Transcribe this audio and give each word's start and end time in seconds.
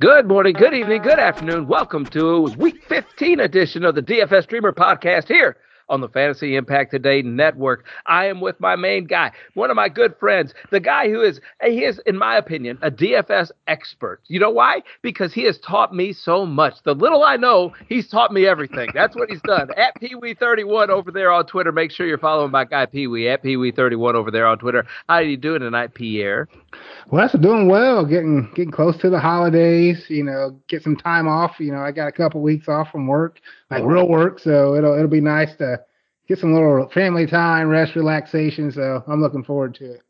Good 0.00 0.28
morning, 0.28 0.52
good 0.52 0.74
evening, 0.74 1.02
good 1.02 1.18
afternoon. 1.18 1.66
Welcome 1.66 2.06
to 2.06 2.42
week 2.56 2.84
15 2.88 3.40
edition 3.40 3.84
of 3.84 3.96
the 3.96 4.00
DFS 4.00 4.46
Dreamer 4.46 4.70
podcast 4.70 5.26
here 5.26 5.56
on 5.88 6.00
the 6.00 6.08
Fantasy 6.08 6.54
Impact 6.54 6.90
Today 6.90 7.22
network. 7.22 7.84
I 8.06 8.26
am 8.26 8.40
with 8.40 8.60
my 8.60 8.76
main 8.76 9.06
guy, 9.06 9.32
one 9.54 9.70
of 9.70 9.76
my 9.76 9.88
good 9.88 10.14
friends, 10.20 10.54
the 10.70 10.80
guy 10.80 11.08
who 11.08 11.22
is, 11.22 11.40
he 11.64 11.84
is, 11.84 12.00
in 12.06 12.16
my 12.16 12.36
opinion, 12.36 12.78
a 12.82 12.90
DFS 12.90 13.50
expert. 13.66 14.20
You 14.28 14.38
know 14.38 14.50
why? 14.50 14.82
Because 15.02 15.32
he 15.32 15.44
has 15.44 15.58
taught 15.58 15.94
me 15.94 16.12
so 16.12 16.46
much. 16.46 16.74
The 16.84 16.94
little 16.94 17.24
I 17.24 17.36
know, 17.36 17.72
he's 17.88 18.08
taught 18.08 18.32
me 18.32 18.46
everything. 18.46 18.90
That's 18.94 19.16
what 19.16 19.30
he's 19.30 19.42
done. 19.42 19.70
At 19.76 19.94
Pee 19.96 20.14
Wee 20.14 20.34
31 20.34 20.90
over 20.90 21.10
there 21.10 21.32
on 21.32 21.46
Twitter. 21.46 21.72
Make 21.72 21.90
sure 21.90 22.06
you're 22.06 22.18
following 22.18 22.50
my 22.50 22.64
guy 22.64 22.86
Pee 22.86 23.06
Wee 23.06 23.28
at 23.28 23.42
Pee 23.42 23.56
Wee 23.56 23.72
31 23.72 24.14
over 24.14 24.30
there 24.30 24.46
on 24.46 24.58
Twitter. 24.58 24.84
How 25.08 25.16
are 25.16 25.22
you 25.22 25.36
doing 25.36 25.60
tonight, 25.60 25.94
Pierre? 25.94 26.48
Well, 27.10 27.22
that's 27.22 27.38
doing 27.38 27.68
well. 27.68 28.04
Getting 28.04 28.50
getting 28.54 28.70
close 28.70 28.96
to 28.98 29.10
the 29.10 29.18
holidays. 29.18 30.04
You 30.08 30.24
know, 30.24 30.60
get 30.68 30.82
some 30.82 30.96
time 30.96 31.26
off. 31.26 31.56
You 31.58 31.72
know, 31.72 31.80
I 31.80 31.92
got 31.92 32.08
a 32.08 32.12
couple 32.12 32.42
weeks 32.42 32.68
off 32.68 32.90
from 32.90 33.06
work, 33.06 33.40
like 33.70 33.84
real 33.84 34.08
work. 34.08 34.38
So 34.38 34.74
it'll 34.74 34.94
it'll 34.94 35.08
be 35.08 35.20
nice 35.20 35.54
to 35.56 35.80
get 36.28 36.38
some 36.38 36.52
little 36.52 36.88
family 36.92 37.26
time, 37.26 37.68
rest, 37.68 37.96
relaxation. 37.96 38.70
So 38.70 39.02
I'm 39.06 39.22
looking 39.22 39.44
forward 39.44 39.74
to 39.76 39.92
it. 39.92 40.02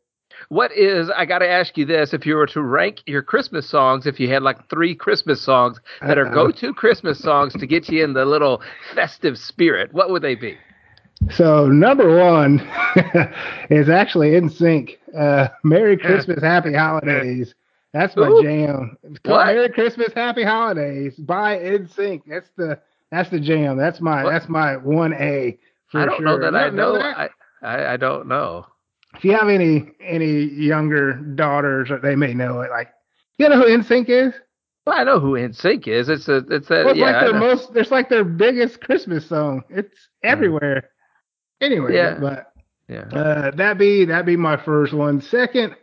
What 0.47 0.71
is, 0.71 1.09
I 1.15 1.25
got 1.25 1.39
to 1.39 1.49
ask 1.49 1.77
you 1.77 1.85
this 1.85 2.13
if 2.13 2.25
you 2.25 2.35
were 2.35 2.47
to 2.47 2.61
rank 2.61 3.01
your 3.05 3.21
Christmas 3.21 3.69
songs, 3.69 4.07
if 4.07 4.19
you 4.19 4.29
had 4.29 4.41
like 4.41 4.69
three 4.69 4.95
Christmas 4.95 5.41
songs 5.41 5.79
that 6.01 6.17
are 6.17 6.27
uh-huh. 6.27 6.33
go 6.33 6.51
to 6.51 6.73
Christmas 6.73 7.19
songs 7.19 7.53
to 7.53 7.67
get 7.67 7.89
you 7.89 8.03
in 8.03 8.13
the 8.13 8.25
little 8.25 8.61
festive 8.95 9.37
spirit, 9.37 9.93
what 9.93 10.09
would 10.09 10.21
they 10.21 10.35
be? 10.35 10.57
So, 11.31 11.67
number 11.67 12.17
one 12.17 12.59
is 13.69 13.89
actually 13.89 14.31
NSYNC. 14.31 14.97
Uh, 15.17 15.49
Merry 15.63 15.97
Christmas, 15.97 16.41
Happy 16.41 16.73
Holidays. 16.73 17.53
That's 17.93 18.15
my 18.15 18.27
Ooh. 18.27 18.43
jam. 18.43 18.97
What? 19.25 19.47
Merry 19.47 19.69
Christmas, 19.69 20.13
Happy 20.13 20.43
Holidays 20.43 21.15
by 21.15 21.57
NSYNC. 21.57 22.21
That's 22.27 22.49
the 22.55 22.79
that's 23.11 23.29
the 23.29 23.39
jam. 23.39 23.77
That's 23.77 23.99
my 23.99 24.23
what? 24.23 24.31
that's 24.31 24.47
my 24.47 24.77
one 24.77 25.13
A. 25.13 25.57
I 25.93 26.05
don't 26.05 26.17
sure. 26.17 26.25
know 26.25 26.39
that 26.39 26.55
I 26.55 26.69
know. 26.69 26.93
know 26.93 26.97
that? 26.99 27.17
I, 27.17 27.29
I 27.67 27.93
I 27.93 27.97
don't 27.97 28.27
know. 28.27 28.65
If 29.15 29.25
you 29.25 29.31
have 29.31 29.49
any 29.49 29.91
any 29.99 30.43
younger 30.43 31.13
daughters, 31.13 31.89
they 32.01 32.15
may 32.15 32.33
know 32.33 32.61
it. 32.61 32.69
Like, 32.69 32.89
you 33.37 33.49
know 33.49 33.57
who 33.57 33.65
NSYNC 33.65 34.09
is? 34.09 34.33
Well, 34.85 34.97
I 34.97 35.03
know 35.03 35.19
who 35.19 35.33
NSYNC 35.33 35.87
is. 35.87 36.09
It's 36.09 36.27
a 36.27 36.37
it's 36.49 36.69
a 36.69 36.83
well, 36.83 36.89
it's 36.89 36.99
yeah. 36.99 37.11
Like 37.11 37.21
their 37.21 37.39
most. 37.39 37.75
It's 37.75 37.91
like 37.91 38.09
their 38.09 38.23
biggest 38.23 38.81
Christmas 38.81 39.27
song. 39.27 39.63
It's 39.69 40.07
hmm. 40.23 40.27
everywhere. 40.27 40.89
Anyway, 41.61 41.93
yeah. 41.93 42.17
but 42.19 42.53
yeah, 42.87 43.05
uh, 43.13 43.51
that 43.51 43.77
be 43.77 44.05
that 44.05 44.25
be 44.25 44.35
my 44.35 44.57
first 44.57 44.93
one. 44.93 45.21
Second, 45.21 45.75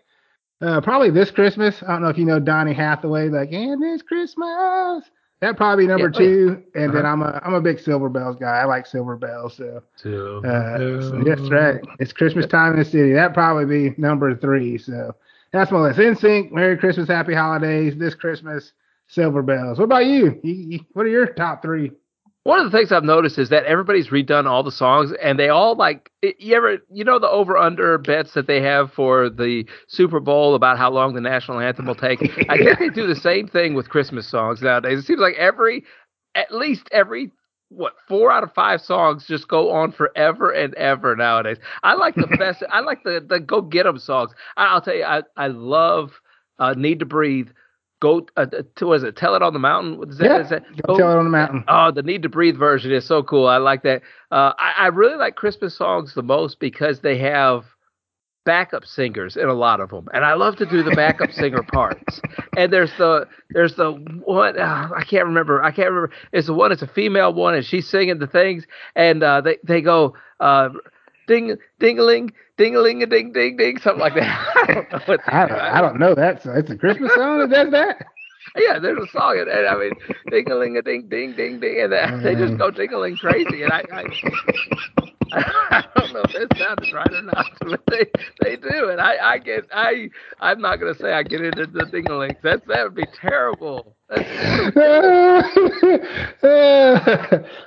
uh, 0.61 0.81
probably 0.81 1.11
this 1.11 1.31
Christmas. 1.31 1.83
I 1.83 1.93
don't 1.93 2.03
know 2.03 2.09
if 2.09 2.19
you 2.19 2.25
know 2.25 2.41
Donny 2.41 2.73
Hathaway. 2.73 3.29
Like, 3.29 3.53
and 3.53 3.83
this 3.83 4.03
Christmas. 4.03 5.05
That 5.41 5.59
probably 5.59 5.87
number 5.87 6.11
yeah, 6.15 6.19
two, 6.19 6.63
and 6.75 6.85
uh-huh. 6.85 6.97
then 6.97 7.07
I'm 7.07 7.21
a 7.21 7.41
I'm 7.45 7.53
a 7.53 7.61
big 7.61 7.79
Silver 7.79 8.09
Bells 8.09 8.37
guy. 8.37 8.57
I 8.57 8.65
like 8.65 8.87
Silver 8.87 9.17
Bells, 9.17 9.55
so. 9.57 9.83
Two. 9.99 10.41
Uh, 10.45 10.79
so 11.03 11.23
that's 11.25 11.51
right. 11.51 11.79
It's 12.01 12.13
Christmas 12.13 12.47
time 12.47 12.73
in 12.73 12.79
the 12.79 12.85
city. 12.87 13.13
That 13.13 13.35
probably 13.35 13.67
be 13.67 13.95
number 13.99 14.35
three. 14.35 14.79
So 14.79 15.15
that's 15.53 15.71
my 15.71 15.81
list. 15.81 15.99
NSYNC. 15.99 16.53
Merry 16.53 16.79
Christmas, 16.79 17.09
Happy 17.09 17.35
Holidays. 17.35 17.99
This 17.99 18.15
Christmas, 18.15 18.73
Silver 19.09 19.43
Bells. 19.43 19.79
What 19.79 19.85
about 19.85 20.07
you? 20.07 20.41
you, 20.43 20.55
you 20.55 20.81
what 20.95 21.05
are 21.05 21.11
your 21.11 21.27
top 21.27 21.61
three? 21.61 21.93
One 22.47 22.61
of 22.61 22.71
the 22.71 22.79
things 22.79 22.93
I've 22.93 23.03
noticed 23.03 23.39
is 23.39 23.49
that 23.49 23.65
everybody's 23.65 24.11
redone 24.11 24.47
all 24.47 24.63
the 24.63 24.71
songs, 24.71 25.13
and 25.21 25.37
they 25.37 25.49
all 25.49 25.75
like 25.75 26.13
you 26.23 26.55
ever 26.55 26.79
you 26.93 27.03
know 27.03 27.19
the 27.19 27.29
over 27.29 27.57
under 27.57 27.99
bets 27.99 28.35
that 28.35 28.47
they 28.47 28.63
have 28.63 28.93
for 28.93 29.29
the 29.29 29.67
Super 29.89 30.21
Bowl 30.21 30.55
about 30.55 30.79
how 30.79 30.89
long 30.93 31.15
the 31.15 31.21
national 31.21 31.59
anthem 31.59 31.87
will 31.87 31.97
take. 31.97 32.23
I 32.49 32.57
think 32.57 32.79
they 32.79 32.89
do 32.91 33.09
the 33.09 33.17
same 33.21 33.49
thing 33.49 33.75
with 33.75 33.89
Christmas 33.89 34.29
songs 34.29 34.63
nowadays. 34.63 35.01
It 35.01 35.07
seems 35.07 35.19
like 35.19 35.35
every 35.35 35.83
at 36.37 36.55
least 36.55 36.89
every 36.93 37.33
what 37.71 37.95
four 38.07 38.31
out 38.31 38.45
of 38.45 38.55
five 38.55 38.81
songs 38.81 39.27
just 39.27 39.49
go 39.49 39.73
on 39.73 39.91
forever 39.91 40.53
and 40.53 40.73
ever 40.75 41.17
nowadays. 41.17 41.59
I 41.83 41.95
like 41.95 42.15
the 42.15 42.29
best. 42.39 42.63
I 42.71 42.79
like 42.79 43.03
the 43.03 43.27
the 43.29 43.41
go 43.41 43.61
get 43.61 43.89
'em 43.89 43.99
songs. 43.99 44.31
I, 44.57 44.73
will 44.73 44.83
tell 44.83 44.95
you, 44.95 45.03
I 45.03 45.23
I 45.37 45.49
love 45.49 46.13
uh, 46.61 46.75
Need 46.75 47.01
to 47.01 47.07
Breathe 47.07 47.49
go 48.01 48.27
uh, 48.37 48.47
to 48.77 48.87
was 48.87 49.03
it 49.03 49.17
tell 49.17 49.35
it 49.35 49.43
on 49.43 49.53
the 49.53 49.59
mountain? 49.59 50.09
Is 50.09 50.19
that, 50.19 50.25
yeah, 50.25 50.41
is 50.41 50.51
that 50.51 50.65
go, 50.87 50.97
tell 50.97 51.13
it 51.13 51.17
on 51.17 51.25
the 51.25 51.31
mountain. 51.31 51.65
oh 51.69 51.91
the 51.91 52.03
need 52.03 52.23
to 52.23 52.29
breathe 52.29 52.57
version 52.57 52.93
is 52.93 53.07
so 53.07 53.23
cool. 53.23 53.47
I 53.47 53.59
like 53.59 53.83
that. 53.83 54.03
Uh, 54.31 54.53
I, 54.59 54.73
I, 54.79 54.87
really 54.89 55.17
like 55.17 55.37
christmas 55.37 55.77
songs 55.77 56.15
the 56.15 56.23
most 56.23 56.59
because 56.59 57.01
they 57.01 57.19
have 57.19 57.65
backup 58.45 58.85
singers 58.85 59.37
in 59.37 59.49
a 59.49 59.55
lot 59.55 59.81
of 59.81 59.91
them 59.91 60.09
and 60.15 60.25
i 60.25 60.35
love 60.35 60.55
to 60.57 60.67
do 60.67 60.83
the 60.85 60.93
backup 60.93 61.33
singer 61.33 61.63
parts. 61.63 62.21
And 62.57 62.73
there's 62.73 62.93
the 62.99 63.27
there's 63.51 63.75
the 63.77 63.93
one 64.25 64.59
uh, 64.59 64.89
i 64.97 65.05
can't 65.05 65.27
remember 65.27 65.63
i 65.63 65.71
can't 65.71 65.91
remember. 65.91 66.15
It's 66.33 66.47
the 66.47 66.55
one 66.55 66.73
it's 66.73 66.83
a 66.83 66.87
female 66.87 67.33
one 67.33 67.55
and 67.55 67.65
she's 67.65 67.89
singing 67.89 68.19
the 68.19 68.27
things 68.27 68.67
and 68.95 69.23
uh, 69.23 69.41
they 69.41 69.59
they 69.65 69.81
go 69.81 70.15
uh, 70.41 70.71
ding 71.27 71.57
dingling 71.81 72.31
ding-a-ling 72.57 73.03
a 73.03 73.07
ding 73.07 73.33
ding 73.33 73.57
ding 73.57 73.79
something 73.79 74.01
like 74.01 74.15
that. 74.15 74.57
I 74.69 74.73
don't 74.75 75.21
I, 75.29 75.47
don't, 75.47 75.59
I 75.61 75.81
don't 75.81 75.99
know 75.99 76.15
that. 76.15 76.43
So 76.43 76.53
it's 76.53 76.71
a 76.71 76.77
Christmas 76.77 77.13
song 77.15 77.39
that 77.41 77.51
does 77.51 77.71
that. 77.73 78.07
Yeah, 78.67 78.79
there's 78.79 78.99
a 78.99 79.11
song, 79.13 79.39
and, 79.39 79.49
and 79.49 79.67
I 79.67 79.77
mean, 79.77 79.93
ding-a-ling 80.31 80.77
a 80.77 80.83
ding 80.83 81.09
ding 81.09 81.35
ding 81.37 81.61
ding, 81.61 81.81
and 81.81 81.93
they, 81.93 82.07
they 82.23 82.35
just 82.41 82.57
go 82.59 82.71
ding-a-ling 82.71 83.17
crazy, 83.17 83.63
and 83.63 83.73
I, 83.73 83.83
I 83.93 84.05
I 85.33 85.85
don't 85.97 86.13
know 86.13 86.23
if 86.29 86.33
this 86.33 86.59
sounded 86.59 86.93
right 86.95 87.13
or 87.13 87.23
not, 87.23 87.47
but 87.61 87.83
they 87.89 88.07
they 88.41 88.57
do, 88.57 88.91
and 88.91 89.01
I 89.01 89.17
I 89.17 89.39
get 89.39 89.67
I 89.73 90.09
I'm 90.41 90.61
not 90.61 90.77
gonna 90.77 90.95
say 90.95 91.13
I 91.13 91.23
get 91.23 91.41
into 91.41 91.67
the 91.67 91.85
dinglings. 91.85 92.41
That 92.43 92.67
that 92.67 92.85
would 92.85 92.95
be 92.95 93.07
terrible. 93.21 93.97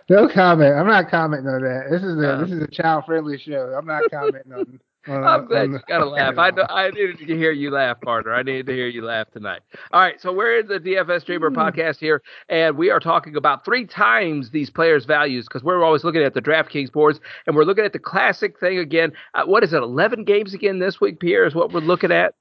no 0.10 0.28
comment. 0.34 0.76
I'm 0.76 0.88
not 0.88 1.10
commenting 1.10 1.50
on 1.50 1.62
that. 1.62 1.88
This 1.92 2.02
is 2.02 2.18
a 2.18 2.34
uh, 2.34 2.42
this 2.42 2.52
is 2.52 2.64
a 2.64 2.68
child 2.68 3.04
friendly 3.06 3.38
show. 3.38 3.76
I'm 3.78 3.86
not 3.86 4.04
commenting 4.10 4.54
on 4.54 4.80
uh, 5.08 5.14
I'm 5.14 5.46
glad 5.46 5.72
you 5.72 5.80
got 5.88 6.00
to 6.00 6.06
laugh. 6.06 6.38
I, 6.38 6.52
I 6.70 6.90
needed 6.92 7.20
to 7.20 7.38
hear 7.38 7.52
you 7.52 7.72
laugh, 7.72 8.02
partner. 8.02 8.34
I 8.34 8.44
needed 8.44 8.66
to 8.68 8.74
hear 8.74 8.88
you 8.88 9.02
laugh 9.04 9.32
tonight. 9.32 9.62
All 9.92 10.02
right, 10.02 10.20
so 10.20 10.34
we're 10.34 10.60
in 10.60 10.68
the 10.68 10.80
DFS 10.80 11.26
Dreamer 11.26 11.52
podcast 11.52 12.00
here, 12.00 12.22
and 12.50 12.78
we 12.78 12.90
are 12.90 13.00
talking 13.00 13.36
about 13.36 13.64
three 13.64 13.86
times 13.86 14.52
these 14.52 14.70
players' 14.70 15.06
values 15.06 15.46
because 15.46 15.64
we're 15.64 15.84
always 15.84 16.04
looking 16.04 16.22
at 16.22 16.34
the 16.34 16.42
DraftKings 16.42 16.92
boards, 16.92 17.20
and 17.48 17.56
we're 17.56 17.64
looking 17.64 17.86
at 17.86 17.94
the 17.94 18.00
classic 18.00 18.60
thing 18.60 18.78
again. 18.78 19.14
Uh, 19.34 19.46
what 19.46 19.64
is 19.64 19.72
it? 19.72 19.82
11 19.82 20.26
games 20.26 20.54
again 20.54 20.80
this 20.80 21.00
week, 21.00 21.20
Pierre, 21.20 21.46
is 21.46 21.56
what 21.56 21.72
we're 21.72 21.80
looking 21.80 22.12
at. 22.12 22.36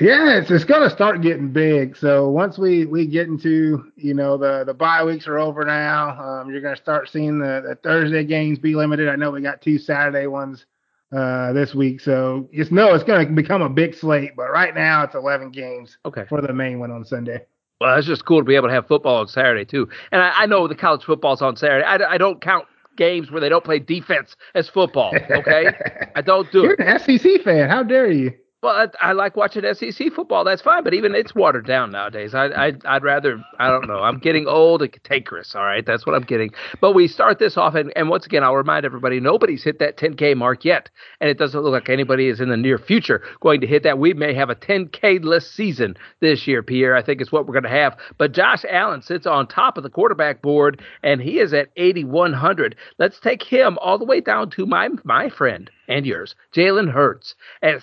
Yeah, 0.00 0.38
it's 0.38 0.52
it's 0.52 0.62
gonna 0.62 0.88
start 0.88 1.20
getting 1.20 1.48
big. 1.48 1.96
So 1.96 2.30
once 2.30 2.56
we 2.56 2.86
we 2.86 3.06
get 3.06 3.26
into 3.26 3.90
you 3.96 4.14
know 4.14 4.36
the 4.36 4.62
the 4.64 4.72
bye 4.72 5.02
weeks 5.02 5.26
are 5.26 5.36
over 5.36 5.64
now, 5.64 6.10
um, 6.10 6.48
you're 6.48 6.60
gonna 6.60 6.76
start 6.76 7.08
seeing 7.08 7.40
the, 7.40 7.64
the 7.66 7.74
Thursday 7.74 8.22
games 8.22 8.60
be 8.60 8.76
limited. 8.76 9.08
I 9.08 9.16
know 9.16 9.32
we 9.32 9.40
got 9.40 9.60
two 9.60 9.78
Saturday 9.78 10.28
ones 10.28 10.64
uh, 11.12 11.52
this 11.52 11.74
week. 11.74 12.00
So 12.00 12.48
just 12.52 12.72
know 12.72 12.94
it's 12.94 13.04
going 13.04 13.26
to 13.26 13.32
become 13.32 13.62
a 13.62 13.68
big 13.68 13.94
slate, 13.94 14.32
but 14.36 14.50
right 14.50 14.74
now 14.74 15.02
it's 15.02 15.14
11 15.14 15.50
games 15.50 15.96
okay. 16.04 16.24
for 16.28 16.40
the 16.40 16.52
main 16.52 16.78
one 16.78 16.90
on 16.90 17.04
Sunday. 17.04 17.44
Well, 17.80 17.96
it's 17.96 18.06
just 18.06 18.26
cool 18.26 18.40
to 18.40 18.44
be 18.44 18.56
able 18.56 18.68
to 18.68 18.74
have 18.74 18.86
football 18.86 19.20
on 19.20 19.28
Saturday 19.28 19.64
too. 19.64 19.88
And 20.12 20.20
I, 20.20 20.42
I 20.42 20.46
know 20.46 20.68
the 20.68 20.74
college 20.74 21.04
football's 21.04 21.40
on 21.40 21.56
Saturday. 21.56 21.84
I, 21.84 22.12
I 22.12 22.18
don't 22.18 22.40
count 22.40 22.66
games 22.96 23.30
where 23.30 23.40
they 23.40 23.48
don't 23.48 23.64
play 23.64 23.78
defense 23.78 24.36
as 24.54 24.68
football. 24.68 25.14
Okay, 25.30 25.68
I 26.14 26.20
don't 26.20 26.50
do 26.52 26.62
You're 26.62 26.72
it. 26.74 26.80
You're 26.80 26.88
an 26.88 27.18
SEC 27.18 27.42
fan. 27.42 27.70
How 27.70 27.82
dare 27.82 28.10
you? 28.10 28.32
Well, 28.62 28.74
I, 28.74 29.08
I, 29.08 29.12
like 29.12 29.36
watching 29.36 29.62
SEC 29.72 30.12
football. 30.12 30.44
That's 30.44 30.60
fine, 30.60 30.84
but 30.84 30.92
even 30.92 31.14
it's 31.14 31.34
watered 31.34 31.66
down 31.66 31.92
nowadays. 31.92 32.34
I, 32.34 32.48
I 32.48 32.72
I'd 32.84 33.02
rather 33.02 33.42
I 33.58 33.68
don't 33.68 33.88
know. 33.88 34.00
I'm 34.00 34.18
getting 34.18 34.46
old 34.46 34.82
and 34.82 34.92
cantankerous. 34.92 35.54
All 35.54 35.64
right, 35.64 35.84
that's 35.84 36.04
what 36.04 36.14
I'm 36.14 36.24
getting. 36.24 36.50
But 36.78 36.92
we 36.92 37.08
start 37.08 37.38
this 37.38 37.56
off, 37.56 37.74
and, 37.74 37.90
and 37.96 38.10
once 38.10 38.26
again, 38.26 38.44
I'll 38.44 38.54
remind 38.54 38.84
everybody: 38.84 39.18
nobody's 39.18 39.64
hit 39.64 39.78
that 39.78 39.96
10K 39.96 40.36
mark 40.36 40.62
yet, 40.66 40.90
and 41.22 41.30
it 41.30 41.38
doesn't 41.38 41.58
look 41.58 41.72
like 41.72 41.88
anybody 41.88 42.28
is 42.28 42.38
in 42.38 42.50
the 42.50 42.56
near 42.58 42.76
future 42.76 43.22
going 43.40 43.62
to 43.62 43.66
hit 43.66 43.82
that. 43.84 43.98
We 43.98 44.12
may 44.12 44.34
have 44.34 44.50
a 44.50 44.54
10K 44.54 45.24
less 45.24 45.46
season 45.46 45.96
this 46.20 46.46
year, 46.46 46.62
Pierre. 46.62 46.94
I 46.94 47.02
think 47.02 47.22
it's 47.22 47.32
what 47.32 47.46
we're 47.46 47.54
going 47.54 47.62
to 47.62 47.70
have. 47.70 47.96
But 48.18 48.32
Josh 48.32 48.66
Allen 48.68 49.00
sits 49.00 49.26
on 49.26 49.46
top 49.46 49.78
of 49.78 49.84
the 49.84 49.90
quarterback 49.90 50.42
board, 50.42 50.82
and 51.02 51.22
he 51.22 51.38
is 51.38 51.54
at 51.54 51.70
8,100. 51.76 52.76
Let's 52.98 53.18
take 53.20 53.42
him 53.42 53.78
all 53.80 53.96
the 53.96 54.04
way 54.04 54.20
down 54.20 54.50
to 54.50 54.66
my 54.66 54.90
my 55.02 55.30
friend 55.30 55.70
and 55.90 56.06
yours, 56.06 56.36
Jalen 56.54 56.92
Hurts 56.92 57.34
at 57.62 57.82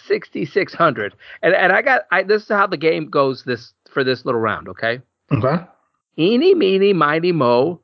6,600. 0.70 1.16
And 1.42 1.54
and 1.54 1.72
I 1.72 1.82
got 1.82 2.04
I 2.12 2.24
this 2.24 2.44
is 2.44 2.50
how 2.50 2.68
the 2.68 2.78
game 2.78 3.10
goes 3.10 3.44
this 3.44 3.74
for 3.90 4.04
this 4.04 4.26
little 4.26 4.42
round, 4.42 4.68
okay? 4.70 5.02
Okay. 5.32 5.64
Eeny, 6.18 6.56
meeny, 6.56 6.94
miny, 6.94 7.32
mo. 7.32 7.82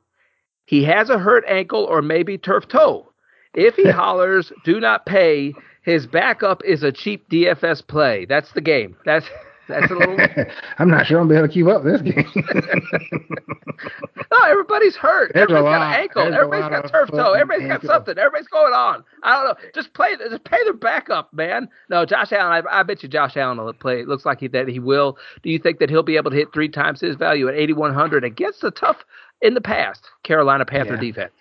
He 0.66 0.84
has 0.84 1.10
a 1.10 1.18
hurt 1.18 1.44
ankle 1.46 1.84
or 1.84 2.02
maybe 2.02 2.38
turf 2.38 2.68
toe. 2.68 3.08
If 3.54 3.74
he 3.76 3.90
hollers, 3.90 4.52
do 4.64 4.80
not 4.80 5.06
pay. 5.06 5.54
His 5.82 6.06
backup 6.06 6.62
is 6.64 6.82
a 6.82 6.90
cheap 6.90 7.28
DFS 7.28 7.86
play. 7.86 8.24
That's 8.24 8.52
the 8.52 8.62
game. 8.62 8.96
That's 9.04 9.26
That's 9.68 9.90
a 9.90 9.94
little. 9.94 10.16
I'm 10.78 10.88
not 10.88 11.06
sure 11.06 11.20
I'm 11.20 11.28
gonna 11.28 11.34
be 11.34 11.38
able 11.38 11.48
to 11.48 11.54
keep 11.54 11.66
up 11.66 11.84
this 11.84 12.02
game. 12.02 12.26
no, 14.32 14.42
everybody's 14.46 14.96
hurt. 14.96 15.32
There's 15.34 15.50
everybody's 15.50 15.78
got 15.78 15.82
an 15.82 16.00
ankle. 16.00 16.22
Everybody's 16.22 16.68
got 16.68 16.90
turf 16.90 17.10
toe. 17.10 17.32
Everybody's 17.32 17.68
got 17.68 17.82
something. 17.82 18.18
Everybody's 18.18 18.48
going 18.48 18.72
on. 18.72 19.04
I 19.22 19.34
don't 19.34 19.44
know. 19.46 19.70
Just 19.74 19.94
play. 19.94 20.16
Just 20.16 20.44
pay 20.44 20.62
their 20.64 20.74
backup, 20.74 21.32
man. 21.32 21.68
No, 21.88 22.04
Josh 22.04 22.32
Allen. 22.32 22.64
I, 22.70 22.80
I 22.80 22.82
bet 22.82 23.02
you 23.02 23.08
Josh 23.08 23.36
Allen 23.36 23.58
will 23.58 23.72
play. 23.72 24.00
It 24.00 24.08
looks 24.08 24.26
like 24.26 24.40
he, 24.40 24.48
that 24.48 24.68
he 24.68 24.78
will. 24.78 25.16
Do 25.42 25.50
you 25.50 25.58
think 25.58 25.78
that 25.78 25.88
he'll 25.88 26.02
be 26.02 26.16
able 26.16 26.30
to 26.30 26.36
hit 26.36 26.52
three 26.52 26.68
times 26.68 27.00
his 27.00 27.16
value 27.16 27.48
at 27.48 27.54
8100 27.54 28.24
against 28.24 28.60
the 28.60 28.70
tough 28.70 29.04
in 29.40 29.54
the 29.54 29.60
past 29.60 30.04
Carolina 30.22 30.64
Panther 30.64 30.94
yeah. 30.94 31.00
defense? 31.00 31.34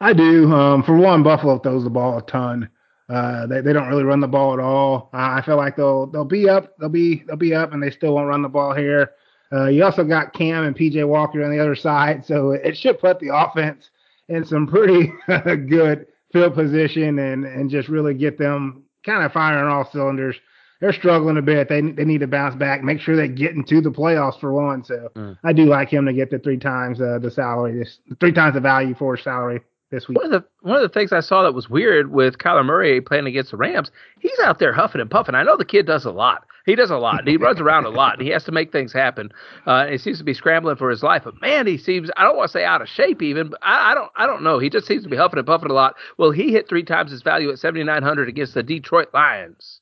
I 0.00 0.12
do. 0.12 0.52
Um, 0.52 0.82
for 0.82 0.96
one, 0.96 1.22
Buffalo 1.22 1.58
throws 1.58 1.84
the 1.84 1.90
ball 1.90 2.18
a 2.18 2.22
ton. 2.22 2.68
Uh, 3.08 3.46
they, 3.46 3.60
they 3.60 3.72
don't 3.72 3.88
really 3.88 4.04
run 4.04 4.20
the 4.20 4.28
ball 4.28 4.54
at 4.54 4.60
all. 4.60 5.10
Uh, 5.12 5.36
I 5.36 5.42
feel 5.42 5.56
like 5.56 5.76
they'll 5.76 6.06
they'll 6.06 6.24
be 6.24 6.48
up, 6.48 6.76
they'll 6.78 6.88
be 6.88 7.22
they'll 7.26 7.36
be 7.36 7.54
up, 7.54 7.72
and 7.72 7.82
they 7.82 7.90
still 7.90 8.14
won't 8.14 8.28
run 8.28 8.42
the 8.42 8.48
ball 8.48 8.74
here. 8.74 9.12
Uh, 9.52 9.66
you 9.66 9.84
also 9.84 10.04
got 10.04 10.32
Cam 10.32 10.64
and 10.64 10.76
PJ 10.76 11.06
Walker 11.06 11.44
on 11.44 11.50
the 11.50 11.60
other 11.60 11.76
side, 11.76 12.24
so 12.24 12.52
it 12.52 12.76
should 12.76 12.98
put 12.98 13.20
the 13.20 13.34
offense 13.34 13.90
in 14.28 14.44
some 14.44 14.66
pretty 14.66 15.12
good 15.68 16.06
field 16.32 16.54
position 16.54 17.18
and 17.18 17.44
and 17.44 17.70
just 17.70 17.88
really 17.88 18.14
get 18.14 18.38
them 18.38 18.82
kind 19.04 19.22
of 19.22 19.32
firing 19.32 19.70
all 19.70 19.88
cylinders. 19.90 20.36
They're 20.80 20.92
struggling 20.94 21.36
a 21.36 21.42
bit. 21.42 21.68
They 21.68 21.82
they 21.82 22.04
need 22.06 22.20
to 22.20 22.26
bounce 22.26 22.54
back, 22.54 22.82
make 22.82 23.00
sure 23.00 23.16
they 23.16 23.28
get 23.28 23.52
into 23.52 23.82
the 23.82 23.90
playoffs 23.90 24.40
for 24.40 24.54
one. 24.54 24.82
So 24.82 25.10
mm. 25.14 25.38
I 25.44 25.52
do 25.52 25.66
like 25.66 25.90
him 25.90 26.06
to 26.06 26.12
get 26.14 26.30
the 26.30 26.38
three 26.38 26.58
times 26.58 27.02
uh, 27.02 27.18
the 27.20 27.30
salary, 27.30 27.78
this 27.78 27.98
three 28.18 28.32
times 28.32 28.54
the 28.54 28.60
value 28.60 28.94
for 28.94 29.14
his 29.14 29.24
salary 29.24 29.60
this 29.94 30.08
week. 30.08 30.18
One 30.18 30.26
of 30.26 30.32
the 30.32 30.44
one 30.60 30.76
of 30.76 30.82
the 30.82 30.88
things 30.88 31.12
I 31.12 31.20
saw 31.20 31.42
that 31.42 31.54
was 31.54 31.70
weird 31.70 32.10
with 32.10 32.38
Kyler 32.38 32.64
Murray 32.64 33.00
playing 33.00 33.26
against 33.26 33.50
the 33.50 33.56
Rams, 33.56 33.90
he's 34.20 34.38
out 34.42 34.58
there 34.58 34.72
huffing 34.72 35.00
and 35.00 35.10
puffing. 35.10 35.34
I 35.34 35.42
know 35.42 35.56
the 35.56 35.64
kid 35.64 35.86
does 35.86 36.04
a 36.04 36.10
lot. 36.10 36.46
He 36.66 36.74
does 36.74 36.90
a 36.90 36.96
lot. 36.96 37.28
he 37.28 37.36
runs 37.36 37.60
around 37.60 37.84
a 37.84 37.90
lot. 37.90 38.14
And 38.14 38.22
he 38.22 38.32
has 38.32 38.44
to 38.44 38.52
make 38.52 38.72
things 38.72 38.92
happen. 38.92 39.30
Uh, 39.66 39.86
he 39.86 39.98
seems 39.98 40.16
to 40.18 40.24
be 40.24 40.32
scrambling 40.32 40.76
for 40.76 40.88
his 40.88 41.02
life. 41.02 41.22
But 41.24 41.40
man, 41.40 41.66
he 41.66 41.76
seems 41.76 42.10
I 42.16 42.22
don't 42.24 42.36
want 42.36 42.48
to 42.50 42.52
say 42.52 42.64
out 42.64 42.82
of 42.82 42.88
shape 42.88 43.22
even, 43.22 43.50
but 43.50 43.60
I, 43.62 43.92
I 43.92 43.94
don't 43.94 44.10
I 44.16 44.26
don't 44.26 44.42
know. 44.42 44.58
He 44.58 44.70
just 44.70 44.86
seems 44.86 45.02
to 45.04 45.08
be 45.08 45.16
huffing 45.16 45.38
and 45.38 45.46
puffing 45.46 45.70
a 45.70 45.74
lot. 45.74 45.94
Well, 46.18 46.30
he 46.30 46.52
hit 46.52 46.68
three 46.68 46.84
times 46.84 47.10
his 47.10 47.22
value 47.22 47.50
at 47.50 47.58
seventy 47.58 47.84
nine 47.84 48.02
hundred 48.02 48.28
against 48.28 48.54
the 48.54 48.62
Detroit 48.62 49.08
Lions. 49.14 49.80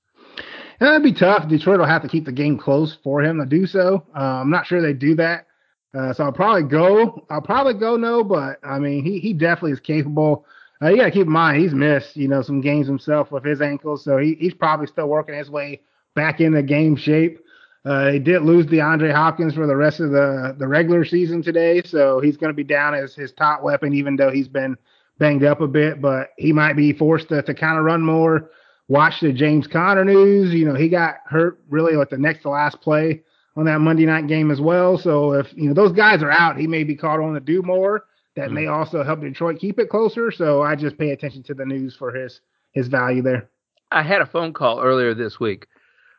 That'd 0.81 1.03
be 1.05 1.13
tough. 1.13 1.49
Detroit 1.49 1.79
will 1.79 1.87
have 1.87 2.03
to 2.03 2.09
keep 2.09 2.25
the 2.25 2.33
game 2.33 2.59
close 2.59 2.97
for 3.05 3.23
him 3.23 3.39
to 3.39 3.47
do 3.47 3.67
so. 3.67 4.05
Uh, 4.17 4.41
I'm 4.41 4.51
not 4.51 4.67
sure 4.67 4.83
they 4.83 4.95
do 4.95 5.15
that. 5.17 5.47
Uh, 5.95 6.13
so 6.13 6.25
I'll 6.25 6.33
probably 6.33 6.63
go. 6.63 7.27
I'll 7.29 7.43
probably 7.43 7.75
go 7.75 7.97
no, 7.97 8.25
but 8.25 8.59
I 8.65 8.79
mean, 8.79 9.05
he 9.05 9.19
he 9.19 9.33
definitely 9.33 9.73
is 9.73 9.81
capable. 9.81 10.47
Uh, 10.81 10.89
you 10.89 10.97
got 10.97 11.05
to 11.05 11.11
keep 11.11 11.27
in 11.27 11.33
mind 11.33 11.63
he's 11.63 11.75
missed, 11.75 12.17
you 12.17 12.27
know, 12.29 12.43
some 12.43 12.61
games 12.61 12.87
himself 12.87 13.31
with 13.31 13.45
his 13.45 13.61
ankles, 13.61 14.03
so 14.03 14.19
he, 14.19 14.35
he's 14.41 14.55
probably 14.55 14.87
still 14.87 15.07
working 15.07 15.35
his 15.35 15.51
way 15.51 15.81
back 16.15 16.41
into 16.41 16.63
game 16.63 16.97
shape. 16.97 17.39
Uh, 17.85 18.11
he 18.11 18.19
did 18.19 18.43
lose 18.43 18.67
DeAndre 18.67 19.13
Hopkins 19.13 19.55
for 19.55 19.67
the 19.67 19.77
rest 19.77 20.01
of 20.01 20.11
the 20.11 20.57
the 20.59 20.67
regular 20.67 21.05
season 21.05 21.43
today, 21.43 21.83
so 21.85 22.21
he's 22.21 22.37
going 22.37 22.51
to 22.51 22.57
be 22.57 22.65
down 22.65 22.95
as 22.95 23.15
his 23.15 23.33
top 23.33 23.63
weapon, 23.63 23.93
even 23.93 24.17
though 24.17 24.31
he's 24.31 24.49
been 24.49 24.77
banged 25.19 25.45
up 25.45 25.61
a 25.61 25.69
bit. 25.69 26.01
But 26.01 26.31
he 26.39 26.53
might 26.53 26.75
be 26.75 26.93
forced 26.93 27.29
to, 27.29 27.43
to 27.43 27.55
kind 27.55 27.79
of 27.79 27.85
run 27.85 28.03
more. 28.03 28.51
Watch 28.89 29.21
the 29.21 29.33
James 29.33 29.67
Conner 29.67 30.05
news. 30.05 30.55
You 30.55 30.65
know, 30.65 30.75
he 30.75 30.89
got 30.89 31.17
hurt 31.27 31.61
really 31.69 31.97
like 31.97 32.11
the 32.11 32.19
next 32.19 32.43
to 32.43 32.51
last 32.51 32.81
play 32.81 33.23
on 33.57 33.65
that 33.67 33.81
Monday 33.81 34.07
night 34.07 34.27
game 34.27 34.51
as 34.51 34.61
well. 34.61 34.99
So 34.99 35.33
if 35.33 35.53
you 35.55 35.69
know 35.69 35.75
those 35.75 35.93
guys 35.93 36.23
are 36.23 36.31
out, 36.31 36.57
he 36.57 36.67
may 36.67 36.85
be 36.85 36.97
called 36.97 37.21
on 37.21 37.35
to 37.35 37.41
do 37.41 37.63
more 37.63 38.07
that 38.35 38.49
mm 38.49 38.53
may 38.55 38.67
also 38.67 39.03
help 39.05 39.21
Detroit 39.21 39.59
keep 39.59 39.79
it 39.79 39.91
closer. 39.91 40.31
So 40.31 40.63
I 40.63 40.75
just 40.75 40.97
pay 40.99 41.11
attention 41.11 41.43
to 41.45 41.55
the 41.55 41.67
news 41.67 41.95
for 41.95 42.13
his 42.13 42.41
his 42.73 42.89
value 42.89 43.23
there. 43.23 43.51
I 43.91 44.03
had 44.03 44.23
a 44.23 44.27
phone 44.27 44.55
call 44.55 44.81
earlier 44.81 45.15
this 45.15 45.39
week 45.39 45.67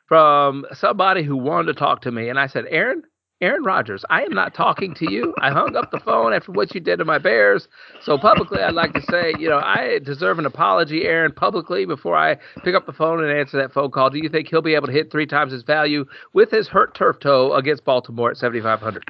from 0.08 0.66
somebody 0.74 1.24
who 1.24 1.36
wanted 1.36 1.74
to 1.74 1.80
talk 1.80 2.02
to 2.02 2.12
me, 2.12 2.30
and 2.30 2.40
I 2.40 2.48
said, 2.48 2.66
Aaron, 2.70 3.04
Aaron 3.44 3.64
Rodgers, 3.64 4.06
I 4.10 4.24
am 4.24 4.34
not 4.34 4.54
talking 4.54 4.94
to 4.96 5.12
you. 5.12 5.36
I 5.42 5.52
hung 5.52 5.76
up 5.76 5.92
the 5.92 6.00
phone 6.00 6.32
after 6.32 6.54
what 6.54 6.74
you 6.74 6.80
did 6.80 7.00
to 7.00 7.06
my 7.06 7.18
Bears. 7.18 7.68
So 8.02 8.18
publicly, 8.18 8.62
I'd 8.62 8.74
like 8.74 8.94
to 8.94 9.02
say, 9.02 9.34
you 9.38 9.50
know, 9.50 9.58
I 9.58 10.00
deserve 10.00 10.40
an 10.40 10.46
apology, 10.46 11.04
Aaron, 11.04 11.34
publicly 11.34 11.86
before 11.86 12.16
I 12.16 12.38
pick 12.64 12.74
up 12.74 12.86
the 12.86 12.94
phone 12.94 13.22
and 13.22 13.38
answer 13.38 13.58
that 13.58 13.74
phone 13.74 13.92
call. 13.92 14.10
Do 14.10 14.18
you 14.18 14.30
think 14.30 14.48
he'll 14.48 14.62
be 14.62 14.76
able 14.76 14.88
to 14.88 14.94
hit 14.94 15.12
three 15.12 15.26
times 15.26 15.52
his 15.52 15.64
value 15.64 16.06
with 16.32 16.52
his 16.52 16.70
hurt 16.70 16.96
turf 16.96 17.20
toe 17.20 17.54
against 17.54 17.84
Baltimore 17.84 18.32
at 18.32 18.38
7,500? 18.38 19.04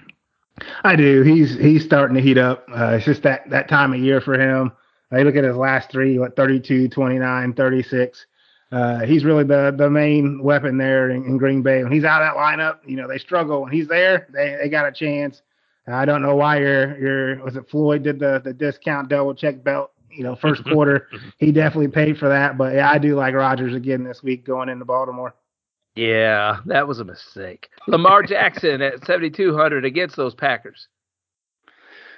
I 0.84 0.96
do. 0.96 1.22
He's 1.22 1.56
he's 1.56 1.86
starting 1.86 2.16
to 2.16 2.22
heat 2.22 2.40
up. 2.40 2.66
Uh, 2.76 2.94
it's 2.94 3.06
just 3.06 3.24
that 3.24 3.48
that 3.52 3.70
time 3.70 3.94
of 3.94 4.00
year 4.00 4.20
for 4.20 4.40
him. 4.40 4.72
I 5.12 5.22
look 5.22 5.36
at 5.36 5.44
his 5.44 5.56
last 5.56 5.92
three, 5.92 6.18
what 6.18 6.36
32, 6.36 6.90
29, 6.90 7.54
36. 7.54 8.26
Uh, 8.74 9.06
he's 9.06 9.24
really 9.24 9.44
the 9.44 9.72
the 9.78 9.88
main 9.88 10.42
weapon 10.42 10.78
there 10.80 11.12
in, 11.12 11.24
in, 11.26 11.38
Green 11.38 11.62
Bay. 11.62 11.84
When 11.84 11.92
he's 11.92 12.04
out 12.04 12.24
of 12.24 12.34
that 12.34 12.40
lineup, 12.40 12.80
you 12.90 12.96
know 12.96 13.08
they 13.08 13.20
struggle. 13.20 13.62
When 13.62 13.72
he's 13.72 13.88
there, 13.88 14.28
they, 14.34 14.58
they 14.60 14.68
got 14.68 14.88
a 14.88 14.92
chance. 14.92 15.44
I 15.86 16.06
don't 16.06 16.24
know 16.24 16.36
why 16.36 16.58
your 16.58 16.98
your 16.98 17.44
was 17.44 17.56
it 17.56 17.70
Floyd 17.70 18.02
did 18.02 18.18
the 18.18 18.42
the 18.44 18.52
discount 18.52 19.10
double 19.10 19.36
check 19.36 19.64
belt. 19.64 19.92
You 20.10 20.24
know, 20.24 20.36
first 20.36 20.64
quarter, 20.72 21.08
he 21.38 21.52
definitely 21.52 21.90
paid 21.90 22.18
for 22.18 22.30
that. 22.30 22.58
But 22.58 22.74
yeah, 22.74 22.90
I 22.90 22.98
do 22.98 23.16
like 23.16 23.36
Rodgers 23.36 23.76
again 23.76 24.04
this 24.04 24.24
week 24.24 24.44
going 24.44 24.70
into 24.70 24.86
Baltimore. 24.86 25.36
Yeah, 25.96 26.58
that 26.66 26.88
was 26.88 27.00
a 27.00 27.04
mistake. 27.04 27.70
Lamar 27.88 28.24
Jackson 28.28 28.82
at 28.82 29.06
7,200 29.06 29.86
against 29.86 30.16
those 30.16 30.34
Packers. 30.34 30.88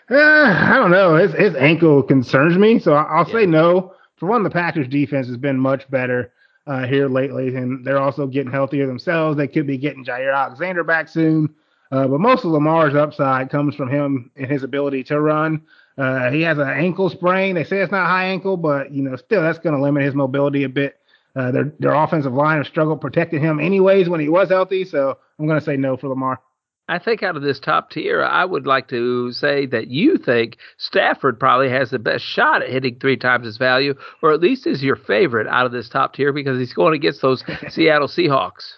Uh, 0.10 0.16
I 0.16 0.75
don't 0.75 0.92
know. 0.92 1.16
His, 1.16 1.34
his 1.34 1.56
ankle 1.56 2.01
concerns 2.01 2.58
me, 2.58 2.80
so 2.80 2.94
I'll 2.94 3.28
yeah. 3.28 3.34
say 3.34 3.46
no. 3.46 3.94
For 4.16 4.28
one, 4.28 4.44
the 4.44 4.50
Packers 4.50 4.88
defense 4.88 5.28
has 5.28 5.36
been 5.36 5.60
much 5.60 5.90
better 5.92 6.31
uh, 6.68 6.86
here 6.86 7.08
lately, 7.08 7.56
and 7.56 7.86
they're 7.86 8.00
also 8.00 8.28
getting 8.28 8.52
healthier 8.52 8.88
themselves. 8.88 9.38
They 9.38 9.48
could 9.48 9.68
be 9.68 9.78
getting 9.78 10.04
Jaire 10.04 10.36
Alexander 10.36 10.84
back 10.84 11.08
soon. 11.08 11.54
Uh, 11.92 12.08
but 12.08 12.20
most 12.20 12.44
of 12.44 12.52
Lamar's 12.52 12.96
upside 12.96 13.50
comes 13.50 13.76
from 13.76 13.90
him 13.90 14.32
and 14.36 14.50
his 14.50 14.64
ability 14.64 15.04
to 15.06 15.22
run. 15.22 15.62
Uh, 15.98 16.30
he 16.32 16.42
has 16.42 16.58
an 16.58 16.68
ankle 16.68 17.10
sprain. 17.10 17.56
They 17.56 17.64
say 17.64 17.80
it's 17.82 17.92
not 17.92 18.08
high 18.08 18.26
ankle, 18.26 18.58
but 18.58 18.92
you 18.92 19.04
know, 19.04 19.16
still 19.16 19.42
that's 19.42 19.60
going 19.60 19.76
to 19.76 19.82
limit 19.82 20.04
his 20.04 20.16
mobility 20.16 20.64
a 20.64 20.70
bit. 20.70 21.00
Uh, 21.36 21.52
their 21.52 21.74
their 21.80 21.94
offensive 21.94 22.34
line 22.34 22.58
has 22.58 22.68
struggled 22.68 23.02
protecting 23.02 23.42
him 23.42 23.60
anyways 23.60 24.10
when 24.10 24.20
he 24.20 24.30
was 24.30 24.50
healthy. 24.50 24.84
So 24.86 25.18
I'm 25.38 25.48
going 25.48 25.60
to 25.60 25.66
say 25.66 25.78
no 25.78 25.96
for 25.96 26.08
Lamar. 26.08 26.40
I 26.88 27.00
think 27.00 27.24
out 27.24 27.36
of 27.36 27.42
this 27.42 27.60
top 27.60 27.90
tier, 27.90 28.24
I 28.24 28.46
would 28.46 28.68
like 28.68 28.88
to 28.90 29.32
say 29.32 29.66
that 29.68 29.88
you 29.88 30.18
think 30.18 30.58
Stafford 30.78 31.40
probably 31.40 31.70
has 31.70 31.90
the 31.90 32.00
best 32.00 32.24
shot 32.24 32.62
at 32.62 32.70
hitting 32.70 33.00
three 33.00 33.18
times 33.18 33.46
his 33.46 33.58
value, 33.58 33.96
or 34.22 34.32
at 34.34 34.40
least 34.42 34.68
is 34.68 34.84
your 34.84 34.96
favorite 34.96 35.48
out 35.48 35.66
of 35.66 35.72
this 35.72 35.90
top 35.90 36.14
tier 36.14 36.32
because 36.32 36.60
he's 36.60 36.74
going 36.74 36.94
against 36.94 37.22
those 37.22 37.44
Seattle 37.70 38.08
Seahawks. 38.08 38.74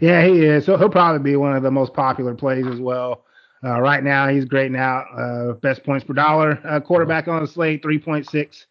Yeah, 0.00 0.24
he 0.26 0.44
is. 0.44 0.64
So 0.64 0.76
he'll 0.78 0.88
probably 0.88 1.22
be 1.22 1.36
one 1.36 1.54
of 1.54 1.62
the 1.62 1.70
most 1.70 1.92
popular 1.92 2.34
plays 2.34 2.66
as 2.66 2.80
well. 2.80 3.24
Uh, 3.62 3.80
right 3.80 4.02
now, 4.02 4.28
he's 4.28 4.44
grading 4.44 4.76
out 4.76 5.04
uh, 5.16 5.52
best 5.52 5.84
points 5.84 6.04
per 6.04 6.14
dollar 6.14 6.58
uh, 6.66 6.80
quarterback 6.80 7.28
on 7.28 7.42
the 7.42 7.48
slate, 7.48 7.82
3.6 7.82 8.64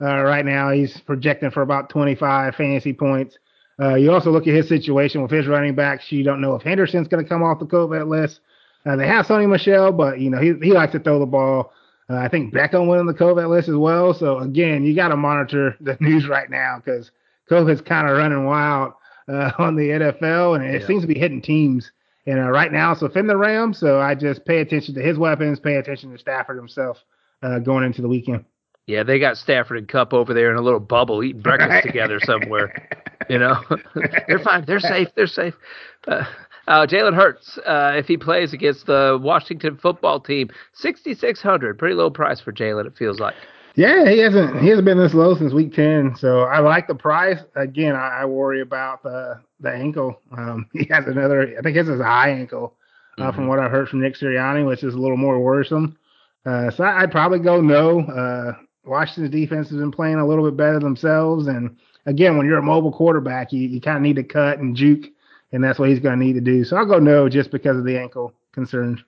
uh, 0.00 0.22
right 0.22 0.44
now, 0.44 0.70
he's 0.70 1.00
projecting 1.00 1.50
for 1.50 1.62
about 1.62 1.88
25 1.90 2.54
fantasy 2.54 2.92
points. 2.92 3.36
Uh, 3.80 3.94
you 3.94 4.12
also 4.12 4.30
look 4.30 4.46
at 4.46 4.54
his 4.54 4.68
situation 4.68 5.22
with 5.22 5.30
his 5.30 5.46
running 5.46 5.74
backs. 5.74 6.10
You 6.10 6.24
don't 6.24 6.40
know 6.40 6.54
if 6.54 6.62
Henderson's 6.62 7.08
going 7.08 7.22
to 7.22 7.28
come 7.28 7.42
off 7.42 7.60
the 7.60 7.66
COVID 7.66 8.08
list. 8.08 8.40
Uh, 8.84 8.96
they 8.96 9.06
have 9.06 9.26
Sony 9.26 9.48
Michel, 9.48 9.92
but 9.92 10.20
you 10.20 10.30
know 10.30 10.40
he 10.40 10.54
he 10.62 10.72
likes 10.72 10.92
to 10.92 10.98
throw 10.98 11.18
the 11.18 11.26
ball. 11.26 11.72
Uh, 12.10 12.16
I 12.16 12.28
think 12.28 12.54
Beckham 12.54 12.86
went 12.86 13.00
on 13.00 13.06
the 13.06 13.14
COVID 13.14 13.48
list 13.48 13.68
as 13.68 13.76
well. 13.76 14.14
So 14.14 14.38
again, 14.38 14.84
you 14.84 14.94
got 14.94 15.08
to 15.08 15.16
monitor 15.16 15.76
the 15.80 15.96
news 16.00 16.26
right 16.26 16.48
now 16.48 16.80
because 16.82 17.10
COVID's 17.50 17.82
kind 17.82 18.08
of 18.08 18.16
running 18.16 18.44
wild 18.44 18.94
uh, 19.28 19.52
on 19.58 19.76
the 19.76 19.88
NFL, 19.88 20.56
and 20.56 20.64
it 20.64 20.80
yeah. 20.80 20.86
seems 20.86 21.02
to 21.02 21.08
be 21.08 21.18
hitting 21.18 21.42
teams. 21.42 21.90
And 22.26 22.38
uh, 22.38 22.50
right 22.50 22.72
now, 22.72 22.92
it's 22.92 23.00
within 23.00 23.26
the 23.26 23.36
Rams. 23.36 23.78
So 23.78 24.00
I 24.00 24.14
just 24.14 24.44
pay 24.44 24.60
attention 24.60 24.94
to 24.94 25.02
his 25.02 25.18
weapons, 25.18 25.60
pay 25.60 25.76
attention 25.76 26.12
to 26.12 26.18
Stafford 26.18 26.56
himself 26.56 26.98
uh, 27.42 27.58
going 27.58 27.84
into 27.84 28.02
the 28.02 28.08
weekend. 28.08 28.44
Yeah, 28.88 29.02
they 29.02 29.18
got 29.18 29.36
Stafford 29.36 29.76
and 29.76 29.86
Kupp 29.86 30.14
over 30.14 30.32
there 30.32 30.50
in 30.50 30.56
a 30.56 30.62
little 30.62 30.80
bubble 30.80 31.22
eating 31.22 31.42
breakfast 31.42 31.86
together 31.86 32.18
somewhere. 32.24 32.88
You 33.28 33.38
know, 33.38 33.62
they're 34.26 34.38
fine. 34.38 34.64
They're 34.66 34.80
safe. 34.80 35.08
They're 35.14 35.26
safe. 35.26 35.52
Uh, 36.08 36.24
uh, 36.66 36.86
Jalen 36.86 37.14
Hurts, 37.14 37.58
uh, 37.66 37.92
if 37.96 38.06
he 38.06 38.16
plays 38.16 38.54
against 38.54 38.86
the 38.86 39.18
Washington 39.20 39.76
football 39.76 40.20
team, 40.20 40.48
sixty 40.72 41.14
six 41.14 41.42
hundred, 41.42 41.78
pretty 41.78 41.94
low 41.94 42.08
price 42.08 42.40
for 42.40 42.50
Jalen. 42.50 42.86
It 42.86 42.96
feels 42.96 43.20
like. 43.20 43.34
Yeah, 43.74 44.08
he 44.08 44.18
hasn't 44.20 44.58
he 44.60 44.68
hasn't 44.68 44.86
been 44.86 44.98
this 44.98 45.12
low 45.12 45.36
since 45.36 45.52
week 45.52 45.74
ten, 45.74 46.16
so 46.16 46.40
I 46.40 46.60
like 46.60 46.88
the 46.88 46.94
price. 46.94 47.38
Again, 47.56 47.94
I, 47.94 48.22
I 48.22 48.24
worry 48.24 48.62
about 48.62 49.02
the 49.02 49.38
the 49.60 49.70
ankle. 49.70 50.18
Um, 50.34 50.66
he 50.72 50.88
has 50.90 51.04
another, 51.06 51.42
I 51.58 51.60
think 51.60 51.76
it's 51.76 51.88
his 51.88 51.96
is 51.96 52.00
a 52.00 52.04
high 52.04 52.30
ankle, 52.30 52.74
uh, 53.18 53.24
mm-hmm. 53.24 53.36
from 53.36 53.48
what 53.48 53.58
I 53.58 53.68
heard 53.68 53.88
from 53.88 54.00
Nick 54.00 54.14
Sirianni, 54.14 54.66
which 54.66 54.82
is 54.82 54.94
a 54.94 54.98
little 54.98 55.18
more 55.18 55.38
worrisome. 55.38 55.98
Uh, 56.46 56.70
so 56.70 56.84
I, 56.84 57.02
would 57.02 57.10
probably 57.10 57.40
go 57.40 57.60
no. 57.60 58.00
Uh, 58.00 58.52
Washington's 58.88 59.30
defense 59.30 59.68
has 59.70 59.78
been 59.78 59.92
playing 59.92 60.16
a 60.16 60.26
little 60.26 60.44
bit 60.44 60.56
better 60.56 60.80
themselves. 60.80 61.46
And 61.46 61.76
again, 62.06 62.36
when 62.36 62.46
you're 62.46 62.58
a 62.58 62.62
mobile 62.62 62.92
quarterback, 62.92 63.52
you, 63.52 63.60
you 63.68 63.80
kind 63.80 63.96
of 63.96 64.02
need 64.02 64.16
to 64.16 64.24
cut 64.24 64.58
and 64.58 64.74
juke, 64.74 65.06
and 65.52 65.62
that's 65.62 65.78
what 65.78 65.88
he's 65.88 66.00
going 66.00 66.18
to 66.18 66.24
need 66.24 66.34
to 66.34 66.40
do. 66.40 66.64
So 66.64 66.76
I'll 66.76 66.86
go 66.86 66.98
no 66.98 67.28
just 67.28 67.50
because 67.50 67.76
of 67.76 67.84
the 67.84 67.98
ankle 67.98 68.32
concerns. 68.52 69.00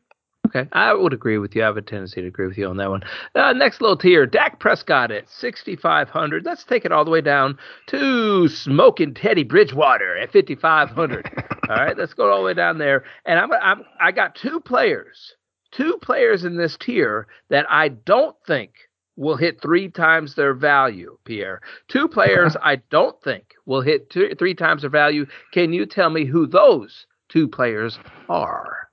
Okay, 0.46 0.68
I 0.72 0.92
would 0.94 1.12
agree 1.12 1.38
with 1.38 1.54
you. 1.54 1.62
I 1.62 1.66
have 1.66 1.76
a 1.76 1.82
tendency 1.82 2.22
to 2.22 2.26
agree 2.26 2.46
with 2.46 2.58
you 2.58 2.66
on 2.66 2.76
that 2.78 2.90
one. 2.90 3.02
Uh, 3.36 3.52
next 3.52 3.80
little 3.80 3.96
tier, 3.96 4.26
Dak 4.26 4.58
Prescott 4.58 5.12
at 5.12 5.28
6,500. 5.28 6.44
Let's 6.44 6.64
take 6.64 6.84
it 6.84 6.90
all 6.90 7.04
the 7.04 7.10
way 7.10 7.20
down 7.20 7.56
to 7.88 8.48
Smoking 8.48 9.14
Teddy 9.14 9.44
Bridgewater 9.44 10.16
at 10.16 10.32
5,500. 10.32 11.46
all 11.68 11.76
right, 11.76 11.96
let's 11.96 12.14
go 12.14 12.32
all 12.32 12.38
the 12.38 12.46
way 12.46 12.54
down 12.54 12.78
there. 12.78 13.04
And 13.24 13.38
I'm, 13.38 13.52
I'm 13.52 13.84
I 14.00 14.10
got 14.10 14.34
two 14.34 14.58
players, 14.58 15.34
two 15.70 15.98
players 16.02 16.44
in 16.44 16.56
this 16.56 16.76
tier 16.76 17.28
that 17.50 17.70
I 17.70 17.88
don't 17.88 18.34
think 18.44 18.72
will 19.20 19.36
hit 19.36 19.60
three 19.60 19.88
times 19.88 20.34
their 20.34 20.54
value, 20.54 21.16
Pierre. 21.24 21.60
Two 21.88 22.08
players 22.08 22.56
I 22.62 22.76
don't 22.90 23.22
think 23.22 23.54
will 23.66 23.82
hit 23.82 24.08
two, 24.08 24.34
three 24.38 24.54
times 24.54 24.80
their 24.80 24.90
value. 24.90 25.26
Can 25.52 25.74
you 25.74 25.84
tell 25.84 26.08
me 26.08 26.24
who 26.24 26.46
those 26.46 27.06
two 27.28 27.46
players 27.46 27.98
are? 28.30 28.88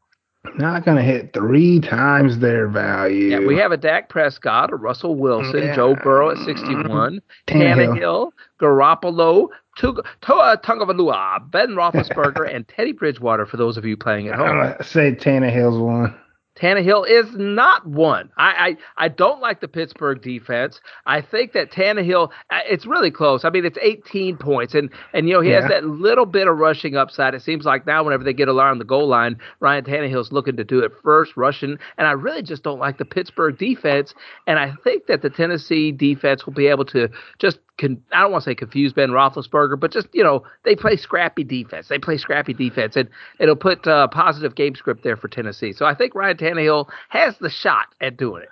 Not 0.55 0.86
going 0.86 0.98
to 0.98 1.03
hit 1.03 1.34
three 1.34 1.79
times 1.79 2.39
their 2.39 2.67
value. 2.67 3.29
Yeah, 3.29 3.39
we 3.39 3.57
have 3.57 3.72
a 3.72 3.77
Dak 3.77 4.10
Prescott, 4.10 4.72
a 4.72 4.75
Russell 4.75 5.15
Wilson, 5.15 5.63
yeah. 5.63 5.75
Joe 5.75 5.96
Burrow 5.96 6.31
at 6.31 6.38
61, 6.39 7.22
Tannehill, 7.48 8.31
Garoppolo, 8.60 9.48
Tua 9.77 10.03
Tagovailoa, 10.22 11.51
Ben 11.51 11.69
Roethlisberger, 11.69 12.50
and 12.53 12.67
Teddy 12.67 12.91
Bridgewater 12.91 13.46
for 13.46 13.57
those 13.57 13.77
of 13.77 13.86
you 13.86 13.96
playing 13.96 14.27
at 14.27 14.36
home. 14.36 14.75
To 14.77 14.84
say 14.84 15.13
Tannehill's 15.13 15.79
one. 15.79 16.15
Tannehill 16.58 17.08
is 17.08 17.28
not 17.36 17.86
one. 17.86 18.32
I, 18.38 18.78
I, 18.98 19.06
I 19.06 19.08
don't 19.10 19.42
like 19.42 19.62
the 19.62 19.68
Pittsburgh 19.68 20.22
defense. 20.22 20.82
I 21.06 21.22
think 21.22 21.54
that 21.54 21.72
Tannehill, 21.72 22.32
uh, 22.50 22.60
it's 22.66 22.86
really 22.86 23.12
close. 23.12 23.46
I 23.46 23.50
mean, 23.50 23.66
it's 23.66 23.78
18 23.82 24.38
points, 24.38 24.74
and 24.74 24.90
and 25.14 25.28
you 25.28 25.34
know 25.34 25.42
he 25.42 25.52
yeah. 25.52 25.62
has 25.62 25.70
that 25.70 25.86
little 25.86 26.26
bit 26.26 26.48
of 26.48 26.58
rushing 26.58 26.96
upside. 26.96 27.34
It 27.34 27.42
seems 27.42 27.66
like 27.66 27.86
now 27.86 28.04
whenever 28.04 28.24
they 28.24 28.34
get 28.34 28.50
around 28.50 28.80
the 28.80 28.86
goal 28.86 29.08
line, 29.08 29.40
Ryan 29.60 29.86
Tannehill's 29.86 30.32
looking 30.32 30.58
to 30.58 30.64
do 30.64 30.80
it 30.80 30.92
first, 31.04 31.38
rushing. 31.38 31.78
And 31.98 32.08
I 32.08 32.12
really 32.12 32.42
just 32.42 32.64
don't 32.64 32.80
like 32.80 32.98
the 32.98 33.06
Pittsburgh 33.06 33.58
defense. 33.58 34.14
And 34.48 34.60
I 34.60 34.74
think 34.84 35.08
that 35.08 35.22
the 35.22 35.30
Tennessee 35.30 35.92
defense 35.92 36.46
will 36.46 36.54
be 36.54 36.68
able 36.68 36.86
to 36.86 37.10
just 37.40 37.60
Con, 37.77 38.01
I 38.12 38.22
don't 38.22 38.31
want 38.31 38.43
to 38.43 38.50
say 38.50 38.55
confuse 38.55 38.93
Ben 38.93 39.10
Roethlisberger, 39.10 39.79
but 39.79 39.91
just 39.91 40.07
you 40.13 40.24
know 40.24 40.43
they 40.63 40.75
play 40.75 40.98
scrappy 40.98 41.43
defense. 41.43 41.88
They 41.88 42.00
play 42.00 42.17
scrappy 42.17 42.53
defense, 42.53 42.96
and 42.96 43.10
it'll 43.39 43.55
put 43.55 43.86
uh, 43.88 44.07
positive 44.07 44.55
game 44.55 44.75
script 44.75 45.03
there 45.03 45.17
for 45.17 45.27
Tennessee. 45.27 45.74
So 45.74 45.86
I 45.86 45.93
think 45.93 46.15
Ryan 46.15 46.38
Tannehill 46.38 46.89
has 47.10 47.38
the 47.38 47.50
shot 47.50 47.88
at 48.01 48.17
doing 48.17 48.43
it. 48.43 48.50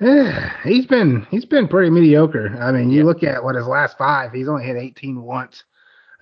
He's 0.64 0.86
been 0.86 1.26
he's 1.30 1.44
been 1.44 1.68
pretty 1.68 1.90
mediocre. 1.90 2.56
I 2.60 2.70
mean, 2.70 2.90
you 2.90 3.00
yeah. 3.00 3.04
look 3.04 3.22
at 3.22 3.42
what 3.42 3.56
his 3.56 3.66
last 3.66 3.98
five, 3.98 4.32
he's 4.32 4.48
only 4.48 4.64
hit 4.64 4.76
18 4.76 5.20
once, 5.22 5.64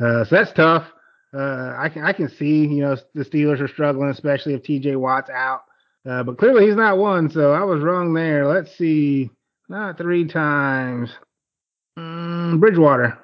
uh, 0.00 0.24
so 0.24 0.36
that's 0.36 0.52
tough. 0.52 0.86
Uh, 1.34 1.74
I 1.76 1.90
can 1.90 2.02
I 2.02 2.12
can 2.12 2.28
see 2.28 2.66
you 2.66 2.80
know 2.80 2.96
the 3.14 3.24
Steelers 3.24 3.60
are 3.60 3.68
struggling, 3.68 4.08
especially 4.08 4.54
if 4.54 4.62
T.J. 4.62 4.96
Watt's 4.96 5.28
out. 5.28 5.62
Uh, 6.08 6.22
but 6.22 6.38
clearly 6.38 6.66
he's 6.66 6.76
not 6.76 6.96
one, 6.98 7.28
so 7.28 7.52
I 7.52 7.64
was 7.64 7.82
wrong 7.82 8.14
there. 8.14 8.46
Let's 8.46 8.74
see, 8.76 9.28
not 9.68 9.98
three 9.98 10.26
times. 10.26 11.10
Mm, 11.98 12.58
Bridgewater. 12.60 13.18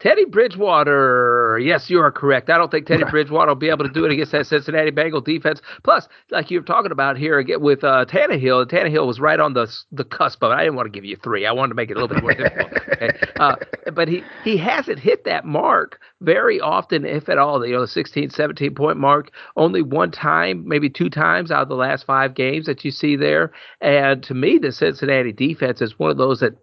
Teddy 0.00 0.26
Bridgewater, 0.26 1.58
yes, 1.60 1.90
you 1.90 2.00
are 2.00 2.12
correct. 2.12 2.50
I 2.50 2.56
don't 2.56 2.70
think 2.70 2.86
Teddy 2.86 3.02
Bridgewater 3.10 3.50
will 3.50 3.56
be 3.56 3.68
able 3.68 3.84
to 3.84 3.90
do 3.90 4.04
it 4.04 4.12
against 4.12 4.30
that 4.30 4.46
Cincinnati 4.46 4.92
Bengal 4.92 5.20
defense. 5.20 5.60
Plus, 5.82 6.06
like 6.30 6.52
you're 6.52 6.62
talking 6.62 6.92
about 6.92 7.16
here 7.16 7.38
again 7.38 7.60
with 7.60 7.82
uh, 7.82 8.04
Tannehill, 8.04 8.70
Tannehill 8.70 9.06
was 9.06 9.18
right 9.18 9.40
on 9.40 9.54
the 9.54 9.66
the 9.90 10.04
cusp 10.04 10.42
of 10.44 10.52
it. 10.52 10.54
I 10.54 10.60
didn't 10.60 10.76
want 10.76 10.86
to 10.86 10.90
give 10.90 11.04
you 11.04 11.16
three. 11.16 11.46
I 11.46 11.52
wanted 11.52 11.70
to 11.70 11.74
make 11.74 11.90
it 11.90 11.96
a 11.96 12.00
little 12.00 12.14
bit 12.14 12.22
more 12.22 12.34
difficult. 12.34 12.72
Okay? 12.92 13.10
Uh, 13.38 13.56
but 13.92 14.08
he 14.08 14.22
he 14.44 14.56
hasn't 14.56 14.98
hit 14.98 15.24
that 15.24 15.44
mark 15.44 16.00
very 16.20 16.60
often, 16.60 17.04
if 17.04 17.28
at 17.28 17.38
all. 17.38 17.64
You 17.64 17.74
know, 17.74 17.80
the 17.82 17.88
16, 17.88 18.30
17 18.30 18.74
point 18.74 18.98
mark 18.98 19.30
only 19.56 19.82
one 19.82 20.10
time, 20.10 20.66
maybe 20.66 20.90
two 20.90 21.10
times 21.10 21.50
out 21.50 21.62
of 21.62 21.68
the 21.68 21.74
last 21.74 22.04
five 22.06 22.34
games 22.34 22.66
that 22.66 22.84
you 22.84 22.90
see 22.90 23.16
there. 23.16 23.52
And 23.80 24.22
to 24.24 24.34
me, 24.34 24.58
the 24.58 24.72
Cincinnati 24.72 25.32
defense 25.32 25.80
is 25.80 25.98
one 25.98 26.10
of 26.10 26.16
those 26.16 26.40
that 26.40 26.54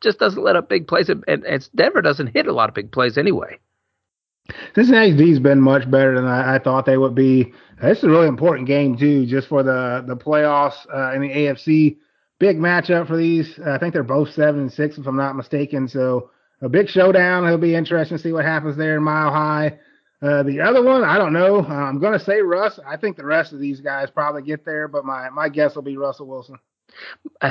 just 0.00 0.18
doesn't 0.18 0.42
let 0.42 0.56
up 0.56 0.68
big 0.68 0.86
plays, 0.86 1.08
and, 1.08 1.24
and 1.26 1.68
Denver 1.74 2.02
doesn't 2.02 2.28
hit 2.28 2.46
a 2.46 2.52
lot 2.52 2.68
of 2.68 2.74
big 2.78 2.92
plays 2.92 3.18
anyway. 3.18 3.58
Cincinnati's 4.74 5.16
D's 5.16 5.40
been 5.40 5.60
much 5.60 5.90
better 5.90 6.14
than 6.14 6.24
I, 6.24 6.54
I, 6.54 6.58
thought 6.60 6.86
they 6.86 6.96
would 6.96 7.14
be. 7.14 7.52
This 7.82 7.98
is 7.98 8.04
a 8.04 8.08
really 8.08 8.28
important 8.28 8.68
game 8.68 8.96
too, 8.96 9.26
just 9.26 9.48
for 9.48 9.62
the 9.64 10.04
the 10.06 10.16
playoffs 10.16 10.86
uh, 10.94 11.12
in 11.12 11.22
the 11.22 11.28
AFC. 11.28 11.98
Big 12.38 12.56
matchup 12.56 13.08
for 13.08 13.16
these. 13.16 13.58
I 13.66 13.78
think 13.78 13.92
they're 13.92 14.04
both 14.04 14.32
seven 14.32 14.60
and 14.60 14.72
six, 14.72 14.96
if 14.96 15.06
I'm 15.06 15.16
not 15.16 15.34
mistaken. 15.34 15.88
So 15.88 16.30
a 16.62 16.68
big 16.68 16.88
showdown. 16.88 17.44
It'll 17.44 17.58
be 17.58 17.74
interesting 17.74 18.16
to 18.16 18.22
see 18.22 18.32
what 18.32 18.44
happens 18.44 18.76
there 18.76 18.96
in 18.96 19.02
Mile 19.02 19.32
High. 19.32 19.78
Uh, 20.22 20.44
the 20.44 20.60
other 20.60 20.82
one, 20.82 21.02
I 21.04 21.18
don't 21.18 21.32
know. 21.32 21.64
I'm 21.64 22.00
to 22.00 22.20
say 22.20 22.40
Russ. 22.40 22.78
I 22.86 22.96
think 22.96 23.16
the 23.16 23.26
rest 23.26 23.52
of 23.52 23.58
these 23.58 23.80
guys 23.80 24.08
probably 24.10 24.42
get 24.42 24.64
there, 24.64 24.86
but 24.86 25.04
my 25.04 25.28
my 25.30 25.48
guess 25.48 25.74
will 25.74 25.82
be 25.82 25.96
Russell 25.96 26.26
Wilson. 26.26 26.58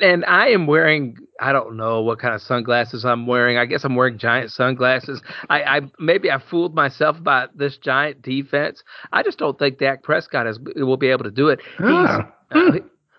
and 0.00 0.24
I 0.24 0.48
am 0.48 0.66
wearing 0.66 1.16
I 1.40 1.52
don't 1.52 1.76
know 1.76 2.02
what 2.02 2.18
kind 2.18 2.34
of 2.34 2.42
sunglasses 2.42 3.04
I'm 3.04 3.26
wearing. 3.26 3.58
I 3.58 3.66
guess 3.66 3.84
I'm 3.84 3.94
wearing 3.94 4.18
giant 4.18 4.50
sunglasses. 4.50 5.22
I, 5.48 5.62
I 5.62 5.80
maybe 5.98 6.30
I 6.30 6.38
fooled 6.38 6.74
myself 6.74 7.16
about 7.16 7.56
this 7.56 7.78
giant 7.78 8.22
defense. 8.22 8.82
I 9.12 9.22
just 9.22 9.38
don't 9.38 9.58
think 9.58 9.78
Dak 9.78 10.02
Prescott 10.02 10.46
is, 10.46 10.58
will 10.76 10.96
be 10.96 11.08
able 11.08 11.24
to 11.24 11.30
do 11.30 11.48
it. 11.48 11.60
Ah. 11.80 12.32
Uh, 12.50 12.78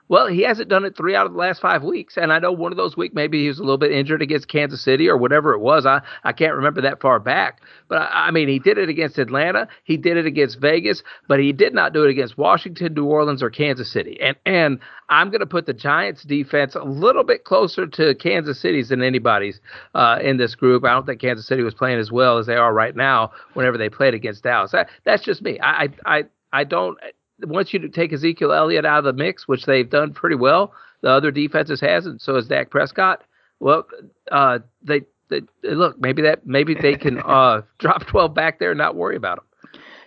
well, 0.10 0.28
he 0.28 0.42
hasn't 0.42 0.70
done 0.70 0.86
it 0.86 0.98
three 0.98 1.16
out 1.16 1.28
of 1.28 1.34
the 1.34 1.38
last 1.38 1.62
five 1.62 1.84
weeks, 1.84 2.18
and 2.18 2.34
I 2.34 2.40
know 2.40 2.52
one 2.52 2.72
of 2.72 2.78
those 2.78 2.98
weeks 2.98 3.14
maybe 3.14 3.44
he 3.44 3.48
was 3.48 3.60
a 3.60 3.64
little 3.64 3.78
bit 3.78 3.92
injured 3.92 4.22
against 4.22 4.48
Kansas 4.48 4.84
City 4.84 5.08
or 5.08 5.16
whatever 5.16 5.54
it 5.54 5.60
was. 5.60 5.86
I 5.86 6.02
I 6.24 6.34
can't 6.34 6.56
remember 6.56 6.82
that 6.82 7.00
far 7.00 7.20
back, 7.20 7.62
but 7.88 8.02
I, 8.02 8.28
I 8.28 8.32
mean 8.32 8.48
he 8.48 8.60
did 8.60 8.78
it 8.78 8.90
against 8.90 9.20
Atlanta, 9.20 9.68
he 9.84 9.98
did 9.98 10.18
it 10.18 10.26
against 10.26 10.60
Vegas, 10.60 11.04
but 11.28 11.40
he 11.40 11.54
did 11.54 11.74
not 11.74 11.94
do 11.94 12.04
it 12.04 12.10
against 12.10 12.38
Washington, 12.38 12.94
New 12.96 13.06
Orleans, 13.06 13.44
or 13.44 13.50
Kansas 13.50 13.92
City. 13.92 14.20
And 14.20 14.36
and 14.46 14.80
I'm 15.10 15.30
going 15.30 15.40
to 15.40 15.48
put 15.48 15.66
the 15.66 15.74
Giants 15.74 16.24
defense 16.24 16.76
a 16.76 16.84
little 16.84 17.24
bit 17.24 17.44
closer 17.44 17.88
to 17.88 18.16
Kansas 18.16 18.60
City's 18.60 18.90
than 18.90 19.02
anybody's 19.02 19.60
uh, 19.96 20.20
in 20.22 20.38
this 20.38 20.56
group. 20.56 20.84
I 20.86 20.92
don't 20.92 21.06
think 21.06 21.22
Kansas 21.22 21.48
City 21.48 21.64
was 21.64 21.74
playing 21.74 22.00
as 22.00 22.12
well 22.12 22.38
as 22.38 22.48
they 22.48 22.56
are 22.56 22.74
right 22.74 22.96
now 22.96 23.32
whenever 23.54 23.78
they 23.78 23.90
played 23.90 24.14
against 24.14 24.44
Dallas. 24.44 24.72
That, 24.72 24.90
that's 25.06 25.24
just 25.24 25.42
me. 25.42 25.60
I 25.62 25.90
I 26.06 26.24
I 26.52 26.64
don't 26.64 26.98
once 27.44 27.74
you 27.74 27.88
take 27.90 28.14
Ezekiel 28.14 28.52
Elliott 28.52 28.86
out 28.86 29.00
of 29.00 29.04
the 29.06 29.14
mix, 29.14 29.48
which 29.48 29.66
they've 29.66 29.90
done 29.90 30.14
pretty 30.14 30.36
well, 30.36 30.74
the 31.02 31.10
other 31.10 31.32
defenses 31.32 31.80
hasn't. 31.80 32.22
So 32.22 32.36
is 32.36 32.48
Dak 32.48 32.70
Prescott. 32.70 33.24
Well, 33.60 33.86
uh, 34.32 34.60
they, 34.82 35.02
they 35.30 35.42
look 35.64 36.00
maybe 36.00 36.22
that 36.24 36.46
maybe 36.46 36.76
they 36.76 36.96
can 36.96 37.20
uh, 37.26 37.62
drop 37.78 38.06
twelve 38.06 38.34
back 38.34 38.60
there 38.60 38.72
and 38.72 38.78
not 38.78 38.96
worry 38.96 39.16
about 39.16 39.40
him. 39.40 39.44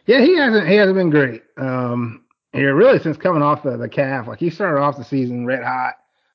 Yeah, 0.06 0.20
he 0.20 0.36
hasn't 0.36 0.68
he 0.68 0.74
hasn't 0.74 0.96
been 0.96 1.10
great. 1.10 1.42
Um, 1.56 2.24
here 2.52 2.74
really 2.74 2.98
since 2.98 3.16
coming 3.16 3.42
off 3.42 3.62
the 3.62 3.76
the 3.76 3.88
calf, 3.88 4.26
like 4.26 4.38
he 4.38 4.50
started 4.50 4.80
off 4.80 4.96
the 4.96 5.04
season 5.04 5.46
red 5.46 5.62
hot. 5.62 5.94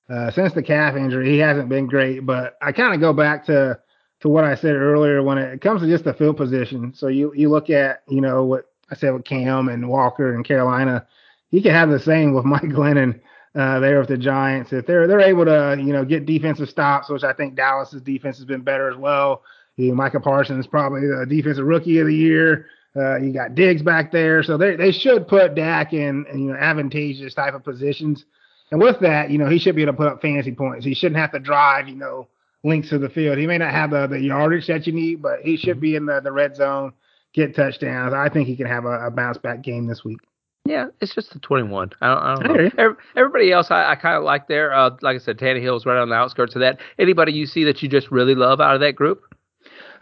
Uh, 0.09 0.31
since 0.31 0.53
the 0.53 0.63
calf 0.63 0.95
injury, 0.95 1.29
he 1.29 1.37
hasn't 1.37 1.67
been 1.67 1.85
great. 1.85 2.25
But 2.25 2.57
I 2.61 2.71
kind 2.71 2.93
of 2.93 3.01
go 3.01 3.11
back 3.11 3.45
to 3.47 3.77
to 4.21 4.29
what 4.29 4.43
I 4.43 4.55
said 4.55 4.75
earlier 4.75 5.21
when 5.21 5.37
it 5.37 5.61
comes 5.61 5.81
to 5.81 5.87
just 5.87 6.05
the 6.05 6.13
field 6.13 6.37
position. 6.37 6.93
So 6.93 7.07
you 7.07 7.33
you 7.35 7.49
look 7.49 7.69
at 7.69 8.03
you 8.07 8.21
know 8.21 8.45
what 8.45 8.66
I 8.89 8.95
said 8.95 9.11
with 9.11 9.25
Cam 9.25 9.69
and 9.69 9.89
Walker 9.89 10.33
and 10.33 10.45
Carolina, 10.45 11.05
he 11.49 11.61
could 11.61 11.71
have 11.71 11.89
the 11.89 11.99
same 11.99 12.33
with 12.33 12.45
Mike 12.45 12.63
Glennon 12.63 13.19
uh, 13.55 13.79
there 13.79 13.99
with 13.99 14.09
the 14.09 14.17
Giants. 14.17 14.71
If 14.71 14.85
they're 14.85 15.07
they're 15.07 15.19
able 15.19 15.45
to 15.45 15.75
you 15.79 15.93
know 15.93 16.05
get 16.05 16.25
defensive 16.25 16.69
stops, 16.69 17.09
which 17.09 17.23
I 17.23 17.33
think 17.33 17.55
Dallas's 17.55 18.01
defense 18.01 18.37
has 18.37 18.45
been 18.45 18.61
better 18.61 18.89
as 18.89 18.97
well. 18.97 19.43
You 19.75 19.89
know, 19.89 19.95
Micah 19.95 20.19
Parsons 20.19 20.67
probably 20.67 21.01
the 21.01 21.25
defensive 21.27 21.65
rookie 21.65 21.99
of 21.99 22.07
the 22.07 22.15
year. 22.15 22.67
Uh, 22.95 23.17
you 23.17 23.31
got 23.31 23.53
Diggs 23.53 23.83
back 23.83 24.11
there, 24.11 24.41
so 24.41 24.57
they 24.57 24.75
they 24.75 24.91
should 24.91 25.27
put 25.27 25.55
Dak 25.55 25.93
in, 25.93 26.25
in 26.31 26.39
you 26.39 26.51
know 26.51 26.57
advantageous 26.57 27.33
type 27.33 27.53
of 27.53 27.63
positions. 27.63 28.25
And 28.71 28.81
with 28.81 28.99
that, 29.01 29.29
you 29.29 29.37
know 29.37 29.49
he 29.49 29.59
should 29.59 29.75
be 29.75 29.83
able 29.83 29.93
to 29.93 29.97
put 29.97 30.07
up 30.07 30.21
fantasy 30.21 30.51
points. 30.51 30.85
He 30.85 30.93
shouldn't 30.93 31.19
have 31.19 31.31
to 31.31 31.39
drive, 31.39 31.87
you 31.87 31.95
know, 31.95 32.27
links 32.63 32.89
to 32.89 32.97
the 32.97 33.09
field. 33.09 33.37
He 33.37 33.47
may 33.47 33.57
not 33.57 33.71
have 33.71 33.91
the, 33.91 34.07
the 34.07 34.19
yardage 34.19 34.67
that 34.67 34.87
you 34.87 34.93
need, 34.93 35.21
but 35.21 35.41
he 35.41 35.57
should 35.57 35.79
be 35.79 35.95
in 35.95 36.05
the, 36.05 36.19
the 36.21 36.31
red 36.31 36.55
zone 36.55 36.93
get 37.37 37.55
touchdowns. 37.55 38.13
I 38.13 38.29
think 38.29 38.47
he 38.47 38.55
can 38.55 38.65
have 38.65 38.85
a, 38.85 39.07
a 39.07 39.11
bounce 39.11 39.37
back 39.37 39.61
game 39.61 39.85
this 39.85 40.03
week. 40.03 40.17
Yeah, 40.65 40.87
it's 40.99 41.15
just 41.15 41.31
the 41.31 41.39
21. 41.39 41.91
I 42.01 42.07
don't, 42.07 42.17
I 42.17 42.35
don't 42.35 42.77
know. 42.77 42.95
Everybody 43.15 43.51
else, 43.53 43.71
I, 43.71 43.91
I 43.91 43.95
kind 43.95 44.17
of 44.17 44.23
like 44.23 44.49
there. 44.49 44.73
Uh, 44.73 44.89
like 45.01 45.15
I 45.15 45.19
said, 45.19 45.37
Tannehill's 45.37 45.85
right 45.85 45.97
on 45.97 46.09
the 46.09 46.15
outskirts 46.15 46.55
of 46.55 46.59
that. 46.59 46.79
Anybody 46.99 47.31
you 47.31 47.45
see 47.45 47.63
that 47.63 47.81
you 47.81 47.87
just 47.87 48.11
really 48.11 48.35
love 48.35 48.59
out 48.59 48.75
of 48.75 48.81
that 48.81 48.95
group? 48.95 49.23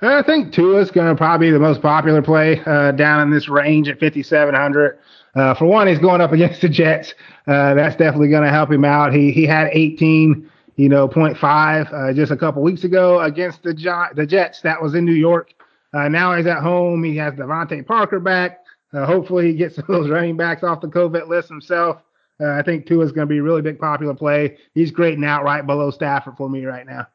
I 0.02 0.24
think 0.24 0.54
Tua's 0.54 0.90
going 0.92 1.08
to 1.08 1.16
probably 1.16 1.48
be 1.48 1.52
the 1.52 1.60
most 1.60 1.82
popular 1.82 2.22
play 2.22 2.62
uh, 2.66 2.92
down 2.94 3.22
in 3.22 3.32
this 3.32 3.48
range 3.48 3.88
at 3.90 4.00
5,700. 4.00 4.98
Uh, 5.36 5.54
for 5.54 5.66
one, 5.66 5.88
he's 5.88 6.00
going 6.00 6.22
up 6.22 6.32
against 6.32 6.62
the 6.62 6.70
Jets. 6.70 7.14
Uh, 7.48 7.76
that's 7.76 7.96
definitely 7.96 8.30
going 8.30 8.44
to 8.44 8.50
help 8.50 8.72
him 8.72 8.86
out. 8.86 9.14
He 9.14 9.32
he 9.32 9.46
had 9.46 9.70
18, 9.72 10.50
you 10.78 10.90
know, 10.90 11.08
0.5 11.08 11.94
uh, 11.94 12.14
just 12.14 12.32
a 12.32 12.38
couple 12.38 12.64
weeks 12.64 12.84
ago 12.84 13.22
against 13.22 13.62
the 13.62 13.74
the 14.16 14.26
Jets. 14.26 14.62
That 14.62 14.82
was 14.82 14.96
in 14.96 15.06
New 15.06 15.14
York. 15.14 15.55
Uh, 15.96 16.10
now 16.10 16.36
he's 16.36 16.46
at 16.46 16.62
home. 16.62 17.04
He 17.04 17.16
has 17.18 17.34
DeVante 17.36 17.86
Parker 17.86 18.20
back. 18.20 18.60
Uh, 18.94 19.06
hopefully, 19.06 19.48
he 19.48 19.58
gets 19.58 19.76
those 19.88 20.10
running 20.10 20.38
backs 20.38 20.64
off 20.64 20.82
the 20.82 20.88
COVID 20.88 21.28
list 21.28 21.48
himself. 21.50 22.02
Uh, 22.40 22.50
I 22.50 22.64
think 22.64 22.86
Tua 22.86 23.06
is 23.06 23.14
going 23.14 23.28
to 23.28 23.34
be 23.34 23.38
a 23.38 23.44
really 23.44 23.62
big 23.62 23.80
popular 23.80 24.14
play. 24.14 24.58
He's 24.74 24.92
grading 24.92 25.24
out 25.24 25.44
right 25.44 25.66
below 25.66 25.90
Stafford 25.92 26.36
for 26.38 26.50
me 26.50 26.66
right 26.66 26.86
now. 26.86 27.08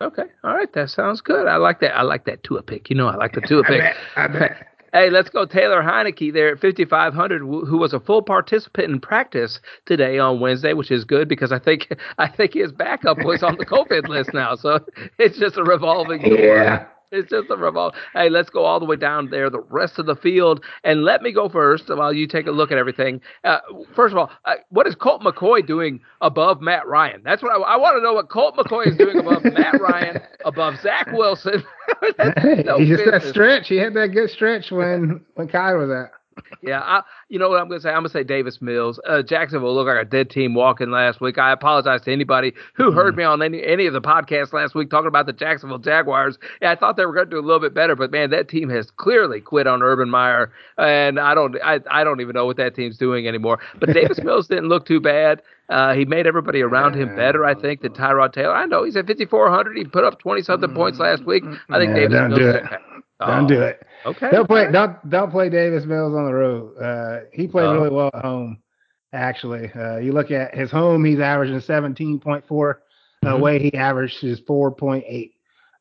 Okay, 0.00 0.24
all 0.42 0.54
right, 0.54 0.72
that 0.72 0.90
sounds 0.90 1.20
good. 1.20 1.46
I 1.46 1.56
like 1.56 1.78
that. 1.80 1.96
I 1.96 2.02
like 2.02 2.24
that 2.24 2.42
Tua 2.42 2.62
pick. 2.62 2.90
You 2.90 2.96
know, 2.96 3.06
I 3.06 3.14
like 3.14 3.32
the 3.32 3.40
Tua 3.46 3.62
pick. 3.62 3.80
I 3.80 3.82
bet. 3.82 3.96
I 4.16 4.28
bet. 4.28 4.66
Hey, 4.94 5.10
let's 5.10 5.28
go 5.28 5.44
Taylor 5.44 5.82
Heinicke 5.82 6.32
there 6.32 6.52
at 6.52 6.60
5500, 6.60 7.40
who 7.40 7.76
was 7.78 7.92
a 7.92 7.98
full 7.98 8.22
participant 8.22 8.92
in 8.92 9.00
practice 9.00 9.58
today 9.86 10.20
on 10.20 10.38
Wednesday, 10.38 10.72
which 10.72 10.92
is 10.92 11.04
good 11.04 11.26
because 11.28 11.50
I 11.50 11.58
think 11.58 11.88
I 12.18 12.28
think 12.28 12.54
his 12.54 12.70
backup 12.70 13.18
was 13.24 13.42
on 13.42 13.56
the 13.58 13.66
COVID 13.66 14.06
list 14.06 14.32
now, 14.32 14.54
so 14.54 14.78
it's 15.18 15.36
just 15.36 15.56
a 15.56 15.64
revolving 15.64 16.22
door. 16.22 16.38
Yeah. 16.38 16.86
It's 17.14 17.30
just 17.30 17.48
a 17.50 17.56
revolt. 17.56 17.94
Hey, 18.12 18.28
let's 18.28 18.50
go 18.50 18.64
all 18.64 18.80
the 18.80 18.86
way 18.86 18.96
down 18.96 19.30
there, 19.30 19.48
the 19.48 19.60
rest 19.60 19.98
of 19.98 20.06
the 20.06 20.16
field, 20.16 20.64
and 20.82 21.04
let 21.04 21.22
me 21.22 21.32
go 21.32 21.48
first 21.48 21.88
while 21.88 22.12
you 22.12 22.26
take 22.26 22.46
a 22.46 22.50
look 22.50 22.72
at 22.72 22.78
everything. 22.78 23.20
Uh, 23.44 23.58
first 23.94 24.12
of 24.12 24.18
all, 24.18 24.30
uh, 24.44 24.54
what 24.70 24.86
is 24.86 24.94
Colt 24.94 25.22
McCoy 25.22 25.64
doing 25.64 26.00
above 26.20 26.60
Matt 26.60 26.86
Ryan? 26.86 27.22
That's 27.24 27.42
what 27.42 27.52
I, 27.52 27.60
I 27.60 27.76
want 27.76 27.96
to 27.96 28.02
know. 28.02 28.14
What 28.14 28.28
Colt 28.28 28.56
McCoy 28.56 28.88
is 28.88 28.96
doing 28.96 29.18
above 29.18 29.44
Matt 29.44 29.80
Ryan, 29.80 30.20
above 30.44 30.80
Zach 30.80 31.06
Wilson. 31.12 31.62
hey, 32.16 32.62
no 32.64 32.78
he 32.78 32.86
just 32.86 33.04
that 33.04 33.22
stretch. 33.22 33.68
He 33.68 33.76
had 33.76 33.94
that 33.94 34.08
good 34.08 34.30
stretch 34.30 34.70
when 34.70 35.24
when 35.34 35.48
Kai 35.48 35.74
was 35.74 35.90
at 35.90 36.10
yeah, 36.62 36.80
I, 36.80 37.02
you 37.28 37.38
know 37.38 37.48
what 37.48 37.60
I'm 37.60 37.68
going 37.68 37.80
to 37.80 37.82
say? 37.82 37.90
I'm 37.90 37.96
going 37.96 38.06
to 38.06 38.10
say 38.10 38.24
Davis 38.24 38.60
Mills. 38.60 39.00
Uh, 39.06 39.22
Jacksonville 39.22 39.74
looked 39.74 39.88
like 39.88 40.06
a 40.06 40.08
dead 40.08 40.30
team 40.30 40.54
walking 40.54 40.90
last 40.90 41.20
week. 41.20 41.38
I 41.38 41.52
apologize 41.52 42.02
to 42.02 42.12
anybody 42.12 42.52
who 42.74 42.90
mm. 42.90 42.94
heard 42.94 43.16
me 43.16 43.24
on 43.24 43.42
any, 43.42 43.64
any 43.64 43.86
of 43.86 43.92
the 43.92 44.00
podcasts 44.00 44.52
last 44.52 44.74
week 44.74 44.90
talking 44.90 45.08
about 45.08 45.26
the 45.26 45.32
Jacksonville 45.32 45.78
Jaguars. 45.78 46.38
Yeah, 46.62 46.72
I 46.72 46.76
thought 46.76 46.96
they 46.96 47.06
were 47.06 47.12
going 47.12 47.26
to 47.26 47.30
do 47.30 47.38
a 47.38 47.46
little 47.46 47.60
bit 47.60 47.74
better, 47.74 47.96
but 47.96 48.10
man, 48.10 48.30
that 48.30 48.48
team 48.48 48.68
has 48.70 48.90
clearly 48.90 49.40
quit 49.40 49.66
on 49.66 49.82
Urban 49.82 50.10
Meyer, 50.10 50.52
and 50.78 51.18
I 51.18 51.34
don't, 51.34 51.56
I, 51.62 51.80
I 51.90 52.04
don't 52.04 52.20
even 52.20 52.34
know 52.34 52.46
what 52.46 52.56
that 52.56 52.74
team's 52.74 52.98
doing 52.98 53.26
anymore. 53.28 53.58
But 53.78 53.92
Davis 53.92 54.18
Mills 54.22 54.48
didn't 54.48 54.68
look 54.68 54.86
too 54.86 55.00
bad. 55.00 55.42
Uh, 55.70 55.94
he 55.94 56.04
made 56.04 56.26
everybody 56.26 56.60
around 56.60 56.94
him 56.94 57.16
better, 57.16 57.44
I 57.44 57.54
think, 57.54 57.80
than 57.80 57.92
Tyrod 57.92 58.34
Taylor. 58.34 58.54
I 58.54 58.66
know 58.66 58.84
he's 58.84 58.96
at 58.96 59.06
5,400. 59.06 59.76
He 59.76 59.84
put 59.84 60.04
up 60.04 60.18
20 60.18 60.42
something 60.42 60.74
points 60.74 60.98
last 60.98 61.24
week. 61.24 61.42
I 61.70 61.78
think 61.78 61.96
yeah, 61.96 62.08
Davis 62.08 62.28
Mills. 62.28 62.38
Do 62.38 62.50
it. 62.50 62.64
Don't 63.20 63.46
do 63.46 63.62
it. 63.62 63.86
Okay. 64.06 64.30
Don't 64.30 64.46
play. 64.46 64.70
Don't 64.70 65.10
don't 65.10 65.30
play 65.30 65.48
Davis 65.48 65.84
Mills 65.84 66.14
on 66.14 66.26
the 66.26 66.34
road. 66.34 66.76
Uh, 66.78 67.20
he 67.32 67.46
played 67.46 67.70
really 67.72 67.90
well 67.90 68.10
at 68.12 68.24
home. 68.24 68.58
Actually, 69.12 69.70
uh, 69.72 69.98
you 69.98 70.12
look 70.12 70.30
at 70.30 70.54
his 70.54 70.70
home. 70.70 71.04
He's 71.04 71.20
averaging 71.20 71.60
17.4. 71.60 72.20
Mm-hmm. 72.48 73.28
Away, 73.28 73.58
he 73.60 73.72
averages 73.74 74.40
4.8. 74.40 75.30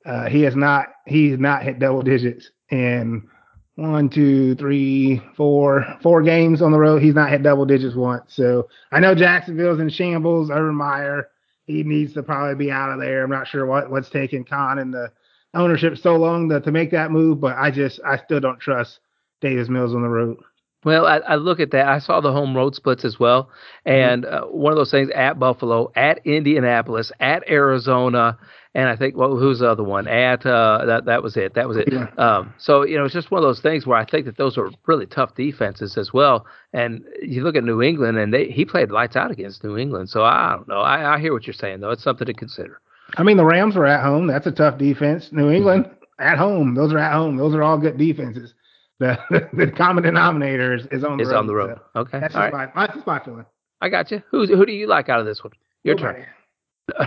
Uh, 0.06 0.30
he 0.30 0.42
has 0.44 0.56
not. 0.56 0.88
He's 1.06 1.38
not 1.40 1.64
hit 1.64 1.80
double 1.80 2.02
digits 2.02 2.50
in 2.70 3.28
one, 3.76 4.10
two, 4.10 4.56
three, 4.56 5.22
four, 5.36 5.86
four 6.02 6.22
games 6.22 6.62
on 6.62 6.72
the 6.72 6.80
road. 6.80 7.02
He's 7.02 7.16
not 7.16 7.30
hit 7.30 7.44
double 7.44 7.66
digits 7.66 7.96
once. 7.96 8.36
So 8.36 8.68
I 8.92 9.00
know 9.00 9.16
Jacksonville's 9.16 9.80
in 9.80 9.90
shambles. 9.90 10.52
Urban 10.52 10.76
Meyer, 10.76 11.30
he 11.66 11.84
needs 11.84 12.14
to 12.14 12.24
probably 12.24 12.56
be 12.56 12.72
out 12.72 12.92
of 12.92 13.00
there. 13.00 13.24
I'm 13.24 13.32
not 13.32 13.48
sure 13.48 13.66
what 13.66 13.90
what's 13.90 14.10
taking 14.10 14.44
Khan 14.44 14.80
and 14.80 14.94
the 14.94 15.12
ownership 15.54 15.98
so 15.98 16.16
long 16.16 16.50
to, 16.50 16.60
to 16.62 16.72
make 16.72 16.92
that 16.92 17.12
move, 17.12 17.40
but 17.40 17.56
I 17.58 17.72
just 17.72 18.00
I 18.06 18.18
still 18.18 18.40
don't 18.40 18.60
trust 18.60 19.00
Davis 19.42 19.70
Mills 19.70 19.94
on 19.94 20.02
the 20.02 20.10
road. 20.10 20.38
Well, 20.84 21.06
I, 21.06 21.18
I, 21.20 21.36
look 21.36 21.62
at 21.62 21.72
that. 21.72 21.88
I 21.88 22.00
saw 22.00 22.20
the 22.20 22.34
home 22.34 22.56
road 22.56 22.76
splits 22.76 23.06
as 23.06 23.18
well, 23.18 23.50
and 23.86 24.26
uh, 24.26 24.44
one 24.46 24.74
of 24.74 24.78
those 24.78 24.92
things 24.92 25.10
at 25.16 25.40
Buffalo, 25.40 25.92
at 25.96 26.20
Indianapolis, 26.26 27.10
at 27.22 27.50
Arizona, 27.50 28.38
and 28.76 28.90
I 28.90 28.96
think 28.96 29.16
well, 29.16 29.38
who's 29.38 29.60
the 29.60 29.70
other 29.70 29.84
one? 29.84 30.08
At 30.08 30.46
uh, 30.46 30.84
that 30.86 31.06
that 31.06 31.24
was 31.24 31.38
it. 31.38 31.54
That 31.54 31.68
was 31.68 31.78
it. 31.78 31.92
Yeah. 31.92 32.08
Um, 32.18 32.54
so 32.58 32.84
you 32.84 32.98
know, 32.98 33.06
it's 33.06 33.14
just 33.14 33.32
one 33.32 33.40
of 33.40 33.48
those 33.48 33.62
things 33.62 33.86
where 33.86 33.98
I 33.98 34.06
think 34.06 34.26
that 34.26 34.38
those 34.38 34.58
are 34.58 34.72
really 34.88 35.06
tough 35.06 35.36
defenses 35.36 35.98
as 35.98 36.12
well. 36.12 36.46
And 36.74 37.06
you 37.22 37.44
look 37.44 37.56
at 37.56 37.64
New 37.64 37.82
England, 37.82 38.18
and 38.18 38.34
they 38.34 38.48
he 38.48 38.66
played 38.66 38.92
lights 38.92 39.16
out 39.16 39.32
against 39.32 39.64
New 39.64 39.78
England. 39.78 40.10
So 40.10 40.24
I 40.24 40.56
don't 40.56 40.68
know. 40.68 40.82
I, 40.82 41.16
I 41.16 41.20
hear 41.20 41.34
what 41.34 41.48
you're 41.48 41.54
saying 41.54 41.80
though. 41.80 41.92
It's 41.92 42.04
something 42.04 42.28
to 42.28 42.34
consider. 42.34 42.82
I 43.16 43.24
mean, 43.24 43.38
the 43.38 43.46
Rams 43.46 43.76
are 43.76 43.86
at 43.86 44.04
home. 44.04 44.28
That's 44.28 44.48
a 44.48 44.52
tough 44.52 44.78
defense. 44.78 45.30
New 45.32 45.52
England 45.52 45.90
at 46.20 46.38
home. 46.38 46.74
Those 46.76 46.94
are 46.94 47.00
at 47.00 47.14
home. 47.14 47.38
Those 47.38 47.54
are 47.54 47.64
all 47.64 47.78
good 47.78 47.98
defenses. 47.98 48.54
The 49.00 49.50
the 49.54 49.72
common 49.72 50.04
denominator 50.04 50.76
is, 50.76 50.86
is 50.92 51.04
on 51.04 51.18
the 51.18 51.24
road. 51.26 51.28
is 51.28 51.28
road. 51.30 51.38
on 51.40 51.48
the 51.48 51.56
road. 51.56 51.80
So 51.94 52.00
okay, 52.02 52.20
that's 52.20 52.34
just, 52.34 52.54
right. 52.54 52.74
my, 52.74 52.86
that's 52.86 52.94
just 52.94 53.08
my 53.08 53.20
feeling. 53.20 53.46
I 53.82 53.90
got 53.90 54.12
you. 54.12 54.22
Who 54.30 54.46
who 54.46 54.66
do 54.66 54.72
you 54.72 54.88
like 54.88 55.10
out 55.10 55.20
of 55.20 55.26
this 55.26 55.44
one? 55.44 55.52
Your 55.84 55.96
Nobody. 55.96 56.20
turn. 56.20 56.28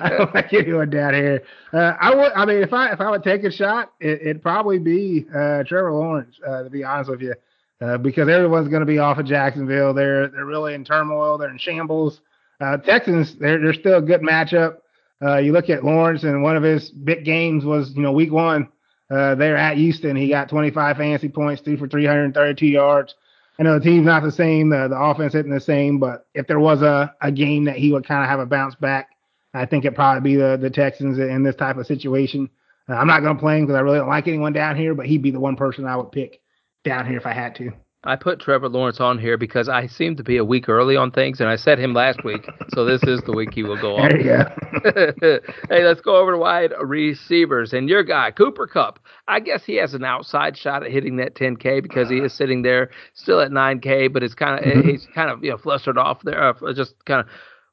I 0.00 0.08
don't 0.10 0.34
like 0.34 0.52
anyone 0.52 0.90
down 0.90 1.14
here. 1.14 1.42
Uh, 1.72 1.94
I 2.00 2.14
would. 2.14 2.32
I 2.32 2.44
mean, 2.44 2.62
if 2.62 2.72
I 2.72 2.92
if 2.92 3.00
I 3.00 3.08
would 3.08 3.22
take 3.22 3.44
a 3.44 3.50
shot, 3.50 3.92
it, 4.00 4.26
would 4.26 4.42
probably 4.42 4.78
be 4.78 5.26
uh, 5.30 5.62
Trevor 5.62 5.92
Lawrence. 5.92 6.38
Uh, 6.46 6.64
to 6.64 6.70
be 6.70 6.82
honest 6.82 7.10
with 7.10 7.22
you, 7.22 7.34
uh, 7.80 7.98
because 7.98 8.28
everyone's 8.28 8.68
going 8.68 8.80
to 8.80 8.86
be 8.86 8.98
off 8.98 9.18
of 9.18 9.26
Jacksonville. 9.26 9.94
They're 9.94 10.28
they're 10.28 10.44
really 10.44 10.74
in 10.74 10.84
turmoil. 10.84 11.38
They're 11.38 11.50
in 11.50 11.58
shambles. 11.58 12.20
Uh, 12.60 12.76
Texans, 12.78 13.36
they're 13.36 13.60
they're 13.60 13.74
still 13.74 13.98
a 13.98 14.02
good 14.02 14.22
matchup. 14.22 14.78
Uh, 15.22 15.38
you 15.38 15.52
look 15.52 15.70
at 15.70 15.84
Lawrence, 15.84 16.24
and 16.24 16.42
one 16.42 16.56
of 16.56 16.62
his 16.62 16.90
big 16.90 17.24
games 17.24 17.64
was 17.64 17.92
you 17.94 18.02
know 18.02 18.12
week 18.12 18.32
one. 18.32 18.68
Uh, 19.10 19.34
they're 19.34 19.56
at 19.56 19.76
Houston. 19.76 20.16
He 20.16 20.28
got 20.28 20.48
25 20.48 20.96
fantasy 20.96 21.28
points, 21.28 21.62
threw 21.62 21.76
for 21.76 21.86
332 21.86 22.66
yards. 22.66 23.14
I 23.58 23.62
know 23.62 23.78
the 23.78 23.84
team's 23.84 24.04
not 24.04 24.22
the 24.22 24.32
same, 24.32 24.68
the, 24.68 24.88
the 24.88 25.00
offense 25.00 25.34
isn't 25.34 25.50
the 25.50 25.60
same, 25.60 25.98
but 25.98 26.26
if 26.34 26.46
there 26.46 26.60
was 26.60 26.82
a, 26.82 27.14
a 27.22 27.32
game 27.32 27.64
that 27.64 27.76
he 27.76 27.92
would 27.92 28.06
kind 28.06 28.22
of 28.22 28.28
have 28.28 28.40
a 28.40 28.46
bounce 28.46 28.74
back, 28.74 29.08
I 29.54 29.64
think 29.64 29.84
it'd 29.84 29.96
probably 29.96 30.32
be 30.32 30.36
the, 30.36 30.58
the 30.60 30.68
Texans 30.68 31.18
in 31.18 31.42
this 31.42 31.56
type 31.56 31.78
of 31.78 31.86
situation. 31.86 32.50
Uh, 32.88 32.94
I'm 32.94 33.06
not 33.06 33.20
going 33.20 33.36
to 33.36 33.40
play 33.40 33.58
him 33.58 33.64
because 33.64 33.76
I 33.76 33.80
really 33.80 33.98
don't 33.98 34.08
like 34.08 34.28
anyone 34.28 34.52
down 34.52 34.76
here, 34.76 34.94
but 34.94 35.06
he'd 35.06 35.22
be 35.22 35.30
the 35.30 35.40
one 35.40 35.56
person 35.56 35.86
I 35.86 35.96
would 35.96 36.12
pick 36.12 36.40
down 36.84 37.06
here 37.06 37.16
if 37.16 37.24
I 37.24 37.32
had 37.32 37.54
to. 37.56 37.72
I 38.06 38.16
put 38.16 38.38
Trevor 38.38 38.68
Lawrence 38.68 39.00
on 39.00 39.18
here 39.18 39.36
because 39.36 39.68
I 39.68 39.88
seem 39.88 40.16
to 40.16 40.22
be 40.22 40.36
a 40.36 40.44
week 40.44 40.68
early 40.68 40.96
on 40.96 41.10
things, 41.10 41.40
and 41.40 41.48
I 41.48 41.56
said 41.56 41.78
him 41.78 41.92
last 41.92 42.22
week, 42.24 42.48
so 42.72 42.84
this 42.84 43.02
is 43.02 43.20
the 43.22 43.32
week 43.32 43.52
he 43.52 43.64
will 43.64 43.80
go 43.80 43.96
on. 43.98 44.22
Go. 44.22 44.44
hey, 45.68 45.84
let's 45.84 46.00
go 46.00 46.16
over 46.16 46.32
to 46.32 46.38
wide 46.38 46.72
receivers, 46.80 47.72
and 47.72 47.88
your 47.88 48.04
guy 48.04 48.30
Cooper 48.30 48.66
Kupp. 48.66 49.00
I 49.28 49.40
guess 49.40 49.64
he 49.64 49.74
has 49.76 49.92
an 49.92 50.04
outside 50.04 50.56
shot 50.56 50.84
at 50.84 50.92
hitting 50.92 51.16
that 51.16 51.34
10K 51.34 51.82
because 51.82 52.08
he 52.08 52.18
is 52.18 52.32
sitting 52.32 52.62
there 52.62 52.90
still 53.14 53.40
at 53.40 53.50
9K, 53.50 54.12
but 54.12 54.22
it's 54.22 54.34
kind 54.34 54.58
of 54.58 54.64
mm-hmm. 54.64 54.88
he's 54.88 55.06
kind 55.14 55.30
of 55.30 55.42
you 55.42 55.50
know 55.50 55.58
flustered 55.58 55.98
off 55.98 56.22
there, 56.22 56.42
uh, 56.42 56.72
just 56.72 56.94
kind 57.06 57.20
of 57.20 57.26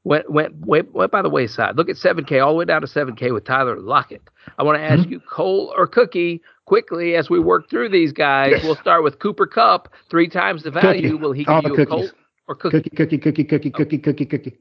went 0.04 0.30
went 0.32 0.56
went 0.66 0.94
went 0.94 1.12
by 1.12 1.22
the 1.22 1.30
wayside. 1.30 1.78
Look 1.78 1.90
at 1.90 1.96
7K 1.96 2.44
all 2.44 2.54
the 2.54 2.58
way 2.58 2.66
down 2.66 2.82
to 2.82 2.88
7K 2.88 3.34
with 3.34 3.46
Tyler 3.46 3.80
Lockett. 3.80 4.24
I 4.58 4.64
want 4.64 4.78
to 4.78 4.84
ask 4.84 5.04
mm-hmm. 5.04 5.12
you, 5.14 5.20
Coal 5.20 5.74
or 5.78 5.88
Cookie, 5.88 6.42
quickly 6.66 7.16
as 7.16 7.30
we 7.30 7.40
work 7.40 7.70
through 7.70 7.90
these 7.90 8.12
guys. 8.12 8.52
Yes. 8.52 8.64
We'll 8.64 8.76
start 8.76 9.04
with 9.04 9.20
Cooper 9.20 9.48
Kupp, 9.48 9.90
three 10.10 10.28
times 10.28 10.64
the 10.64 10.72
value. 10.72 11.12
Cookie. 11.12 11.22
Will 11.22 11.32
he 11.32 11.46
give 11.46 11.64
you 11.64 11.76
a 11.76 11.86
Colt 11.86 12.12
or 12.48 12.56
cookie? 12.56 12.90
Cookie, 12.90 13.18
cookie, 13.18 13.18
cookie, 13.18 13.44
cookie, 13.44 13.72
oh. 13.74 13.78
cookie, 13.78 13.98
cookie, 13.98 14.26
cookie. 14.26 14.58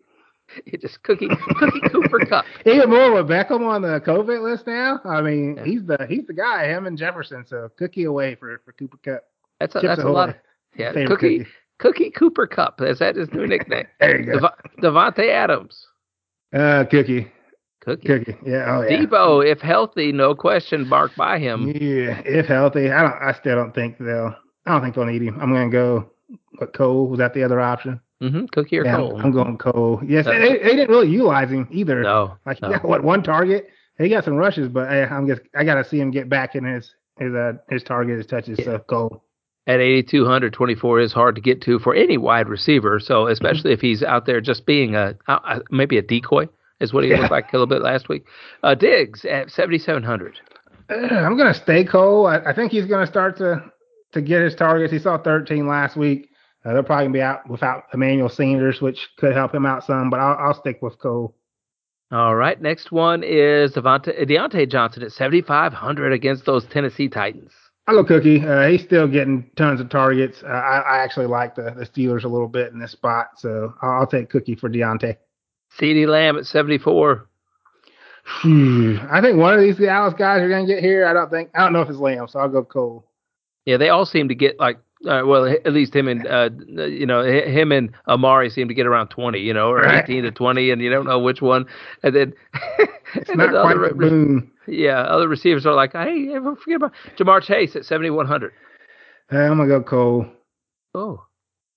It 0.66 0.80
just 0.82 1.02
cookie, 1.02 1.28
cookie 1.28 1.80
Cooper 1.90 2.20
Kupp. 2.20 2.44
Even 2.66 2.90
more 2.90 3.12
with 3.12 3.26
Beckham 3.26 3.66
on 3.66 3.82
the 3.82 4.00
COVID 4.04 4.42
list 4.42 4.66
now. 4.66 5.00
I 5.04 5.20
mean, 5.22 5.56
yeah. 5.56 5.64
he's 5.64 5.84
the 5.84 6.06
he's 6.08 6.26
the 6.26 6.34
guy. 6.34 6.66
Him 6.66 6.86
and 6.86 6.98
Jefferson. 6.98 7.44
So 7.46 7.70
cookie 7.78 8.04
away 8.04 8.34
for 8.34 8.60
for 8.64 8.72
Cooper 8.72 8.98
Kupp. 9.04 9.24
That's 9.60 9.74
a, 9.76 9.80
that's 9.80 10.02
a 10.02 10.08
lot 10.08 10.30
of 10.30 10.34
yeah. 10.76 10.92
Cookie, 10.92 11.06
cookie, 11.06 11.46
cookie 11.78 12.10
Cooper 12.10 12.46
Kupp. 12.46 12.80
Is 12.80 12.98
that 12.98 13.16
his 13.16 13.32
new 13.32 13.46
nickname? 13.46 13.86
there 14.00 14.20
you 14.20 14.26
go. 14.26 14.40
Dev- 14.40 14.92
Davante 14.92 15.28
Adams. 15.30 15.86
Uh, 16.52 16.84
Cookie. 16.90 17.30
Cookie. 17.82 18.06
Cookie. 18.06 18.36
Yeah. 18.46 18.78
Oh, 18.78 18.82
yeah. 18.82 18.96
Deebo, 18.96 19.44
if 19.44 19.60
healthy, 19.60 20.12
no 20.12 20.34
question 20.34 20.88
mark 20.88 21.14
by 21.16 21.40
him. 21.40 21.66
Yeah, 21.66 22.22
if 22.24 22.46
healthy. 22.46 22.90
I 22.90 23.02
don't. 23.02 23.14
I 23.20 23.32
still 23.32 23.56
don't 23.56 23.74
think 23.74 23.98
they'll. 23.98 24.34
I 24.66 24.72
don't 24.72 24.82
think 24.82 24.94
they'll 24.94 25.04
need 25.04 25.22
him. 25.22 25.38
I'm 25.40 25.52
gonna 25.52 25.68
go. 25.68 26.10
What 26.58 26.72
Coal 26.74 27.08
was 27.08 27.18
that 27.18 27.34
the 27.34 27.42
other 27.42 27.60
option? 27.60 28.00
Mm-hmm. 28.22 28.46
Cookie 28.46 28.78
or 28.78 28.84
yeah, 28.84 28.96
Coal? 28.96 29.20
I'm, 29.20 29.32
going 29.32 29.58
Coal. 29.58 30.00
Yes, 30.06 30.26
they, 30.26 30.38
they, 30.38 30.76
didn't 30.76 30.90
really 30.90 31.10
utilize 31.10 31.50
him 31.50 31.66
either. 31.72 32.02
No. 32.02 32.36
Like 32.46 32.62
no. 32.62 32.70
got 32.70 32.84
what 32.84 33.02
one 33.02 33.24
target. 33.24 33.66
He 33.98 34.08
got 34.08 34.24
some 34.24 34.36
rushes, 34.36 34.68
but 34.68 34.88
hey, 34.88 35.02
I'm 35.02 35.26
just 35.26 35.42
I 35.56 35.64
gotta 35.64 35.84
see 35.84 35.98
him 35.98 36.12
get 36.12 36.28
back 36.28 36.54
in 36.54 36.64
his 36.64 36.94
his 37.18 37.34
uh 37.34 37.54
his 37.68 37.82
target, 37.82 38.16
his 38.16 38.26
touches. 38.26 38.60
Yeah. 38.60 38.64
So 38.64 38.78
Coal. 38.78 39.24
At 39.68 39.78
8,200, 39.78 40.52
24 40.52 41.00
is 41.00 41.12
hard 41.12 41.36
to 41.36 41.40
get 41.40 41.62
to 41.62 41.78
for 41.78 41.94
any 41.94 42.16
wide 42.16 42.48
receiver. 42.48 42.98
So 42.98 43.26
especially 43.28 43.70
mm-hmm. 43.70 43.74
if 43.74 43.80
he's 43.80 44.02
out 44.02 44.26
there 44.26 44.40
just 44.40 44.66
being 44.66 44.94
a, 44.94 45.16
a 45.28 45.60
maybe 45.70 45.98
a 45.98 46.02
decoy 46.02 46.48
is 46.82 46.92
what 46.92 47.04
he 47.04 47.10
yeah. 47.10 47.18
looked 47.18 47.30
like 47.30 47.52
a 47.52 47.56
little 47.56 47.66
bit 47.66 47.80
last 47.80 48.08
week. 48.08 48.26
Uh, 48.62 48.74
Diggs 48.74 49.24
at 49.24 49.50
7,700. 49.50 50.38
Uh, 50.90 50.94
I'm 50.94 51.36
going 51.36 51.52
to 51.52 51.58
stay 51.58 51.84
Coal. 51.84 52.26
I, 52.26 52.38
I, 52.38 52.54
think 52.54 52.72
he's 52.72 52.86
going 52.86 53.04
to 53.06 53.10
start 53.10 53.38
to 53.38 53.64
to 54.12 54.20
get 54.20 54.42
his 54.42 54.54
targets. 54.54 54.92
He 54.92 54.98
saw 54.98 55.16
13 55.16 55.66
last 55.66 55.96
week. 55.96 56.28
Uh, 56.64 56.74
they're 56.74 56.82
probably 56.82 57.04
going 57.04 57.12
to 57.14 57.16
be 57.18 57.22
out 57.22 57.48
without 57.48 57.84
Emmanuel 57.94 58.28
Sanders, 58.28 58.80
which 58.80 59.08
could 59.16 59.32
help 59.32 59.54
him 59.54 59.64
out 59.64 59.84
some, 59.84 60.10
but 60.10 60.20
I'll, 60.20 60.48
I'll 60.48 60.54
stick 60.54 60.82
with 60.82 60.98
Coal. 60.98 61.34
All 62.10 62.34
right. 62.34 62.60
Next 62.60 62.92
one 62.92 63.22
is 63.24 63.72
Devontae, 63.72 64.28
Diontae 64.28 64.70
Johnson 64.70 65.02
at 65.02 65.12
7,500 65.12 66.12
against 66.12 66.44
those 66.44 66.66
Tennessee 66.66 67.08
Titans. 67.08 67.52
Hello, 67.88 68.04
Cookie. 68.04 68.46
Uh, 68.46 68.68
he's 68.68 68.82
still 68.82 69.08
getting 69.08 69.50
tons 69.56 69.80
of 69.80 69.88
targets. 69.88 70.42
Uh, 70.44 70.48
I, 70.48 70.78
I, 70.78 70.98
actually 70.98 71.26
like 71.26 71.56
the, 71.56 71.74
the 71.76 71.84
Steelers 71.84 72.22
a 72.22 72.28
little 72.28 72.46
bit 72.46 72.72
in 72.72 72.78
this 72.78 72.92
spot, 72.92 73.30
so 73.38 73.74
I'll, 73.82 73.90
I'll 73.90 74.06
take 74.06 74.30
Cookie 74.30 74.54
for 74.54 74.68
Diontae. 74.70 75.16
CeeDee 75.78 76.06
Lamb 76.06 76.36
at 76.36 76.46
74. 76.46 77.28
Hmm. 78.24 78.96
I 79.10 79.20
think 79.20 79.38
one 79.38 79.54
of 79.54 79.60
these 79.60 79.78
Dallas 79.78 80.14
guys 80.14 80.40
are 80.40 80.48
going 80.48 80.66
to 80.66 80.72
get 80.72 80.82
here. 80.82 81.06
I 81.06 81.12
don't 81.12 81.30
think, 81.30 81.50
I 81.54 81.64
don't 81.64 81.72
know 81.72 81.80
if 81.80 81.88
it's 81.88 81.98
Lamb, 81.98 82.28
so 82.28 82.38
I'll 82.38 82.48
go 82.48 82.62
Coal. 82.62 83.04
Yeah, 83.64 83.76
they 83.76 83.88
all 83.88 84.06
seem 84.06 84.28
to 84.28 84.34
get 84.34 84.58
like, 84.60 84.78
uh, 85.08 85.22
well, 85.24 85.46
at 85.46 85.72
least 85.72 85.94
him 85.94 86.06
and, 86.06 86.26
uh, 86.26 86.50
you 86.86 87.06
know, 87.06 87.24
him 87.24 87.72
and 87.72 87.92
Amari 88.06 88.50
seem 88.50 88.68
to 88.68 88.74
get 88.74 88.86
around 88.86 89.08
20, 89.08 89.40
you 89.40 89.52
know, 89.52 89.70
or 89.70 89.78
right. 89.78 90.04
18 90.04 90.22
to 90.22 90.30
20, 90.30 90.70
and 90.70 90.80
you 90.80 90.90
don't 90.90 91.06
know 91.06 91.18
which 91.18 91.42
one. 91.42 91.66
And 92.04 92.14
then 92.14 92.34
It's 93.14 93.34
not 93.34 93.50
quite 93.50 93.76
the 93.88 93.94
boom. 93.94 94.52
Yeah, 94.66 95.00
other 95.00 95.28
receivers 95.28 95.66
are 95.66 95.74
like, 95.74 95.92
hey, 95.92 96.28
forget 96.34 96.76
about 96.76 96.92
Ja'Marr 97.16 97.42
Chase 97.42 97.76
at 97.76 97.84
7100. 97.84 98.52
Uh, 99.32 99.36
I'm 99.36 99.56
gonna 99.56 99.68
go 99.68 99.82
Coal. 99.82 100.26
Oh. 100.94 101.24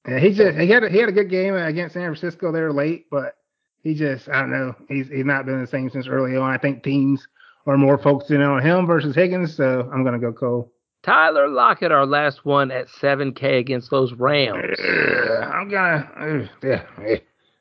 Yeah, 0.08 0.20
he 0.20 0.34
just 0.34 0.58
he 0.58 0.70
had 0.70 0.84
a, 0.84 0.90
he 0.90 1.00
had 1.00 1.10
a 1.10 1.14
good 1.14 1.30
game 1.30 1.56
against 1.56 1.94
San 1.94 2.04
Francisco 2.04 2.52
there 2.52 2.72
late, 2.72 3.08
but 3.10 3.38
he 3.86 3.94
just 3.94 4.28
I 4.28 4.42
don't 4.42 4.52
know 4.52 4.76
he's 4.90 5.08
he's 5.08 5.24
not 5.24 5.46
been 5.46 5.62
the 5.62 5.68
same 5.68 5.90
since 5.90 6.08
early 6.08 6.36
on. 6.36 6.52
I 6.52 6.58
think 6.58 6.84
teams 6.84 7.26
are 7.66 7.78
more 7.78 7.98
focusing 7.98 8.42
on 8.42 8.62
him 8.62 8.86
versus 8.86 9.16
Higgins, 9.16 9.56
so 9.56 9.90
I'm 9.94 10.04
gonna 10.04 10.20
go 10.20 10.34
Coal. 10.34 10.74
Tyler 11.04 11.48
Lockett, 11.48 11.92
our 11.92 12.08
last 12.08 12.46
one 12.46 12.72
at 12.72 12.88
7K 12.88 13.60
against 13.60 13.92
those 13.92 14.12
Rams. 14.14 14.80
I'm 14.82 15.70
gonna 15.70 16.10
uh, 16.20 16.48
yeah, 16.68 16.84
I'm 16.98 17.20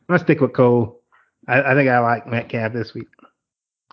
gonna 0.08 0.18
stick 0.18 0.40
with 0.40 0.54
Coal. 0.54 1.02
I, 1.46 1.60
I 1.60 1.74
think 1.74 1.90
I 1.90 2.00
like 2.00 2.26
Metcalf 2.26 2.72
this 2.72 2.94
week. 2.94 3.08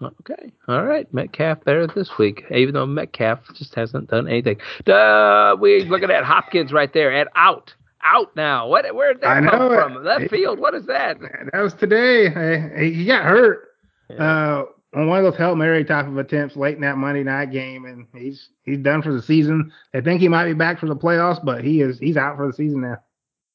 Okay. 0.01 0.51
All 0.67 0.83
right. 0.83 1.13
Metcalf 1.13 1.59
there 1.65 1.85
this 1.85 2.17
week, 2.17 2.45
even 2.49 2.73
though 2.73 2.87
Metcalf 2.87 3.39
just 3.53 3.75
hasn't 3.75 4.09
done 4.09 4.27
anything. 4.27 4.57
Duh, 4.85 5.55
we 5.59 5.83
looking 5.83 6.09
at 6.09 6.23
Hopkins 6.23 6.71
right 6.71 6.91
there 6.91 7.13
at 7.13 7.27
out. 7.35 7.75
Out 8.03 8.35
now. 8.35 8.67
What? 8.67 8.93
Where 8.93 9.13
did 9.13 9.21
that 9.21 9.43
come 9.49 9.69
from? 9.69 10.03
Left 10.03 10.29
field. 10.29 10.59
What 10.59 10.73
is 10.73 10.85
that? 10.87 11.17
That 11.53 11.61
was 11.61 11.73
today. 11.73 12.29
He 12.91 13.05
got 13.05 13.23
hurt 13.25 13.69
yeah. 14.09 14.15
uh, 14.15 14.65
on 14.95 15.07
one 15.07 15.19
of 15.19 15.31
those 15.31 15.37
hail 15.37 15.55
mary 15.55 15.85
type 15.85 16.07
of 16.07 16.17
attempts 16.17 16.55
late 16.55 16.75
in 16.75 16.81
that 16.81 16.97
Monday 16.97 17.23
night 17.23 17.51
game, 17.51 17.85
and 17.85 18.07
he's 18.15 18.49
he's 18.63 18.79
done 18.79 19.01
for 19.01 19.13
the 19.13 19.21
season. 19.21 19.71
They 19.93 20.01
think 20.01 20.21
he 20.21 20.27
might 20.27 20.45
be 20.45 20.53
back 20.53 20.79
for 20.79 20.87
the 20.87 20.95
playoffs, 20.95 21.43
but 21.43 21.63
he 21.63 21.81
is 21.81 21.99
he's 21.99 22.17
out 22.17 22.37
for 22.37 22.47
the 22.47 22.53
season 22.53 22.81
now 22.81 22.97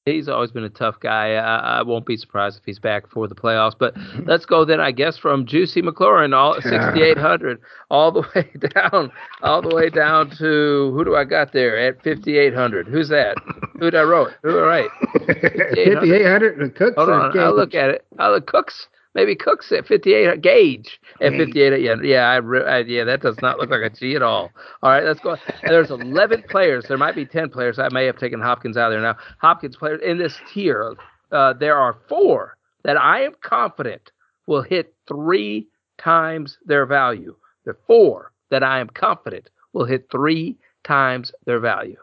he's 0.07 0.29
always 0.29 0.53
been 0.53 0.65
a 0.65 0.71
tough 0.71 0.99
guy. 1.01 1.35
I, 1.35 1.79
I, 1.79 1.83
won't 1.83 2.07
be 2.07 2.17
surprised 2.17 2.59
if 2.59 2.65
he's 2.65 2.79
back 2.79 3.11
for 3.11 3.29
the 3.29 3.35
playoffs. 3.35 3.75
But 3.79 3.95
let's 4.25 4.47
go 4.47 4.65
then, 4.65 4.81
I 4.81 4.93
guess, 4.93 5.19
from 5.19 5.45
Juicy 5.45 5.83
McLaurin, 5.83 6.35
all 6.35 6.55
6,800, 6.55 7.61
all 7.91 8.13
the 8.13 8.21
way 8.35 8.51
down, 8.75 9.13
all 9.43 9.61
the 9.61 9.75
way 9.75 9.91
down 9.91 10.31
to 10.39 10.93
who 10.95 11.05
do 11.05 11.17
I 11.17 11.25
got 11.25 11.53
there 11.53 11.77
at 11.79 12.03
5,800? 12.03 12.87
Who's 12.87 13.09
that? 13.09 13.37
Who 13.75 13.91
did 13.91 13.97
I 13.97 14.03
wrote? 14.03 14.33
Who 14.43 14.59
all 14.59 14.65
right? 14.65 14.89
5,800. 15.13 16.59
The 16.59 16.73
Cooks. 16.75 16.97
Hold 16.97 17.11
on, 17.11 17.39
I'll 17.39 17.55
look 17.55 17.75
at 17.75 17.91
it. 17.91 18.05
Oh, 18.19 18.35
the 18.35 18.41
Cooks. 18.41 18.87
Maybe 19.17 19.35
Cooks 19.35 19.73
at 19.73 19.87
58. 19.87 20.43
Gage 20.43 21.01
at 21.23 21.33
58. 21.33 21.81
Yeah, 21.81 21.95
yeah, 22.03 22.29
I, 22.29 22.59
I, 22.59 22.79
yeah, 22.81 23.03
that 23.05 23.23
does 23.23 23.41
not 23.41 23.59
look 23.59 23.71
like 23.71 23.81
a 23.81 23.89
G 23.89 24.15
at 24.15 24.21
all. 24.21 24.51
All 24.83 24.91
right, 24.91 25.03
let's 25.03 25.21
go. 25.21 25.39
There's 25.63 25.91
11 25.91 26.45
players. 26.51 26.85
There 26.87 26.99
might 26.99 27.15
be 27.15 27.25
10 27.25 27.49
players. 27.49 27.79
I 27.79 27.89
may 27.91 28.05
have 28.05 28.19
taken 28.19 28.43
Hopkins 28.43 28.77
out 28.77 28.93
of 28.93 28.93
there 28.93 29.01
now. 29.01 29.17
Hopkins 29.41 29.75
players 29.75 30.03
in 30.05 30.19
this 30.19 30.37
tier. 30.53 30.95
Uh, 31.33 31.55
there 31.55 31.79
are 31.79 31.97
four 32.11 32.59
that 32.85 32.99
I 32.99 33.23
am 33.23 33.33
confident 33.43 34.13
will 34.47 34.61
hit 34.63 34.95
three 35.09 35.67
times 35.97 36.59
their 36.67 36.85
value. 36.85 37.35
There 37.65 37.73
are 37.73 37.79
four 37.87 38.33
that 38.51 38.63
I 38.63 38.81
am 38.81 38.89
confident 38.89 39.49
will 39.73 39.87
hit 39.87 40.09
three 40.13 40.59
times 40.85 41.33
their 41.47 41.59
value. 41.59 41.97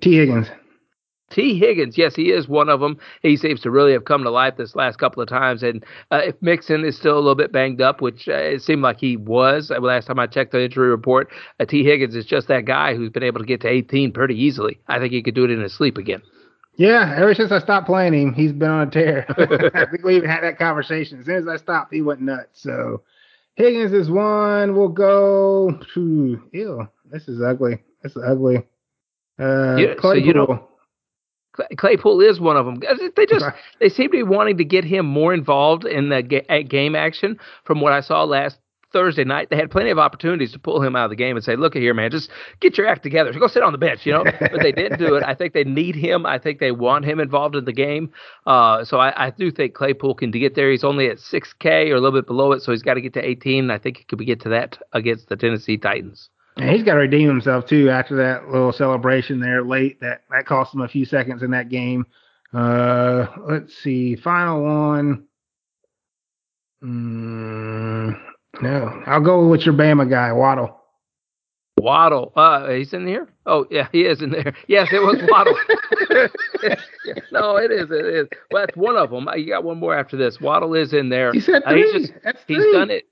T. 0.00 0.16
Higgins. 0.16 0.48
Tee 1.36 1.58
Higgins, 1.58 1.98
yes, 1.98 2.16
he 2.16 2.32
is 2.32 2.48
one 2.48 2.70
of 2.70 2.80
them. 2.80 2.96
He 3.20 3.36
seems 3.36 3.60
to 3.60 3.70
really 3.70 3.92
have 3.92 4.06
come 4.06 4.22
to 4.22 4.30
life 4.30 4.56
this 4.56 4.74
last 4.74 4.98
couple 4.98 5.22
of 5.22 5.28
times. 5.28 5.62
And 5.62 5.84
uh, 6.10 6.22
if 6.24 6.34
Mixon 6.40 6.82
is 6.82 6.96
still 6.96 7.16
a 7.16 7.20
little 7.20 7.34
bit 7.34 7.52
banged 7.52 7.82
up, 7.82 8.00
which 8.00 8.26
uh, 8.26 8.32
it 8.32 8.62
seemed 8.62 8.80
like 8.80 8.98
he 8.98 9.18
was 9.18 9.70
uh, 9.70 9.78
last 9.80 10.06
time 10.06 10.18
I 10.18 10.28
checked 10.28 10.52
the 10.52 10.64
injury 10.64 10.88
report, 10.88 11.28
uh, 11.60 11.66
Tee 11.66 11.84
Higgins 11.84 12.16
is 12.16 12.24
just 12.24 12.48
that 12.48 12.64
guy 12.64 12.94
who's 12.94 13.10
been 13.10 13.22
able 13.22 13.40
to 13.40 13.44
get 13.44 13.60
to 13.60 13.68
18 13.68 14.12
pretty 14.12 14.34
easily. 14.34 14.80
I 14.88 14.98
think 14.98 15.12
he 15.12 15.22
could 15.22 15.34
do 15.34 15.44
it 15.44 15.50
in 15.50 15.60
his 15.60 15.74
sleep 15.74 15.98
again. 15.98 16.22
Yeah, 16.76 17.14
ever 17.18 17.34
since 17.34 17.52
I 17.52 17.58
stopped 17.58 17.86
playing 17.86 18.14
him, 18.14 18.32
he's 18.32 18.54
been 18.54 18.70
on 18.70 18.88
a 18.88 18.90
tear. 18.90 19.26
I 19.28 19.84
think 19.90 20.04
we 20.04 20.16
even 20.16 20.30
had 20.30 20.42
that 20.42 20.58
conversation. 20.58 21.20
As 21.20 21.26
soon 21.26 21.36
as 21.36 21.48
I 21.48 21.58
stopped, 21.58 21.92
he 21.92 22.00
went 22.00 22.22
nuts. 22.22 22.62
So 22.62 23.02
Higgins 23.56 23.92
is 23.92 24.08
one. 24.08 24.74
We'll 24.74 24.88
go 24.88 25.78
to 25.92 26.42
ew. 26.52 26.88
This 27.10 27.28
is 27.28 27.42
ugly. 27.42 27.82
This 28.02 28.16
is 28.16 28.22
ugly. 28.26 28.64
Uh, 29.38 29.76
yeah, 29.76 29.94
so 30.00 30.14
you 30.14 30.32
know 30.32 30.66
Claypool 31.76 32.20
is 32.20 32.40
one 32.40 32.56
of 32.56 32.66
them. 32.66 32.82
They 33.16 33.26
just 33.26 33.46
they 33.80 33.88
seem 33.88 34.06
to 34.06 34.12
be 34.12 34.22
wanting 34.22 34.58
to 34.58 34.64
get 34.64 34.84
him 34.84 35.06
more 35.06 35.34
involved 35.34 35.84
in 35.84 36.08
the 36.08 36.22
ga- 36.22 36.64
game 36.64 36.94
action. 36.94 37.38
From 37.64 37.80
what 37.80 37.92
I 37.92 38.00
saw 38.00 38.24
last 38.24 38.58
Thursday 38.92 39.24
night, 39.24 39.50
they 39.50 39.56
had 39.56 39.70
plenty 39.70 39.90
of 39.90 39.98
opportunities 39.98 40.52
to 40.52 40.58
pull 40.58 40.82
him 40.82 40.96
out 40.96 41.04
of 41.04 41.10
the 41.10 41.16
game 41.16 41.36
and 41.36 41.44
say, 41.44 41.56
"Look 41.56 41.76
at 41.76 41.82
here, 41.82 41.94
man, 41.94 42.10
just 42.10 42.30
get 42.60 42.78
your 42.78 42.86
act 42.86 43.02
together. 43.02 43.32
Go 43.32 43.46
sit 43.46 43.62
on 43.62 43.72
the 43.72 43.78
bench," 43.78 44.06
you 44.06 44.12
know. 44.12 44.24
but 44.40 44.62
they 44.62 44.72
didn't 44.72 44.98
do 44.98 45.14
it. 45.16 45.24
I 45.24 45.34
think 45.34 45.52
they 45.52 45.64
need 45.64 45.94
him. 45.94 46.24
I 46.24 46.38
think 46.38 46.60
they 46.60 46.72
want 46.72 47.04
him 47.04 47.20
involved 47.20 47.56
in 47.56 47.64
the 47.64 47.72
game. 47.72 48.10
Uh, 48.46 48.84
so 48.84 48.98
I, 48.98 49.26
I, 49.26 49.30
do 49.30 49.50
think 49.50 49.74
Claypool 49.74 50.14
can 50.14 50.30
get 50.30 50.54
there. 50.54 50.70
He's 50.70 50.84
only 50.84 51.08
at 51.08 51.18
6K 51.18 51.90
or 51.90 51.96
a 51.96 52.00
little 52.00 52.18
bit 52.18 52.26
below 52.26 52.52
it, 52.52 52.62
so 52.62 52.72
he's 52.72 52.82
got 52.82 52.94
to 52.94 53.00
get 53.00 53.14
to 53.14 53.24
18. 53.24 53.70
I 53.70 53.78
think 53.78 53.98
he 53.98 54.04
could 54.04 54.24
get 54.24 54.40
to 54.42 54.48
that 54.50 54.78
against 54.92 55.28
the 55.28 55.36
Tennessee 55.36 55.76
Titans. 55.76 56.30
And 56.56 56.70
he's 56.70 56.82
got 56.82 56.94
to 56.94 57.00
redeem 57.00 57.28
himself 57.28 57.66
too 57.66 57.90
after 57.90 58.16
that 58.16 58.48
little 58.48 58.72
celebration 58.72 59.40
there 59.40 59.62
late. 59.62 60.00
That 60.00 60.22
that 60.30 60.46
cost 60.46 60.74
him 60.74 60.80
a 60.80 60.88
few 60.88 61.04
seconds 61.04 61.42
in 61.42 61.50
that 61.50 61.68
game. 61.68 62.06
Uh, 62.54 63.26
let's 63.48 63.76
see, 63.82 64.16
final 64.16 64.62
one. 64.62 65.26
Mm, 66.82 68.18
no, 68.62 69.02
I'll 69.06 69.20
go 69.20 69.48
with 69.48 69.62
your 69.62 69.74
Bama 69.74 70.08
guy, 70.08 70.32
Waddle. 70.32 70.80
Waddle. 71.78 72.32
Uh, 72.34 72.70
he's 72.70 72.94
in 72.94 73.06
here. 73.06 73.28
Oh 73.44 73.66
yeah, 73.70 73.88
he 73.92 74.02
is 74.02 74.22
in 74.22 74.30
there. 74.30 74.54
Yes, 74.66 74.88
it 74.92 75.00
was 75.00 75.20
Waddle. 75.28 75.56
no, 77.32 77.56
it 77.56 77.70
is. 77.70 77.90
It 77.90 78.06
is. 78.06 78.28
Well, 78.50 78.64
that's 78.66 78.76
one 78.76 78.96
of 78.96 79.10
them. 79.10 79.28
You 79.36 79.48
got 79.48 79.64
one 79.64 79.78
more 79.78 79.96
after 79.96 80.16
this. 80.16 80.40
Waddle 80.40 80.74
is 80.74 80.94
in 80.94 81.10
there. 81.10 81.32
He 81.32 81.40
said 81.40 81.62
three. 81.68 81.90
Uh, 81.90 81.92
he's, 81.92 82.08
just, 82.08 82.38
he's 82.48 82.72
done 82.72 82.90
it. 82.90 83.04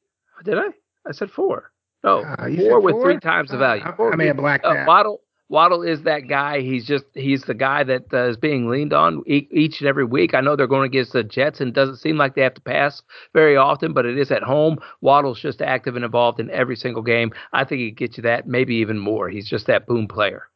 Did 0.45 0.57
I? 0.57 0.69
I 1.07 1.13
said 1.13 1.31
four. 1.31 1.74
No, 2.05 2.21
uh, 2.21 2.49
four 2.57 2.81
with 2.81 2.93
four? 2.93 3.03
three 3.03 3.21
times 3.21 3.51
the 3.51 3.57
value. 3.57 3.83
Uh, 3.83 4.11
I 4.13 4.17
may 4.17 4.27
have 4.27 4.37
blacked 4.37 4.65
uh, 4.65 4.85
Waddle, 4.87 5.23
Waddle 5.49 5.83
is 5.83 6.03
that 6.03 6.29
guy. 6.29 6.61
He's 6.61 6.87
just 6.87 7.05
he's 7.15 7.43
the 7.45 7.55
guy 7.55 7.85
that 7.85 8.13
uh, 8.13 8.29
is 8.29 8.37
being 8.37 8.69
leaned 8.69 8.93
on 8.93 9.23
e- 9.27 9.49
each 9.51 9.81
and 9.81 9.89
every 9.89 10.05
week. 10.05 10.35
I 10.35 10.41
know 10.41 10.57
they're 10.57 10.67
going 10.67 10.87
against 10.87 11.13
the 11.13 11.23
Jets, 11.23 11.61
and 11.61 11.69
it 11.69 11.75
doesn't 11.75 11.97
seem 11.97 12.17
like 12.17 12.35
they 12.35 12.43
have 12.43 12.55
to 12.55 12.61
pass 12.61 13.03
very 13.33 13.57
often, 13.57 13.93
but 13.93 14.07
it 14.07 14.19
is 14.19 14.31
at 14.31 14.43
home. 14.43 14.79
Waddle's 15.01 15.41
just 15.41 15.63
active 15.63 15.97
and 15.97 16.05
involved 16.05 16.41
in 16.41 16.51
every 16.51 16.77
single 16.77 17.03
game. 17.03 17.33
I 17.53 17.65
think 17.65 17.81
he 17.81 17.91
gets 17.91 18.17
you 18.17 18.23
that, 18.23 18.47
maybe 18.47 18.75
even 18.77 18.99
more. 18.99 19.29
He's 19.29 19.49
just 19.49 19.67
that 19.67 19.87
boom 19.87 20.09
player. 20.09 20.49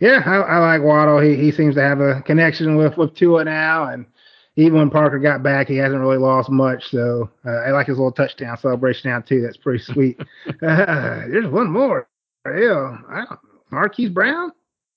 Yeah, 0.00 0.22
I, 0.24 0.36
I 0.36 0.58
like 0.58 0.82
Waddle. 0.82 1.20
He 1.20 1.36
he 1.36 1.50
seems 1.50 1.74
to 1.76 1.82
have 1.82 2.00
a 2.00 2.20
connection 2.22 2.76
with 2.76 2.96
with 2.96 3.14
Tua 3.14 3.44
now, 3.44 3.84
and 3.84 4.06
even 4.56 4.78
when 4.78 4.90
Parker 4.90 5.18
got 5.18 5.42
back, 5.42 5.68
he 5.68 5.76
hasn't 5.76 6.00
really 6.00 6.18
lost 6.18 6.50
much. 6.50 6.90
So 6.90 7.30
uh, 7.44 7.50
I 7.50 7.70
like 7.70 7.86
his 7.86 7.98
little 7.98 8.12
touchdown 8.12 8.56
celebration 8.56 9.10
now 9.10 9.20
too. 9.20 9.42
That's 9.42 9.56
pretty 9.56 9.82
sweet. 9.82 10.20
uh, 10.48 10.52
there's 10.60 11.46
one 11.46 11.70
more. 11.70 12.08
Yeah, 12.46 12.98
Marquise 13.70 14.10
Brown. 14.10 14.52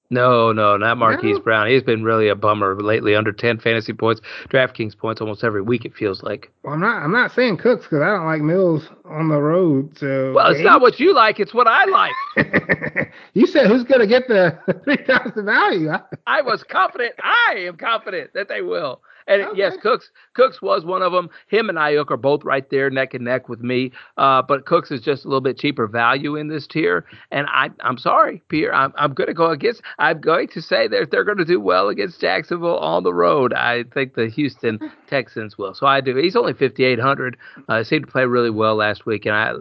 No, 0.10 0.54
no, 0.54 0.78
not 0.78 0.98
Marquise 0.98 1.38
no. 1.38 1.42
Brown. 1.42 1.68
He's 1.68 1.84
been 1.84 2.04
really 2.04 2.30
a 2.30 2.36
bummer 2.36 2.80
lately. 2.82 3.16
Under 3.16 3.34
ten 3.34 3.58
fantasy 3.58 3.92
points, 3.92 4.22
DraftKings 4.50 4.98
points 4.98 5.20
almost 5.20 5.44
every 5.44 5.62
week. 5.62 5.84
It 5.84 5.94
feels 5.96 6.24
like. 6.24 6.50
Well, 6.64 6.76
I'm 6.76 6.80
not. 6.80 7.04
I'm 7.04 7.12
not 7.12 7.34
saying 7.34 7.58
Cooks 7.58 7.84
because 7.86 8.02
I 8.02 8.12
don't 8.12 8.26
like 8.26 8.42
Mills 8.42 8.88
on 9.06 9.28
the 9.28 9.40
road. 9.42 9.98
So. 9.98 10.34
Well, 10.34 10.50
it's 10.52 10.64
not 10.64 10.82
what 10.82 11.00
you 11.00 11.14
like. 11.14 11.40
It's 11.40 11.54
what 11.54 11.68
I 11.68 11.86
like. 11.86 13.12
you 13.34 13.48
said 13.48 13.68
who's 13.68 13.84
going 13.84 14.00
to 14.00 14.08
get 14.08 14.28
the 14.30 14.58
three 14.86 14.98
times 14.98 15.34
the 15.36 15.44
value? 15.44 15.90
I 16.26 16.42
was 16.42 16.64
confident. 16.64 17.16
I 17.22 17.66
am 17.68 17.76
confident 17.76 18.32
that 18.34 18.48
they 18.48 18.62
will. 18.62 19.02
And 19.28 19.42
okay. 19.42 19.58
yes, 19.58 19.76
Cooks 19.82 20.12
Cooks 20.34 20.62
was 20.62 20.86
one 20.86 21.02
of 21.02 21.12
them. 21.12 21.30
Him 21.48 21.70
and 21.70 21.78
Aiyuk 21.78 22.10
are 22.12 22.18
both 22.18 22.44
right 22.44 22.70
there 22.70 22.90
neck 22.90 23.14
and 23.14 23.26
neck 23.26 23.50
with 23.50 23.62
me. 23.62 23.92
Uh, 24.18 24.42
but 24.42 24.66
Cooks 24.66 24.92
is 24.92 25.02
just 25.02 25.26
a 25.26 25.28
little 25.28 25.42
bit 25.42 25.58
cheaper 25.58 25.88
value 25.88 26.36
in 26.36 26.48
this 26.48 26.66
tier. 26.68 27.06
And 27.32 27.48
I 27.50 27.70
I'm 27.82 27.98
sorry, 27.98 28.42
Pierre. 28.50 28.74
I'm 28.74 28.94
I'm 28.98 29.14
going 29.14 29.28
to 29.28 29.34
go 29.34 29.50
against. 29.52 29.82
I'm 30.00 30.22
going 30.22 30.48
to 30.50 30.62
say 30.62 30.88
that 30.88 31.12
they're 31.12 31.24
going 31.24 31.38
to 31.38 31.46
do 31.46 31.60
well 31.60 31.90
against 31.90 32.22
Jacksonville 32.22 32.78
on 32.78 33.04
the 33.04 33.14
road. 33.14 33.54
I 33.54 33.84
think 33.94 34.16
the 34.16 34.30
Houston 34.30 34.80
Texans 35.08 35.58
will. 35.58 35.74
So 35.74 35.86
I 35.86 36.02
do. 36.02 36.16
He's 36.16 36.36
only 36.36 36.54
5,800. 36.54 37.38
Uh, 37.68 37.84
seemed 37.84 38.06
to 38.06 38.12
play 38.12 38.26
really 38.26 38.50
well 38.50 38.76
last 38.76 39.06
week, 39.06 39.26
and 39.26 39.36
I 39.36 39.54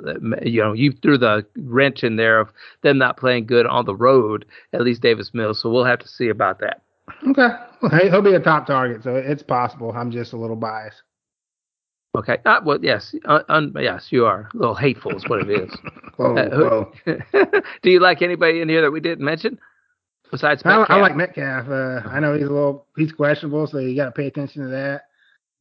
you 0.44 0.62
know 0.62 0.72
you 0.72 0.92
threw 0.92 1.18
the 1.18 1.44
wrench 1.56 2.04
in 2.04 2.16
there 2.16 2.40
of 2.40 2.50
them 2.82 2.98
not 2.98 3.16
playing 3.16 3.46
good 3.46 3.66
on 3.66 3.84
the 3.84 3.96
road. 3.96 4.46
At 4.72 4.82
least 4.82 5.02
Davis 5.02 5.32
Mills. 5.34 5.60
So 5.60 5.70
we'll 5.70 5.84
have 5.84 5.98
to 6.00 6.08
see 6.08 6.28
about 6.28 6.60
that. 6.60 6.82
Okay. 7.28 7.48
Well, 7.82 7.90
he'll 8.10 8.22
be 8.22 8.32
a 8.32 8.40
top 8.40 8.66
target, 8.66 9.02
so 9.02 9.16
it's 9.16 9.42
possible. 9.42 9.92
I'm 9.94 10.10
just 10.10 10.32
a 10.32 10.36
little 10.38 10.56
biased. 10.56 11.02
Okay. 12.16 12.38
Uh, 12.46 12.60
well, 12.64 12.78
yes. 12.80 13.14
Uh, 13.26 13.40
un, 13.50 13.74
yes, 13.78 14.06
you 14.08 14.24
are. 14.24 14.48
A 14.54 14.56
little 14.56 14.74
hateful 14.74 15.14
is 15.14 15.28
what 15.28 15.42
it 15.42 15.50
is. 15.50 15.78
whoa, 16.16 16.36
uh, 16.36 16.48
whoa. 16.48 17.62
do 17.82 17.90
you 17.90 18.00
like 18.00 18.22
anybody 18.22 18.62
in 18.62 18.68
here 18.70 18.80
that 18.80 18.90
we 18.90 19.00
didn't 19.00 19.24
mention? 19.24 19.58
Besides 20.30 20.64
Metcalf? 20.64 20.88
I, 20.88 20.96
I 20.96 21.00
like 21.02 21.16
Metcalf. 21.16 21.68
Uh, 21.68 22.08
I 22.08 22.18
know 22.18 22.32
he's 22.32 22.46
a 22.46 22.50
little 22.50 22.86
he's 22.96 23.12
questionable, 23.12 23.66
so 23.66 23.78
you 23.78 23.94
got 23.94 24.06
to 24.06 24.12
pay 24.12 24.26
attention 24.26 24.62
to 24.62 24.68
that. 24.68 25.02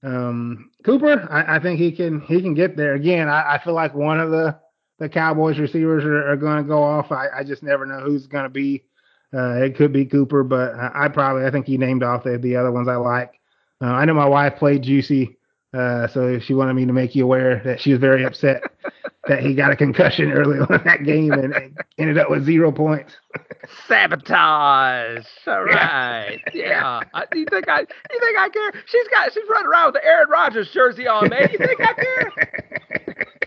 Um, 0.03 0.71
Cooper, 0.85 1.27
I, 1.29 1.57
I, 1.57 1.59
think 1.59 1.79
he 1.79 1.91
can 1.91 2.21
he 2.21 2.41
can 2.41 2.53
get 2.53 2.77
there. 2.77 2.93
Again, 2.93 3.27
I, 3.27 3.55
I 3.55 3.63
feel 3.63 3.73
like 3.73 3.93
one 3.93 4.19
of 4.19 4.31
the 4.31 4.57
the 4.99 5.09
Cowboys 5.09 5.59
receivers 5.59 6.05
are, 6.05 6.31
are 6.31 6.37
going 6.37 6.63
to 6.63 6.67
go 6.67 6.81
off. 6.81 7.11
I, 7.11 7.27
I 7.39 7.43
just 7.43 7.63
never 7.63 7.85
know 7.85 7.99
who's 7.99 8.27
going 8.27 8.45
to 8.45 8.49
be 8.49 8.83
uh, 9.35 9.63
it 9.63 9.75
could 9.75 9.91
be 9.91 10.05
Cooper, 10.05 10.43
but 10.43 10.73
I 10.75 11.09
probably 11.09 11.45
I 11.45 11.51
think 11.51 11.65
he 11.65 11.77
named 11.77 12.03
off 12.03 12.23
the, 12.23 12.37
the 12.37 12.55
other 12.55 12.71
ones 12.71 12.87
I 12.87 12.95
like. 12.95 13.39
Uh, 13.81 13.87
I 13.87 14.05
know 14.05 14.13
my 14.13 14.27
wife 14.27 14.55
played 14.57 14.83
Juicy 14.83 15.37
Uh, 15.73 16.07
so 16.07 16.39
she 16.39 16.53
wanted 16.53 16.73
me 16.73 16.85
to 16.85 16.93
make 16.93 17.15
you 17.15 17.25
aware 17.25 17.61
that 17.65 17.81
she 17.81 17.91
was 17.91 17.99
very 17.99 18.23
upset 18.23 18.63
that 19.27 19.41
he 19.41 19.53
got 19.53 19.71
a 19.71 19.75
concussion 19.75 20.31
early 20.31 20.59
on 20.59 20.73
in 20.73 20.83
that 20.85 21.03
game 21.03 21.33
and, 21.33 21.53
and 21.53 21.77
ended 21.97 22.17
up 22.17 22.29
with 22.29 22.45
zero 22.45 22.71
points. 22.71 23.13
Sabotage. 23.87 25.25
All 25.47 25.63
right. 25.63 26.39
Yeah. 26.53 27.01
I, 27.13 27.25
you 27.33 27.45
think 27.49 27.67
I? 27.67 27.81
You 27.81 28.19
think 28.19 28.37
I 28.39 28.49
care? 28.49 28.71
She's 28.85 29.07
got. 29.09 29.33
She's 29.33 29.43
running 29.49 29.67
around 29.67 29.87
with 29.87 29.95
the 29.95 30.05
Aaron 30.05 30.29
Rodgers 30.29 30.69
jersey 30.71 31.07
on, 31.07 31.29
man. 31.29 31.49
You 31.51 31.57
think 31.57 31.81
I 31.81 31.93
care? 31.93 32.31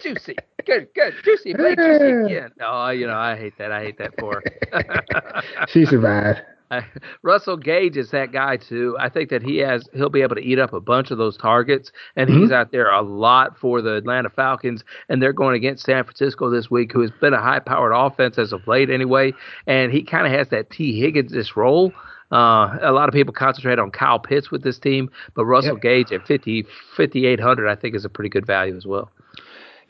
Juicy. 0.01 0.37
Good. 0.65 0.89
Good. 0.95 1.15
Juicy. 1.25 1.55
Play 1.55 1.75
juicy 1.77 2.35
again. 2.35 2.51
Oh, 2.61 2.91
you 2.91 3.07
know, 3.07 3.17
I 3.17 3.37
hate 3.37 3.57
that. 3.59 3.73
I 3.73 3.83
hate 3.83 3.99
that 3.99 4.19
for 4.19 4.43
her. 4.73 5.43
she 5.69 5.85
survived. 5.87 6.41
Russell 7.23 7.57
Gage 7.57 7.97
is 7.97 8.11
that 8.11 8.33
guy 8.33 8.57
too. 8.57 8.97
I 8.99 9.09
think 9.09 9.31
that 9.31 9.43
he 9.43 9.59
has 9.59 9.89
he'll 9.95 10.11
be 10.11 10.23
able 10.23 10.35
to 10.37 10.43
eat 10.43 10.59
up 10.59 10.73
a 10.73 10.81
bunch 10.81 11.11
of 11.11 11.19
those 11.19 11.37
targets, 11.37 11.93
and 12.17 12.29
mm-hmm. 12.29 12.43
he's 12.43 12.53
out 12.53 12.73
there 12.73 12.91
a 12.91 13.03
lot 13.03 13.59
for 13.59 13.81
the 13.81 13.95
Atlanta 13.95 14.31
Falcons, 14.31 14.85
and 15.09 15.23
they're 15.23 15.33
going 15.33 15.57
against 15.57 15.85
San 15.85 16.05
Francisco 16.05 16.51
this 16.51 16.71
week, 16.71 16.93
who 16.93 17.01
has 17.01 17.11
been 17.21 17.35
a 17.35 17.41
high-powered 17.41 17.93
offense 17.95 18.39
as 18.39 18.53
of 18.53 18.67
late 18.67 18.91
anyway, 18.91 19.33
and 19.67 19.93
he 19.93 20.03
kind 20.03 20.27
of 20.27 20.33
has 20.33 20.49
that 20.49 20.71
T 20.71 21.01
Higgins 21.01 21.33
this 21.33 21.57
role. 21.57 21.93
Uh, 22.31 22.77
a 22.83 22.93
lot 22.93 23.09
of 23.09 23.15
people 23.15 23.33
concentrate 23.33 23.79
on 23.79 23.91
Kyle 23.91 24.19
Pitts 24.19 24.51
with 24.51 24.63
this 24.63 24.79
team, 24.79 25.11
but 25.35 25.47
Russell 25.47 25.79
yep. 25.83 25.83
Gage 25.83 26.13
at 26.13 26.27
50, 26.27 26.65
5,800, 26.95 27.69
I 27.69 27.75
think, 27.75 27.95
is 27.95 28.05
a 28.05 28.11
pretty 28.11 28.29
good 28.29 28.47
value 28.47 28.77
as 28.77 28.85
well. 28.85 29.11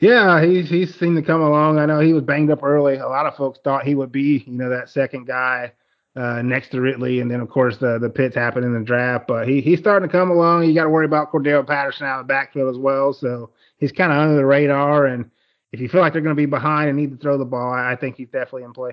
Yeah, 0.01 0.45
he's 0.45 0.69
he's 0.69 0.95
seemed 0.95 1.17
to 1.17 1.23
come 1.23 1.41
along. 1.41 1.79
I 1.79 1.87
know 1.87 1.99
he 1.99 2.13
was 2.13 2.23
banged 2.23 2.51
up 2.51 2.63
early. 2.63 2.97
A 2.97 3.09
lot 3.09 3.27
of 3.27 3.35
folks 3.37 3.59
thought 3.65 3.85
he 3.85 3.95
would 3.97 4.13
be, 4.13 4.45
you 4.47 4.57
know, 4.57 4.69
that 4.69 4.89
second 4.91 5.27
guy 5.27 5.73
uh, 6.15 6.41
next 6.43 6.71
to 6.71 6.81
Ridley, 6.81 7.21
and 7.21 7.31
then 7.31 7.41
of 7.41 7.49
course 7.49 7.79
the 7.79 7.99
the 7.99 8.09
Pitts 8.09 8.37
happened 8.37 8.65
in 8.65 8.75
the 8.75 8.85
draft. 8.85 9.27
But 9.27 9.49
he 9.49 9.61
he's 9.61 9.81
starting 9.81 10.09
to 10.09 10.13
come 10.13 10.31
along. 10.31 10.65
You 10.65 10.75
got 10.75 10.85
to 10.85 10.91
worry 10.91 11.07
about 11.07 11.33
Cordarrelle 11.33 11.67
Patterson 11.67 12.07
out 12.07 12.21
of 12.21 12.27
the 12.27 12.33
backfield 12.33 12.73
as 12.73 12.79
well, 12.79 13.13
so 13.13 13.51
he's 13.79 13.93
kind 13.93 14.13
of 14.13 14.19
under 14.19 14.37
the 14.37 14.47
radar. 14.47 15.07
And 15.07 15.31
if 15.73 15.81
you 15.81 15.89
feel 15.89 16.01
like 16.01 16.13
they're 16.13 16.23
going 16.23 16.37
to 16.37 16.41
be 16.41 16.47
behind 16.47 16.89
and 16.91 16.99
need 16.99 17.11
to 17.11 17.17
throw 17.17 17.37
the 17.37 17.45
ball, 17.45 17.73
I 17.73 17.97
think 17.97 18.17
he's 18.17 18.29
definitely 18.29 18.65
in 18.65 18.73
play. 18.73 18.93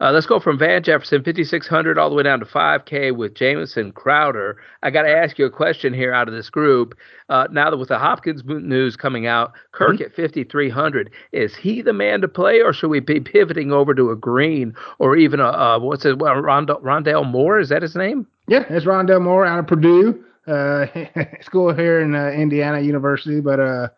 Uh, 0.00 0.10
let's 0.12 0.26
go 0.26 0.40
from 0.40 0.58
Van 0.58 0.82
Jefferson, 0.82 1.22
5,600, 1.22 1.98
all 1.98 2.08
the 2.08 2.16
way 2.16 2.22
down 2.22 2.40
to 2.40 2.46
5K 2.46 3.14
with 3.14 3.34
Jamison 3.34 3.92
Crowder. 3.92 4.56
I 4.82 4.90
got 4.90 5.02
to 5.02 5.10
ask 5.10 5.38
you 5.38 5.44
a 5.44 5.50
question 5.50 5.92
here 5.92 6.12
out 6.12 6.28
of 6.28 6.34
this 6.34 6.48
group. 6.48 6.94
Uh, 7.28 7.46
now 7.50 7.70
that 7.70 7.76
with 7.76 7.88
the 7.88 7.98
Hopkins 7.98 8.42
news 8.44 8.96
coming 8.96 9.26
out, 9.26 9.52
Kirk 9.72 9.96
mm-hmm. 9.96 10.04
at 10.04 10.16
5,300, 10.16 11.10
is 11.32 11.54
he 11.54 11.82
the 11.82 11.92
man 11.92 12.20
to 12.22 12.28
play, 12.28 12.60
or 12.60 12.72
should 12.72 12.88
we 12.88 13.00
be 13.00 13.20
pivoting 13.20 13.72
over 13.72 13.94
to 13.94 14.10
a 14.10 14.16
Green 14.16 14.74
or 14.98 15.16
even 15.16 15.40
a, 15.40 15.48
uh, 15.48 15.78
what's 15.78 16.04
it, 16.04 16.18
well, 16.18 16.36
Rond- 16.36 16.68
Rondale 16.68 17.30
Moore? 17.30 17.60
Is 17.60 17.68
that 17.68 17.82
his 17.82 17.94
name? 17.94 18.26
Yeah, 18.48 18.64
it's 18.68 18.86
Rondale 18.86 19.22
Moore 19.22 19.44
out 19.44 19.58
of 19.58 19.66
Purdue, 19.66 20.24
uh, 20.46 20.86
school 21.42 21.74
here 21.74 22.00
in 22.00 22.14
uh, 22.14 22.28
Indiana 22.28 22.80
University. 22.80 23.40
But 23.40 23.60
uh, 23.60 23.88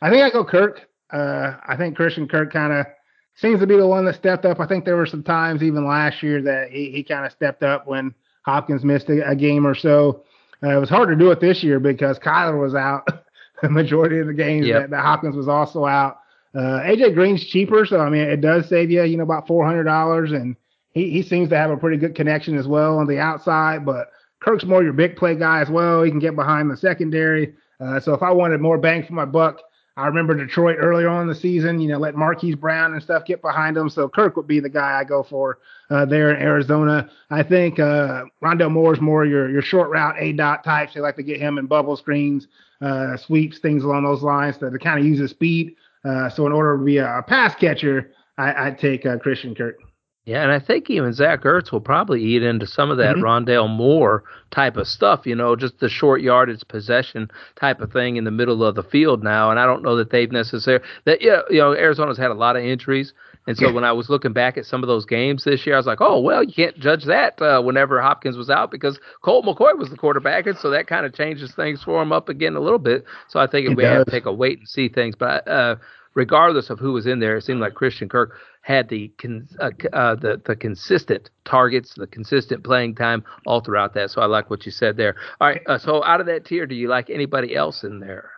I 0.00 0.10
think 0.10 0.22
I 0.22 0.30
go 0.30 0.44
Kirk. 0.44 0.88
I 1.10 1.76
think 1.76 1.94
Christian 1.94 2.26
Kirk 2.26 2.52
kind 2.52 2.72
of– 2.72 2.86
seems 3.34 3.60
to 3.60 3.66
be 3.66 3.76
the 3.76 3.86
one 3.86 4.04
that 4.04 4.14
stepped 4.14 4.44
up. 4.44 4.60
I 4.60 4.66
think 4.66 4.84
there 4.84 4.96
were 4.96 5.06
some 5.06 5.22
times 5.22 5.62
even 5.62 5.86
last 5.86 6.22
year 6.22 6.42
that 6.42 6.70
he, 6.70 6.90
he 6.90 7.02
kind 7.02 7.26
of 7.26 7.32
stepped 7.32 7.62
up 7.62 7.86
when 7.86 8.14
Hopkins 8.44 8.84
missed 8.84 9.08
a, 9.08 9.30
a 9.30 9.36
game 9.36 9.66
or 9.66 9.74
so. 9.74 10.24
Uh, 10.62 10.76
it 10.76 10.80
was 10.80 10.88
hard 10.88 11.08
to 11.08 11.16
do 11.16 11.30
it 11.30 11.40
this 11.40 11.62
year 11.62 11.80
because 11.80 12.18
Kyler 12.18 12.60
was 12.60 12.74
out 12.74 13.06
the 13.62 13.68
majority 13.68 14.18
of 14.18 14.26
the 14.26 14.34
games 14.34 14.66
yep. 14.66 14.82
that, 14.82 14.90
that, 14.90 15.02
Hopkins 15.02 15.36
was 15.36 15.48
also 15.48 15.86
out. 15.86 16.18
Uh, 16.54 16.80
AJ 16.80 17.14
Green's 17.14 17.44
cheaper, 17.44 17.86
so 17.86 17.98
I 17.98 18.10
mean 18.10 18.22
it 18.22 18.42
does 18.42 18.68
save 18.68 18.90
you, 18.90 19.02
you 19.04 19.16
know, 19.16 19.22
about 19.22 19.46
four 19.46 19.64
hundred 19.64 19.84
dollars, 19.84 20.32
and 20.32 20.54
he, 20.92 21.10
he 21.10 21.22
seems 21.22 21.48
to 21.48 21.56
have 21.56 21.70
a 21.70 21.76
pretty 21.78 21.96
good 21.96 22.14
connection 22.14 22.58
as 22.58 22.68
well 22.68 22.98
on 22.98 23.06
the 23.06 23.18
outside. 23.18 23.86
But 23.86 24.10
Kirk's 24.40 24.64
more 24.64 24.82
your 24.82 24.92
big 24.92 25.16
play 25.16 25.34
guy 25.34 25.62
as 25.62 25.70
well. 25.70 26.02
He 26.02 26.10
can 26.10 26.18
get 26.18 26.36
behind 26.36 26.70
the 26.70 26.76
secondary. 26.76 27.54
Uh, 27.80 27.98
so 28.00 28.12
if 28.12 28.22
I 28.22 28.30
wanted 28.30 28.60
more 28.60 28.76
bang 28.76 29.04
for 29.04 29.14
my 29.14 29.24
buck, 29.24 29.60
I 29.96 30.06
remember 30.06 30.34
Detroit 30.34 30.78
earlier 30.80 31.08
on 31.08 31.22
in 31.22 31.28
the 31.28 31.34
season, 31.34 31.78
you 31.78 31.88
know, 31.88 31.98
let 31.98 32.14
Marquise 32.14 32.56
Brown 32.56 32.94
and 32.94 33.02
stuff 33.02 33.26
get 33.26 33.42
behind 33.42 33.76
him. 33.76 33.90
So 33.90 34.08
Kirk 34.08 34.36
would 34.36 34.46
be 34.46 34.58
the 34.58 34.70
guy 34.70 34.98
I 34.98 35.04
go 35.04 35.22
for 35.22 35.58
uh, 35.90 36.06
there 36.06 36.34
in 36.34 36.40
Arizona. 36.40 37.10
I 37.30 37.42
think 37.42 37.78
uh, 37.78 38.24
Moore 38.40 38.94
is 38.94 39.00
more 39.00 39.26
your 39.26 39.50
your 39.50 39.60
short 39.60 39.90
route 39.90 40.16
A 40.18 40.32
dot 40.32 40.64
types. 40.64 40.94
They 40.94 41.00
like 41.00 41.16
to 41.16 41.22
get 41.22 41.40
him 41.40 41.58
in 41.58 41.66
bubble 41.66 41.96
screens, 41.96 42.48
uh, 42.80 43.16
sweeps, 43.18 43.58
things 43.58 43.84
along 43.84 44.04
those 44.04 44.22
lines 44.22 44.56
to, 44.58 44.70
to 44.70 44.78
kind 44.78 44.98
of 44.98 45.04
use 45.04 45.18
his 45.18 45.30
speed. 45.30 45.76
Uh, 46.04 46.30
so 46.30 46.46
in 46.46 46.52
order 46.52 46.78
to 46.78 46.84
be 46.84 46.96
a, 46.96 47.18
a 47.18 47.22
pass 47.22 47.54
catcher, 47.54 48.12
I, 48.38 48.70
would 48.70 48.78
take 48.78 49.04
uh, 49.04 49.18
Christian 49.18 49.54
Kirk. 49.54 49.78
Yeah, 50.24 50.44
and 50.44 50.52
I 50.52 50.60
think 50.60 50.88
even 50.88 51.12
Zach 51.12 51.42
Ertz 51.42 51.72
will 51.72 51.80
probably 51.80 52.22
eat 52.22 52.44
into 52.44 52.64
some 52.64 52.92
of 52.92 52.98
that 52.98 53.16
mm-hmm. 53.16 53.24
Rondale 53.24 53.68
Moore 53.68 54.22
type 54.52 54.76
of 54.76 54.86
stuff, 54.86 55.26
you 55.26 55.34
know, 55.34 55.56
just 55.56 55.80
the 55.80 55.88
short 55.88 56.20
yardage 56.20 56.62
possession 56.68 57.28
type 57.56 57.80
of 57.80 57.92
thing 57.92 58.16
in 58.16 58.22
the 58.22 58.30
middle 58.30 58.62
of 58.62 58.76
the 58.76 58.84
field 58.84 59.24
now. 59.24 59.50
And 59.50 59.58
I 59.58 59.66
don't 59.66 59.82
know 59.82 59.96
that 59.96 60.10
they've 60.10 60.30
necessarily 60.30 60.84
that 61.06 61.22
yeah, 61.22 61.40
you 61.50 61.58
know, 61.58 61.72
Arizona's 61.72 62.18
had 62.18 62.30
a 62.30 62.34
lot 62.34 62.54
of 62.54 62.62
injuries. 62.62 63.12
And 63.48 63.56
so 63.56 63.66
yeah. 63.66 63.72
when 63.72 63.82
I 63.82 63.90
was 63.90 64.08
looking 64.08 64.32
back 64.32 64.56
at 64.56 64.64
some 64.64 64.84
of 64.84 64.86
those 64.86 65.04
games 65.04 65.42
this 65.42 65.66
year, 65.66 65.74
I 65.74 65.78
was 65.78 65.86
like, 65.86 66.00
oh 66.00 66.20
well, 66.20 66.44
you 66.44 66.52
can't 66.52 66.78
judge 66.78 67.04
that 67.06 67.42
uh, 67.42 67.60
whenever 67.60 68.00
Hopkins 68.00 68.36
was 68.36 68.48
out 68.48 68.70
because 68.70 69.00
Colt 69.22 69.44
McCoy 69.44 69.76
was 69.76 69.90
the 69.90 69.96
quarterback, 69.96 70.46
and 70.46 70.56
so 70.56 70.70
that 70.70 70.86
kind 70.86 71.04
of 71.04 71.14
changes 71.14 71.52
things 71.52 71.82
for 71.82 72.00
him 72.00 72.12
up 72.12 72.28
again 72.28 72.54
a 72.54 72.60
little 72.60 72.78
bit. 72.78 73.04
So 73.26 73.40
I 73.40 73.48
think 73.48 73.68
it 73.68 73.76
we 73.76 73.82
does. 73.82 73.96
have 73.96 74.04
to 74.04 74.10
take 74.12 74.26
a 74.26 74.32
wait 74.32 74.60
and 74.60 74.68
see 74.68 74.88
things. 74.88 75.16
But 75.16 75.48
uh, 75.48 75.76
regardless 76.14 76.70
of 76.70 76.78
who 76.78 76.92
was 76.92 77.06
in 77.06 77.20
there, 77.20 77.36
it 77.36 77.44
seemed 77.44 77.60
like 77.60 77.74
Christian 77.74 78.08
Kirk 78.08 78.38
had 78.62 78.88
the 78.88 79.12
uh, 79.60 79.70
uh, 79.92 80.14
the 80.14 80.40
the 80.44 80.56
consistent 80.56 81.30
targets, 81.44 81.94
the 81.94 82.06
consistent 82.06 82.64
playing 82.64 82.94
time 82.94 83.24
all 83.46 83.60
throughout 83.60 83.94
that. 83.94 84.10
So 84.10 84.20
I 84.20 84.26
like 84.26 84.50
what 84.50 84.66
you 84.66 84.72
said 84.72 84.96
there. 84.96 85.16
All 85.40 85.48
right, 85.48 85.62
uh, 85.66 85.78
so 85.78 86.04
out 86.04 86.20
of 86.20 86.26
that 86.26 86.44
tier, 86.44 86.66
do 86.66 86.74
you 86.74 86.88
like 86.88 87.10
anybody 87.10 87.54
else 87.56 87.84
in 87.84 88.00
there? 88.00 88.30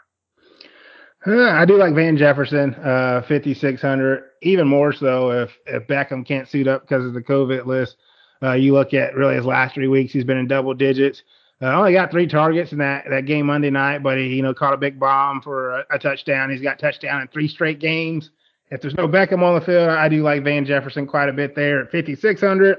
Uh, 1.26 1.50
I 1.50 1.64
do 1.64 1.76
like 1.76 1.94
Van 1.94 2.16
Jefferson, 2.18 2.74
uh, 2.74 3.22
5600. 3.26 4.24
Even 4.42 4.68
more 4.68 4.92
so 4.92 5.30
if 5.30 5.50
if 5.66 5.86
Beckham 5.86 6.26
can't 6.26 6.48
suit 6.48 6.68
up 6.68 6.82
because 6.82 7.04
of 7.04 7.14
the 7.14 7.22
COVID 7.22 7.66
list. 7.66 7.96
Uh, 8.42 8.52
you 8.52 8.74
look 8.74 8.92
at 8.92 9.14
really 9.14 9.36
his 9.36 9.46
last 9.46 9.74
three 9.74 9.88
weeks, 9.88 10.12
he's 10.12 10.24
been 10.24 10.36
in 10.36 10.46
double 10.46 10.74
digits. 10.74 11.22
Uh, 11.62 11.66
only 11.66 11.92
got 11.92 12.10
three 12.10 12.26
targets 12.26 12.72
in 12.72 12.78
that, 12.78 13.04
that 13.08 13.26
game 13.26 13.46
Monday 13.46 13.70
night, 13.70 14.02
but 14.02 14.18
he 14.18 14.34
you 14.34 14.42
know 14.42 14.52
caught 14.52 14.74
a 14.74 14.78
big 14.78 14.98
bomb 14.98 15.40
for 15.40 15.78
a, 15.78 15.84
a 15.92 15.98
touchdown. 15.98 16.50
He's 16.50 16.60
got 16.60 16.78
touchdown 16.78 17.22
in 17.22 17.28
three 17.28 17.48
straight 17.48 17.78
games. 17.78 18.30
If 18.70 18.80
there's 18.80 18.94
no 18.94 19.06
Beckham 19.06 19.42
on 19.42 19.58
the 19.58 19.64
field, 19.64 19.88
I 19.88 20.08
do 20.08 20.22
like 20.22 20.42
Van 20.42 20.64
Jefferson 20.64 21.06
quite 21.06 21.28
a 21.28 21.32
bit 21.32 21.54
there 21.54 21.82
at 21.82 21.92
5600. 21.92 22.78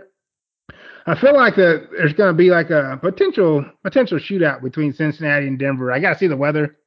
I 1.07 1.19
feel 1.19 1.35
like 1.35 1.55
that 1.55 1.87
there's 1.91 2.13
going 2.13 2.33
to 2.33 2.37
be 2.37 2.49
like 2.49 2.71
a 2.71 2.97
potential 3.01 3.63
potential 3.83 4.17
shootout 4.17 4.63
between 4.63 4.91
Cincinnati 4.91 5.47
and 5.47 5.59
Denver. 5.59 5.91
I 5.91 5.99
got 5.99 6.13
to 6.13 6.19
see 6.19 6.27
the 6.27 6.37
weather. 6.37 6.77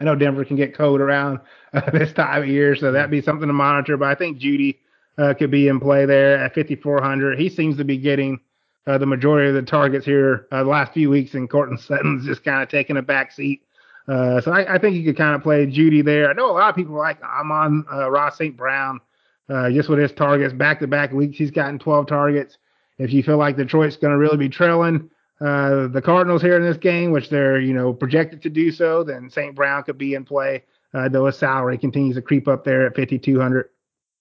I 0.00 0.04
know 0.04 0.14
Denver 0.14 0.44
can 0.44 0.56
get 0.56 0.76
cold 0.76 1.00
around 1.00 1.40
uh, 1.72 1.90
this 1.90 2.12
time 2.12 2.42
of 2.42 2.48
year, 2.48 2.76
so 2.76 2.92
that'd 2.92 3.10
be 3.10 3.20
something 3.20 3.48
to 3.48 3.52
monitor. 3.52 3.96
But 3.96 4.08
I 4.08 4.14
think 4.14 4.38
Jeudy 4.38 4.78
uh, 5.18 5.34
could 5.34 5.50
be 5.50 5.68
in 5.68 5.80
play 5.80 6.06
there 6.06 6.38
at 6.38 6.54
5400. 6.54 7.38
He 7.38 7.48
seems 7.48 7.76
to 7.76 7.84
be 7.84 7.98
getting 7.98 8.40
uh, 8.86 8.98
the 8.98 9.06
majority 9.06 9.48
of 9.48 9.54
the 9.54 9.62
targets 9.62 10.04
here 10.04 10.46
uh, 10.50 10.62
the 10.62 10.68
last 10.68 10.92
few 10.92 11.10
weeks, 11.10 11.34
and 11.34 11.48
Courtland 11.48 11.80
Sutton's 11.80 12.26
just 12.26 12.44
kind 12.44 12.62
of 12.62 12.68
taking 12.68 12.96
a 12.96 13.02
back 13.02 13.32
seat. 13.32 13.62
Uh, 14.08 14.40
so 14.40 14.50
I, 14.50 14.74
I, 14.74 14.78
think 14.78 14.96
you 14.96 15.04
could 15.04 15.16
kind 15.16 15.36
of 15.36 15.42
play 15.42 15.64
Jeudy 15.64 16.04
there. 16.04 16.28
I 16.28 16.32
know 16.32 16.50
a 16.50 16.52
lot 16.52 16.70
of 16.70 16.74
people 16.74 16.96
are 16.96 16.98
like 16.98 17.18
I'm 17.22 17.52
on 17.52 17.84
uh, 17.92 18.10
Ross 18.10 18.36
St. 18.36 18.56
Brown 18.56 19.00
uh, 19.48 19.70
just 19.70 19.88
with 19.88 20.00
his 20.00 20.10
targets 20.10 20.52
back 20.52 20.80
to 20.80 20.88
back 20.88 21.12
weeks. 21.12 21.38
He's 21.38 21.52
gotten 21.52 21.78
12 21.78 22.08
targets. 22.08 22.58
If 22.98 23.12
you 23.12 23.22
feel 23.22 23.38
like 23.38 23.56
Detroit's 23.56 23.96
going 23.96 24.12
to 24.12 24.18
really 24.18 24.36
be 24.36 24.48
trailing 24.48 25.08
uh, 25.40 25.86
the 25.86 26.02
Cardinals 26.04 26.42
here 26.42 26.56
in 26.56 26.62
this 26.62 26.76
game, 26.76 27.12
which 27.12 27.30
they're 27.30 27.60
you 27.60 27.74
know 27.74 27.92
projected 27.92 28.42
to 28.42 28.50
do 28.50 28.72
so, 28.72 29.04
then 29.04 29.30
St. 29.30 29.54
Brown 29.54 29.84
could 29.84 29.98
be 29.98 30.14
in 30.14 30.24
play. 30.24 30.64
though 30.92 31.26
his 31.26 31.38
salary 31.38 31.78
continues 31.78 32.16
to 32.16 32.22
creep 32.22 32.48
up 32.48 32.64
there 32.64 32.86
at 32.86 32.96
5,200. 32.96 33.68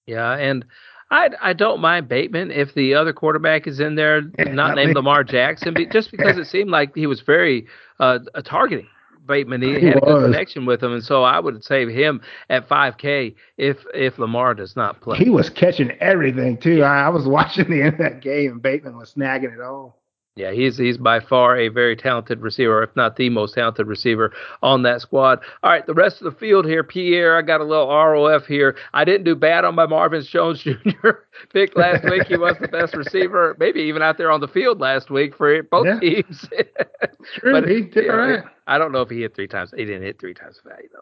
Yeah, 0.05 0.33
and 0.33 0.65
I 1.11 1.29
I 1.41 1.53
don't 1.53 1.81
mind 1.81 2.07
Bateman 2.07 2.51
if 2.51 2.73
the 2.73 2.95
other 2.95 3.13
quarterback 3.13 3.67
is 3.67 3.79
in 3.79 3.95
there, 3.95 4.21
not 4.39 4.75
named 4.75 4.95
Lamar 4.95 5.23
Jackson, 5.23 5.75
just 5.91 6.09
because 6.09 6.37
it 6.37 6.47
seemed 6.47 6.69
like 6.69 6.95
he 6.95 7.05
was 7.05 7.21
very 7.21 7.67
uh, 7.99 8.19
targeting 8.43 8.87
Bateman. 9.27 9.61
He, 9.61 9.79
he 9.79 9.85
had 9.87 9.95
was. 9.95 10.03
a 10.03 10.05
good 10.05 10.31
connection 10.31 10.65
with 10.65 10.81
him, 10.81 10.93
and 10.93 11.03
so 11.03 11.23
I 11.23 11.39
would 11.39 11.63
save 11.63 11.89
him 11.89 12.21
at 12.49 12.67
5K 12.67 13.35
if 13.57 13.77
if 13.93 14.17
Lamar 14.17 14.53
does 14.53 14.75
not 14.75 15.01
play. 15.01 15.17
He 15.17 15.29
was 15.29 15.49
catching 15.49 15.91
everything 15.99 16.57
too. 16.57 16.83
I, 16.83 17.03
I 17.03 17.09
was 17.09 17.27
watching 17.27 17.69
the 17.69 17.81
end 17.81 17.93
of 17.93 17.99
that 17.99 18.21
game, 18.21 18.53
and 18.53 18.61
Bateman 18.61 18.97
was 18.97 19.13
snagging 19.13 19.53
it 19.53 19.61
all. 19.61 20.00
Yeah, 20.37 20.53
he's 20.53 20.77
he's 20.77 20.97
by 20.97 21.19
far 21.19 21.57
a 21.57 21.67
very 21.67 21.95
talented 21.97 22.39
receiver, 22.39 22.81
if 22.83 22.95
not 22.95 23.17
the 23.17 23.29
most 23.29 23.53
talented 23.53 23.85
receiver 23.85 24.31
on 24.63 24.83
that 24.83 25.01
squad. 25.01 25.39
All 25.61 25.69
right, 25.69 25.85
the 25.85 25.93
rest 25.93 26.21
of 26.21 26.31
the 26.31 26.39
field 26.39 26.65
here, 26.65 26.85
Pierre. 26.85 27.37
I 27.37 27.41
got 27.41 27.59
a 27.59 27.65
little 27.65 27.89
ROF 27.89 28.45
here. 28.45 28.77
I 28.93 29.03
didn't 29.03 29.25
do 29.25 29.35
bad 29.35 29.65
on 29.65 29.75
my 29.75 29.85
Marvin 29.85 30.23
Jones 30.23 30.61
Jr. 30.63 31.09
pick 31.51 31.75
last 31.75 32.05
week. 32.05 32.27
He 32.27 32.37
was 32.37 32.55
the 32.61 32.69
best 32.69 32.95
receiver, 32.95 33.57
maybe 33.59 33.81
even 33.81 34.01
out 34.01 34.17
there 34.17 34.31
on 34.31 34.39
the 34.39 34.47
field 34.47 34.79
last 34.79 35.09
week 35.09 35.35
for 35.35 35.63
both 35.63 35.85
yeah. 35.85 35.99
teams. 35.99 36.45
True, 37.35 37.51
but 37.51 37.67
he 37.67 37.81
did 37.81 38.09
all 38.09 38.15
right. 38.15 38.43
I 38.67 38.77
don't 38.77 38.93
know 38.93 39.01
if 39.01 39.09
he 39.09 39.21
hit 39.21 39.35
three 39.35 39.49
times. 39.49 39.73
He 39.75 39.83
didn't 39.83 40.03
hit 40.03 40.17
three 40.17 40.33
times 40.33 40.61
value 40.63 40.87
though. 40.93 40.99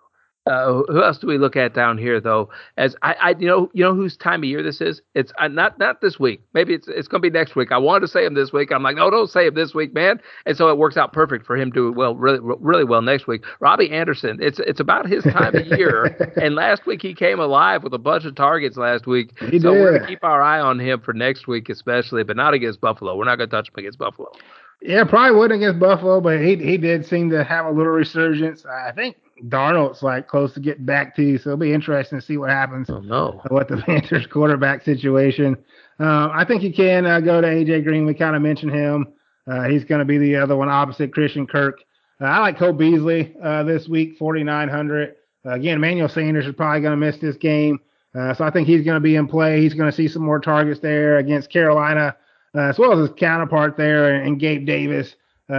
Uh, 0.50 0.82
who 0.88 1.04
else 1.04 1.20
do 1.20 1.28
we 1.28 1.38
look 1.38 1.56
at 1.56 1.76
down 1.76 1.98
here 1.98 2.20
though? 2.20 2.50
As 2.76 2.96
I, 3.04 3.14
I 3.14 3.36
you 3.38 3.48
know, 3.48 3.70
you 3.74 3.84
know 3.84 3.94
whose 3.94 4.18
time 4.18 4.42
of 4.42 4.46
year 4.46 4.64
this 4.64 4.82
is? 4.82 5.00
It's 5.14 5.32
uh, 5.38 5.48
not 5.48 5.78
not 5.78 6.02
this 6.02 6.20
week. 6.20 6.42
Maybe 6.56 6.74
it's 6.74 6.88
it's 6.88 7.08
gonna 7.08 7.22
be 7.22 7.30
next 7.30 7.56
week. 7.56 7.72
I 7.72 7.78
wanted 7.78 8.02
to 8.02 8.08
say 8.08 8.26
him 8.26 8.34
this 8.34 8.52
week. 8.52 8.72
I'm 8.72 8.82
like, 8.82 8.96
no, 8.96 9.12
don't 9.12 9.30
say 9.30 9.46
him 9.46 9.54
this 9.54 9.76
week, 9.76 9.94
man. 9.94 10.20
And 10.48 10.58
so 10.58 10.68
it 10.70 10.78
works 10.80 10.98
out 10.98 11.14
perfect 11.14 11.46
for 11.46 11.56
him 11.56 11.72
to 11.74 11.92
well, 11.92 12.16
really, 12.16 12.40
really 12.42 12.84
well 12.84 13.04
next 13.04 13.28
week. 13.28 13.46
Robbie 13.60 13.92
Anderson. 13.92 14.40
It's 14.42 14.60
it's 14.60 14.80
about 14.80 15.08
his 15.08 15.24
time 15.24 15.56
of 15.56 15.68
year. 15.68 16.06
and 16.42 16.56
last 16.56 16.88
week 16.88 17.04
he 17.04 17.14
came 17.14 17.40
alive 17.40 17.84
with 17.84 17.94
a 17.94 18.00
bunch 18.00 18.26
of 18.26 18.34
targets 18.34 18.76
last 18.76 19.06
week. 19.06 19.38
He 19.52 19.60
so 19.60 19.72
did. 19.72 19.82
we're 19.82 19.98
gonna 20.00 20.08
keep 20.08 20.24
our 20.24 20.42
eye 20.42 20.60
on 20.60 20.80
him 20.80 21.00
for 21.02 21.14
next 21.14 21.48
week, 21.48 21.70
especially, 21.70 22.24
but 22.24 22.36
not 22.36 22.56
against 22.56 22.82
Buffalo. 22.82 23.16
We're 23.16 23.26
not 23.26 23.36
gonna 23.36 23.52
touch 23.52 23.68
him 23.68 23.76
against 23.78 24.00
Buffalo. 24.00 24.32
Yeah, 24.82 25.04
probably 25.04 25.38
would 25.38 25.52
against 25.52 25.80
Buffalo, 25.80 26.22
but 26.22 26.40
he 26.40 26.56
he 26.56 26.78
did 26.78 27.06
seem 27.06 27.30
to 27.32 27.44
have 27.44 27.66
a 27.66 27.72
little 27.72 27.92
resurgence. 27.92 28.66
I 28.66 28.94
think 28.94 29.18
Darnold's 29.48 30.04
like 30.04 30.28
close 30.28 30.54
to 30.54 30.60
getting 30.60 30.86
back 30.86 31.16
to 31.16 31.24
you, 31.24 31.38
so 31.38 31.52
it'll 31.52 31.58
be 31.58 31.74
interesting 31.74 32.20
to 32.20 32.26
see 32.26 32.38
what 32.38 32.50
happens. 32.50 32.90
Oh 32.90 33.00
no, 33.00 33.42
what 33.50 33.68
the 33.68 33.78
Panthers 33.86 34.28
quarterback 34.28 34.84
situation. 34.84 35.58
Um, 36.00 36.32
I 36.34 36.46
think 36.46 36.64
you 36.64 36.74
can 36.74 37.06
uh, 37.06 37.20
go 37.20 37.42
to 37.42 37.48
AJ 37.48 37.84
Green. 37.84 38.06
We 38.06 38.14
kind 38.14 38.36
of 38.36 38.42
mentioned 38.42 38.72
him. 38.72 39.08
Uh, 39.48 39.64
he's 39.64 39.84
going 39.84 40.00
to 40.00 40.06
be 40.06 40.18
the 40.18 40.36
other 40.36 40.56
one 40.56 40.70
opposite 40.70 41.14
Christian 41.14 41.48
Kirk. 41.48 41.80
Uh, 42.22 42.26
I 42.26 42.40
like 42.40 42.58
Cole 42.58 42.74
Beasley 42.74 43.36
uh, 43.44 43.64
this 43.64 43.88
week, 43.88 44.18
4,900. 44.18 45.16
Uh, 45.46 45.52
again, 45.52 45.78
Emmanuel 45.78 46.10
Sanders 46.10 46.46
is 46.46 46.56
probably 46.56 46.82
going 46.82 46.92
to 46.92 46.98
miss 46.98 47.18
this 47.18 47.38
game, 47.38 47.80
uh, 48.16 48.34
so 48.34 48.44
I 48.44 48.52
think 48.52 48.68
he's 48.68 48.84
going 48.84 48.96
to 48.96 49.02
be 49.02 49.16
in 49.16 49.28
play. 49.28 49.62
He's 49.62 49.74
going 49.74 49.90
to 49.90 49.96
see 49.96 50.08
some 50.08 50.24
more 50.24 50.40
targets 50.40 50.80
there 50.80 51.18
against 51.18 51.50
Carolina, 51.50 52.16
as 52.56 52.78
well 52.78 52.94
as 52.94 53.10
his 53.10 53.18
counterpart 53.18 53.78
there 53.78 54.14
and, 54.14 54.28
and 54.28 54.40
Gabe 54.40 54.66
Davis. 54.66 55.16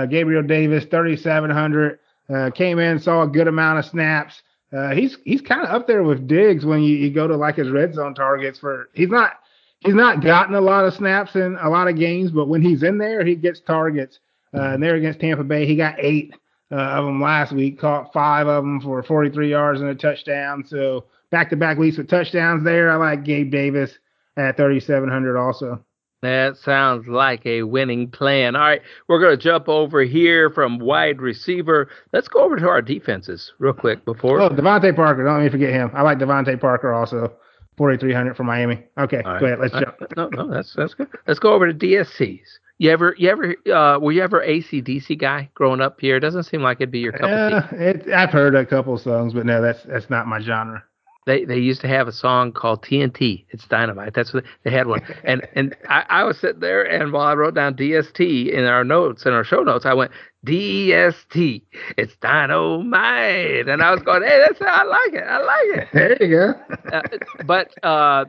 Gabriel 0.09 0.45
Davis, 0.45 0.85
3,700. 0.85 1.99
Uh, 2.33 2.51
came 2.51 2.79
in, 2.79 2.99
saw 2.99 3.23
a 3.23 3.29
good 3.29 3.49
amount 3.49 3.79
of 3.79 3.85
snaps. 3.85 4.43
Uh, 4.73 4.91
he's 4.91 5.17
he's 5.25 5.41
kind 5.41 5.63
of 5.63 5.69
up 5.69 5.87
there 5.87 6.03
with 6.05 6.29
Diggs 6.29 6.65
when 6.65 6.83
you, 6.83 6.97
you 6.97 7.11
go 7.11 7.27
to 7.27 7.37
like 7.37 7.57
his 7.57 7.71
red 7.71 7.93
zone 7.95 8.15
targets 8.15 8.59
for 8.59 8.89
he's 8.93 9.09
not 9.09 9.33
he's 9.81 9.95
not 9.95 10.23
gotten 10.23 10.55
a 10.55 10.61
lot 10.61 10.85
of 10.85 10.95
snaps 10.95 11.35
in 11.35 11.57
a 11.61 11.69
lot 11.69 11.89
of 11.89 11.97
games, 11.97 12.31
but 12.31 12.49
when 12.49 12.63
he's 12.63 12.83
in 12.83 12.99
there, 12.99 13.25
he 13.25 13.35
gets 13.35 13.61
targets. 13.61 14.21
Uh, 14.55 14.75
and 14.75 14.83
there 14.83 14.97
against 14.97 15.21
Tampa 15.21 15.45
Bay, 15.45 15.67
he 15.67 15.77
got 15.77 15.95
eight 15.99 16.35
uh, 16.73 16.77
of 16.77 17.05
them 17.05 17.21
last 17.21 17.53
week, 17.53 17.81
caught 17.81 18.13
five 18.13 18.47
of 18.47 18.63
them 18.63 18.81
for 18.81 19.03
43 19.03 19.51
yards 19.51 19.81
and 19.81 19.91
a 19.91 19.95
touchdown. 19.95 20.65
So 20.67 21.07
back 21.31 21.51
to 21.51 21.57
back 21.57 21.79
weeks 21.79 21.99
with 21.99 22.09
touchdowns 22.09 22.65
there. 22.65 22.91
I 22.91 22.97
like 22.97 23.25
Gabe 23.25 23.51
Davis 23.51 23.99
at 24.37 24.57
3,700 24.57 25.37
also. 25.37 25.85
That 26.23 26.59
sounds 26.59 27.09
like 27.09 27.47
a 27.47 27.63
winning 27.63 28.11
plan. 28.11 28.55
All 28.55 28.63
right, 28.63 28.83
we're 29.09 29.21
going 29.21 29.37
to 29.37 29.43
jump 29.43 29.69
over 29.69 30.03
here 30.03 30.51
from 30.51 30.79
wide 30.79 31.21
receiver. 31.21 31.89
Let's 32.13 32.29
go 32.29 32.45
over 32.45 32.57
to 32.57 32.69
our 32.69 32.83
defenses 32.83 33.53
real 33.59 33.73
quick 33.73 34.05
before. 34.05 34.41
Oh, 34.41 34.51
DeVante 34.51 34.95
Parker. 34.95 35.25
Don't 35.25 35.39
let 35.39 35.45
me 35.45 35.49
forget 35.49 35.71
him. 35.71 35.91
I 35.95 36.03
like 36.03 36.19
DeVante 36.19 36.61
Parker 36.61 36.93
also. 36.93 37.33
4,300 37.79 38.37
for 38.37 38.45
Miami. 38.45 38.85
Okay, 38.99 39.23
right. 39.25 39.41
go 39.41 39.47
ahead. 39.47 39.59
Let's 39.59 39.73
jump. 39.73 39.97
No, 40.15 40.29
no, 40.29 40.53
that's 40.53 40.75
that's 40.75 40.93
good. 40.93 41.09
Let's 41.27 41.41
go 41.41 41.55
over 41.55 41.73
to 41.73 41.73
DSTs. 41.73 42.59
You 42.77 42.91
ever, 42.91 43.15
you 43.17 43.31
ever, 43.31 43.57
uh, 43.73 43.99
were 43.99 44.13
you 44.13 44.23
ever 44.23 44.45
ACDC 44.45 45.19
guy 45.19 45.51
growing 45.55 45.81
up 45.81 45.99
here? 45.99 46.17
It 46.17 46.21
doesn't 46.21 46.43
seem 46.43 46.63
like 46.63 46.79
it'd 46.79 46.91
be 46.91 46.99
your 46.99 47.13
cup 47.13 47.31
uh, 47.31 47.57
of 47.57 47.71
tea. 47.71 47.77
It, 47.77 48.13
I've 48.13 48.31
heard 48.31 48.55
a 48.55 48.67
couple 48.67 48.99
songs, 48.99 49.33
but 49.33 49.47
no, 49.47 49.63
that's 49.63 49.83
that's 49.85 50.11
not 50.11 50.27
my 50.27 50.41
genre 50.41 50.85
they 51.27 51.45
they 51.45 51.59
used 51.59 51.81
to 51.83 51.89
have 51.89 52.09
a 52.09 52.13
song 52.13 52.53
called 52.53 52.83
TNT. 52.83 53.45
It's 53.51 53.67
dynamite. 53.67 54.15
That's 54.15 54.33
what 54.33 54.45
they 54.65 54.71
had 54.71 54.87
one. 54.87 55.03
And 55.25 55.47
and 55.55 55.77
I, 55.89 56.05
I 56.09 56.25
was 56.25 56.39
sitting 56.39 56.61
there, 56.61 56.83
and 56.83 57.13
while 57.13 57.27
I 57.27 57.35
wrote 57.35 57.55
down 57.55 57.75
DST 57.75 58.51
in 58.51 58.65
our 58.65 58.85
notes 58.85 59.27
in 59.27 59.33
our 59.33 59.45
show 59.45 59.63
notes, 59.63 59.87
I 59.87 59.95
went 59.95 60.13
DST. 60.47 61.63
It's 61.99 62.17
dynamite. 62.17 63.69
And 63.69 63.83
I 63.83 63.91
was 63.91 64.03
going, 64.03 64.23
hey, 64.23 64.43
that's 64.47 64.61
I 64.63 64.85
like 64.85 65.13
it. 65.13 65.25
I 65.25 65.39
like 65.39 65.83
it. 65.83 65.89
There 65.93 66.23
you 66.23 66.37
go. 66.37 66.97
uh, 66.97 67.03
but 67.45 67.85
uh, 67.85 68.25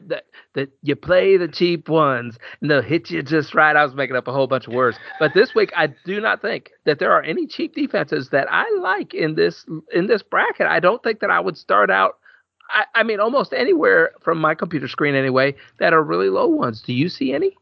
that 0.54 0.70
you 0.82 0.96
play 0.96 1.38
the 1.38 1.48
cheap 1.48 1.88
ones 1.88 2.38
and 2.60 2.70
they'll 2.70 2.82
hit 2.82 3.10
you 3.10 3.24
just 3.24 3.56
right. 3.56 3.76
I 3.76 3.86
was 3.86 3.96
making 3.96 4.16
up 4.16 4.28
a 4.28 4.34
whole 4.34 4.48
bunch 4.48 4.68
of 4.68 4.74
words. 4.74 4.98
But 5.20 5.34
this 5.34 5.56
week, 5.56 5.72
I 5.76 5.88
do 6.06 6.20
not 6.20 6.42
think 6.42 6.72
that 6.86 7.00
there 7.00 7.12
are 7.12 7.24
any 7.24 7.48
cheap 7.48 7.76
defenses 7.76 8.30
that 8.30 8.48
I 8.52 8.70
like 8.82 9.14
in 9.14 9.36
this 9.36 9.66
in 9.94 10.08
this 10.08 10.24
bracket. 10.24 10.68
I 10.68 10.80
don't 10.80 11.02
think 11.04 11.22
that 11.22 11.30
I 11.30 11.40
would 11.40 11.58
start 11.58 11.90
out 11.90 12.18
I, 12.74 12.86
I 12.96 13.04
mean, 13.04 13.20
almost 13.20 13.54
anywhere 13.54 14.12
from 14.22 14.40
my 14.40 14.56
computer 14.56 14.88
screen 14.88 15.16
anyway 15.16 15.56
that 15.80 15.94
are 15.94 16.04
really 16.04 16.30
low 16.30 16.48
ones. 16.48 16.82
Do 16.82 16.94
you 16.94 17.10
see 17.10 17.34
any? 17.34 17.58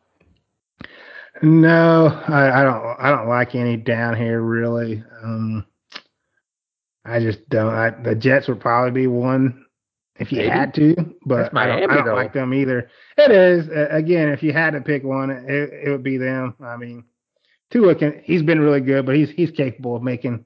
No, 1.41 2.07
I, 2.27 2.61
I 2.61 2.63
don't. 2.63 2.99
I 2.99 3.09
don't 3.09 3.27
like 3.29 3.55
any 3.55 3.77
down 3.77 4.15
here 4.15 4.41
really. 4.41 5.03
Um, 5.23 5.65
I 7.05 7.19
just 7.19 7.47
don't. 7.49 7.73
I, 7.73 7.91
the 7.91 8.15
Jets 8.15 8.47
would 8.47 8.59
probably 8.59 8.91
be 8.91 9.07
one 9.07 9.65
if 10.17 10.31
you 10.31 10.39
Maybe. 10.39 10.49
had 10.49 10.73
to, 10.75 10.95
but 11.25 11.55
I 11.55 11.65
don't, 11.67 11.91
I 11.91 12.03
don't 12.03 12.15
like 12.15 12.33
them 12.33 12.53
either. 12.53 12.89
It 13.17 13.31
is 13.31 13.69
again, 13.89 14.29
if 14.29 14.43
you 14.43 14.51
had 14.51 14.71
to 14.71 14.81
pick 14.81 15.03
one, 15.03 15.29
it, 15.29 15.69
it 15.85 15.89
would 15.89 16.03
be 16.03 16.17
them. 16.17 16.55
I 16.61 16.75
mean, 16.75 17.05
Tua 17.71 17.95
can. 17.95 18.21
He's 18.23 18.43
been 18.43 18.59
really 18.59 18.81
good, 18.81 19.05
but 19.05 19.15
he's 19.15 19.29
he's 19.29 19.51
capable 19.51 19.95
of 19.95 20.03
making 20.03 20.45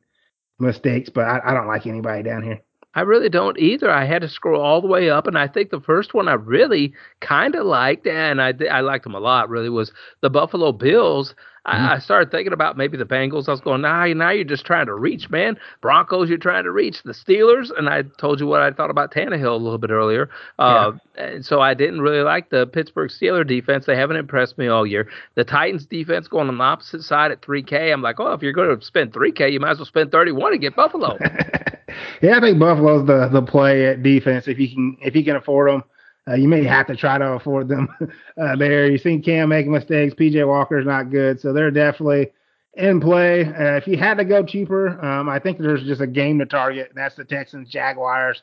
mistakes. 0.59 1.09
But 1.09 1.25
I, 1.25 1.41
I 1.43 1.53
don't 1.53 1.67
like 1.67 1.87
anybody 1.87 2.21
down 2.23 2.43
here. 2.43 2.61
I 2.95 3.01
really 3.01 3.29
don't 3.29 3.57
either. 3.59 3.89
I 3.89 4.05
had 4.05 4.21
to 4.21 4.29
scroll 4.29 4.61
all 4.61 4.81
the 4.81 4.87
way 4.87 5.09
up, 5.09 5.25
and 5.27 5.37
I 5.37 5.47
think 5.47 5.71
the 5.71 5.79
first 5.79 6.13
one 6.13 6.27
I 6.27 6.33
really 6.33 6.93
kind 7.21 7.55
of 7.55 7.65
liked, 7.65 8.05
and 8.05 8.41
I 8.41 8.53
I 8.71 8.81
liked 8.81 9.03
them 9.03 9.15
a 9.15 9.19
lot. 9.19 9.49
Really 9.49 9.69
was 9.69 9.91
the 10.21 10.29
Buffalo 10.29 10.71
Bills. 10.71 11.33
Mm-hmm. 11.65 11.85
I, 11.85 11.95
I, 11.95 11.99
started 11.99 12.29
thinking 12.29 12.51
about 12.51 12.75
maybe 12.75 12.97
the 12.97 13.05
Bengals. 13.05 13.47
I 13.47 13.51
was 13.51 13.61
going, 13.61 13.81
nah, 13.81 14.05
now 14.07 14.31
you're 14.31 14.43
just 14.43 14.65
trying 14.65 14.87
to 14.87 14.93
reach, 14.93 15.29
man. 15.29 15.57
Broncos, 15.79 16.27
you're 16.27 16.37
trying 16.37 16.65
to 16.65 16.71
reach. 16.71 17.03
The 17.03 17.13
Steelers, 17.13 17.71
and 17.77 17.87
I 17.87 18.01
told 18.17 18.41
you 18.41 18.47
what 18.47 18.61
I 18.61 18.71
thought 18.71 18.89
about 18.89 19.13
Tannehill 19.13 19.53
a 19.53 19.63
little 19.63 19.77
bit 19.77 19.89
earlier. 19.89 20.29
Uh, 20.59 20.91
yeah. 21.17 21.39
So 21.41 21.61
I 21.61 21.73
didn't 21.73 22.01
really 22.01 22.21
like 22.21 22.49
the 22.49 22.67
Pittsburgh 22.67 23.09
Steeler 23.09 23.47
defense. 23.47 23.85
They 23.85 23.95
haven't 23.95 24.17
impressed 24.17 24.57
me 24.57 24.67
all 24.67 24.85
year. 24.85 25.07
The 25.35 25.45
Titans 25.45 25.85
defense 25.85 26.27
going 26.27 26.49
on 26.49 26.57
the 26.57 26.63
opposite 26.63 27.03
side 27.03 27.31
at 27.31 27.41
3K. 27.41 27.93
I'm 27.93 28.01
like, 28.01 28.19
oh, 28.19 28.33
if 28.33 28.41
you're 28.41 28.51
going 28.51 28.77
to 28.77 28.85
spend 28.85 29.13
3K, 29.13 29.53
you 29.53 29.61
might 29.61 29.71
as 29.71 29.77
well 29.77 29.85
spend 29.85 30.11
31 30.11 30.51
and 30.51 30.61
get 30.61 30.75
Buffalo. 30.75 31.17
yeah, 32.21 32.37
I 32.37 32.41
think 32.41 32.59
Buffalo's 32.59 33.07
the 33.07 33.29
the 33.31 33.41
play 33.41 33.85
at 33.85 34.03
defense 34.03 34.47
if 34.47 34.59
you 34.59 34.67
can 34.67 34.97
if 35.01 35.15
you 35.15 35.23
can 35.23 35.37
afford 35.37 35.71
them. 35.71 35.83
Uh, 36.27 36.35
you 36.35 36.47
may 36.47 36.63
have 36.63 36.87
to 36.87 36.95
try 36.95 37.17
to 37.17 37.33
afford 37.33 37.67
them 37.67 37.89
uh, 38.41 38.55
there. 38.55 38.89
You've 38.89 39.01
seen 39.01 39.21
Cam 39.21 39.49
make 39.49 39.67
mistakes. 39.67 40.13
PJ 40.13 40.47
Walker's 40.47 40.85
not 40.85 41.11
good, 41.11 41.39
so 41.39 41.51
they're 41.51 41.71
definitely 41.71 42.31
in 42.75 43.01
play. 43.01 43.45
Uh, 43.45 43.75
if 43.75 43.87
you 43.87 43.97
had 43.97 44.17
to 44.17 44.25
go 44.25 44.43
cheaper, 44.43 45.03
um, 45.03 45.27
I 45.27 45.39
think 45.39 45.57
there's 45.57 45.83
just 45.83 46.01
a 46.01 46.07
game 46.07 46.39
to 46.39 46.45
target. 46.45 46.89
and 46.89 46.97
That's 46.97 47.15
the 47.15 47.25
Texans 47.25 47.69
Jaguars. 47.69 48.41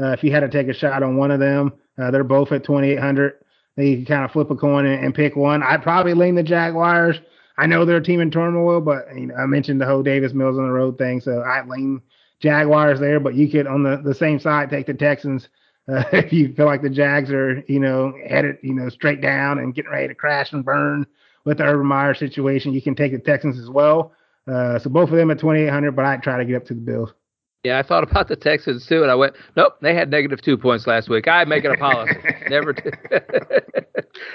Uh, 0.00 0.12
if 0.12 0.22
you 0.22 0.32
had 0.32 0.40
to 0.40 0.48
take 0.48 0.68
a 0.68 0.74
shot 0.74 1.02
on 1.02 1.16
one 1.16 1.30
of 1.30 1.40
them, 1.40 1.72
uh, 1.98 2.10
they're 2.10 2.24
both 2.24 2.52
at 2.52 2.64
2,800. 2.64 3.34
You 3.76 3.96
can 3.96 4.04
kind 4.04 4.24
of 4.24 4.30
flip 4.32 4.50
a 4.50 4.56
coin 4.56 4.84
and, 4.86 5.04
and, 5.04 5.14
pick 5.14 5.34
one. 5.34 5.62
I'd 5.62 5.82
probably 5.82 6.12
lean 6.14 6.34
the 6.34 6.42
Jaguars. 6.42 7.18
I 7.56 7.66
know 7.66 7.84
they're 7.84 7.98
a 7.98 8.02
team 8.02 8.20
in 8.20 8.30
turmoil, 8.30 8.80
but 8.80 9.06
you 9.14 9.26
know, 9.26 9.34
I 9.34 9.46
mentioned 9.46 9.80
the 9.80 9.86
whole 9.86 10.02
Davis 10.02 10.34
Mills 10.34 10.58
on 10.58 10.64
the 10.64 10.72
road 10.72 10.98
thing, 10.98 11.20
so 11.20 11.42
I'd 11.42 11.68
lean 11.68 12.02
Jaguars 12.40 13.00
there. 13.00 13.20
But 13.20 13.34
you 13.34 13.48
could 13.48 13.66
on 13.66 13.82
the, 13.82 13.98
the 14.02 14.14
same 14.14 14.38
side 14.38 14.68
take 14.68 14.86
the 14.86 14.94
Texans 14.94 15.48
uh, 15.88 16.04
if 16.12 16.32
you 16.32 16.52
feel 16.54 16.66
like 16.66 16.82
the 16.82 16.90
Jags 16.90 17.30
are, 17.30 17.62
you 17.66 17.80
know, 17.80 18.12
headed, 18.28 18.58
you 18.62 18.74
know, 18.74 18.88
straight 18.88 19.20
down 19.20 19.58
and 19.58 19.74
getting 19.74 19.90
ready 19.90 20.08
to 20.08 20.14
crash 20.14 20.52
and 20.52 20.64
burn 20.64 21.06
with 21.44 21.58
the 21.58 21.64
Urban 21.64 21.86
Meyer 21.86 22.14
situation, 22.14 22.72
you 22.72 22.82
can 22.82 22.94
take 22.94 23.12
the 23.12 23.18
Texans 23.18 23.58
as 23.58 23.68
well. 23.68 24.12
Uh, 24.50 24.78
so 24.78 24.90
both 24.90 25.10
of 25.10 25.16
them 25.16 25.30
at 25.30 25.38
2,800, 25.38 25.92
but 25.92 26.04
I'd 26.04 26.22
try 26.22 26.38
to 26.38 26.44
get 26.44 26.56
up 26.56 26.64
to 26.66 26.74
the 26.74 26.80
Bills. 26.80 27.12
Yeah, 27.64 27.78
I 27.78 27.82
thought 27.84 28.02
about 28.02 28.26
the 28.26 28.34
Texans 28.34 28.86
too, 28.86 29.02
and 29.02 29.10
I 29.10 29.14
went, 29.14 29.34
nope, 29.56 29.74
they 29.80 29.94
had 29.94 30.10
negative 30.10 30.42
two 30.42 30.58
points 30.58 30.88
last 30.88 31.08
week. 31.08 31.28
I 31.28 31.44
make 31.44 31.64
it 31.64 31.70
a 31.70 31.76
policy. 31.76 32.16
Never. 32.48 32.72
T- 32.72 32.90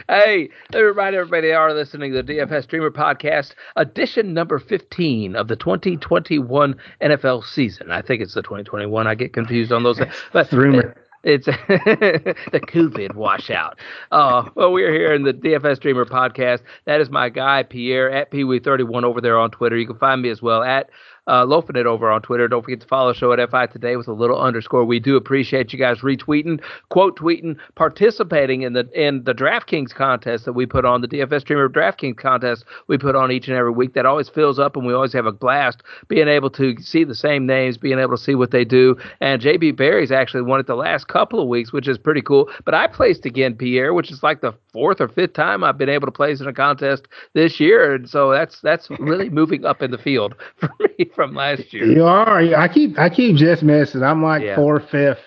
hey, 0.07 0.49
let 0.71 0.79
me 0.79 0.81
remind 0.81 1.13
everybody 1.13 1.47
they 1.47 1.53
are 1.53 1.73
listening 1.73 2.13
to 2.13 2.23
the 2.23 2.33
DFS 2.33 2.63
Streamer 2.63 2.89
Podcast, 2.89 3.53
edition 3.75 4.33
number 4.33 4.59
15 4.59 5.35
of 5.35 5.49
the 5.49 5.57
2021 5.57 6.75
NFL 7.01 7.43
season. 7.43 7.91
I 7.91 8.01
think 8.01 8.21
it's 8.21 8.33
the 8.33 8.41
2021. 8.41 9.07
I 9.07 9.15
get 9.15 9.33
confused 9.33 9.73
on 9.73 9.83
those. 9.83 9.99
But 10.31 10.49
rumor. 10.53 10.95
It's 11.27 11.45
the 11.45 12.61
COVID 12.67 13.15
washout. 13.15 13.77
Uh, 14.13 14.49
well, 14.55 14.71
we're 14.71 14.93
here 14.93 15.13
in 15.13 15.23
the 15.23 15.33
DFS 15.33 15.75
Streamer 15.75 16.05
podcast. 16.05 16.61
That 16.85 17.01
is 17.01 17.09
my 17.09 17.27
guy, 17.27 17.63
Pierre, 17.63 18.09
at 18.09 18.31
Pee-wee31 18.31 19.03
over 19.03 19.19
there 19.19 19.37
on 19.37 19.51
Twitter. 19.51 19.75
You 19.75 19.87
can 19.87 19.97
find 19.97 20.21
me 20.21 20.29
as 20.29 20.41
well 20.41 20.63
at 20.63 20.89
uh, 21.27 21.45
loafing 21.45 21.75
it 21.75 21.85
over 21.85 22.09
on 22.09 22.21
Twitter. 22.21 22.47
Don't 22.47 22.63
forget 22.63 22.81
to 22.81 22.87
follow 22.87 23.13
the 23.13 23.19
show 23.19 23.31
at 23.33 23.49
FI 23.49 23.67
Today 23.67 23.95
with 23.95 24.07
a 24.07 24.13
little 24.13 24.39
underscore. 24.39 24.85
We 24.85 24.99
do 24.99 25.15
appreciate 25.15 25.73
you 25.73 25.79
guys 25.79 25.99
retweeting, 25.99 26.61
quote 26.89 27.17
tweeting, 27.17 27.57
participating 27.75 28.61
in 28.61 28.73
the 28.73 28.89
in 28.93 29.23
the 29.23 29.33
DraftKings 29.33 29.93
contest 29.93 30.45
that 30.45 30.53
we 30.53 30.65
put 30.65 30.85
on 30.85 31.01
the 31.01 31.07
DFS 31.07 31.41
Streamer 31.41 31.69
DraftKings 31.69 32.17
contest 32.17 32.65
we 32.87 32.97
put 32.97 33.15
on 33.15 33.31
each 33.31 33.47
and 33.47 33.57
every 33.57 33.71
week. 33.71 33.93
That 33.93 34.05
always 34.05 34.29
fills 34.29 34.59
up, 34.59 34.75
and 34.75 34.85
we 34.85 34.93
always 34.93 35.13
have 35.13 35.25
a 35.25 35.31
blast 35.31 35.83
being 36.07 36.27
able 36.27 36.49
to 36.51 36.75
see 36.81 37.03
the 37.03 37.15
same 37.15 37.45
names, 37.45 37.77
being 37.77 37.99
able 37.99 38.17
to 38.17 38.23
see 38.23 38.35
what 38.35 38.51
they 38.51 38.63
do. 38.63 38.95
And 39.21 39.41
JB 39.41 39.75
Barry's 39.75 40.11
actually 40.11 40.43
won 40.43 40.59
it 40.59 40.67
the 40.67 40.75
last 40.75 41.07
couple 41.07 41.41
of 41.41 41.47
weeks, 41.47 41.73
which 41.73 41.87
is 41.87 41.97
pretty 41.97 42.21
cool. 42.21 42.49
But 42.65 42.73
I 42.73 42.87
placed 42.87 43.25
again, 43.25 43.55
Pierre, 43.55 43.93
which 43.93 44.11
is 44.11 44.23
like 44.23 44.41
the 44.41 44.53
fourth 44.71 45.01
or 45.01 45.07
fifth 45.07 45.33
time 45.33 45.63
I've 45.63 45.77
been 45.77 45.89
able 45.89 46.07
to 46.07 46.11
place 46.11 46.39
in 46.39 46.47
a 46.47 46.53
contest 46.53 47.07
this 47.33 47.59
year, 47.59 47.95
and 47.95 48.09
so 48.09 48.31
that's 48.31 48.61
that's 48.61 48.89
really 48.99 49.29
moving 49.37 49.65
up 49.65 49.81
in 49.81 49.91
the 49.91 49.97
field 49.97 50.35
for 50.55 50.69
me 50.79 51.09
from 51.17 51.33
last 51.33 51.73
year. 51.73 51.85
You 51.85 52.05
are. 52.05 52.37
I 52.37 52.67
keep 52.69 52.97
I 52.97 53.09
keep 53.09 53.35
just 53.35 53.63
missing. 53.63 54.03
I'm 54.03 54.23
like 54.23 54.43
yeah. 54.43 54.55
fourth, 54.55 54.89
fifth 54.89 55.19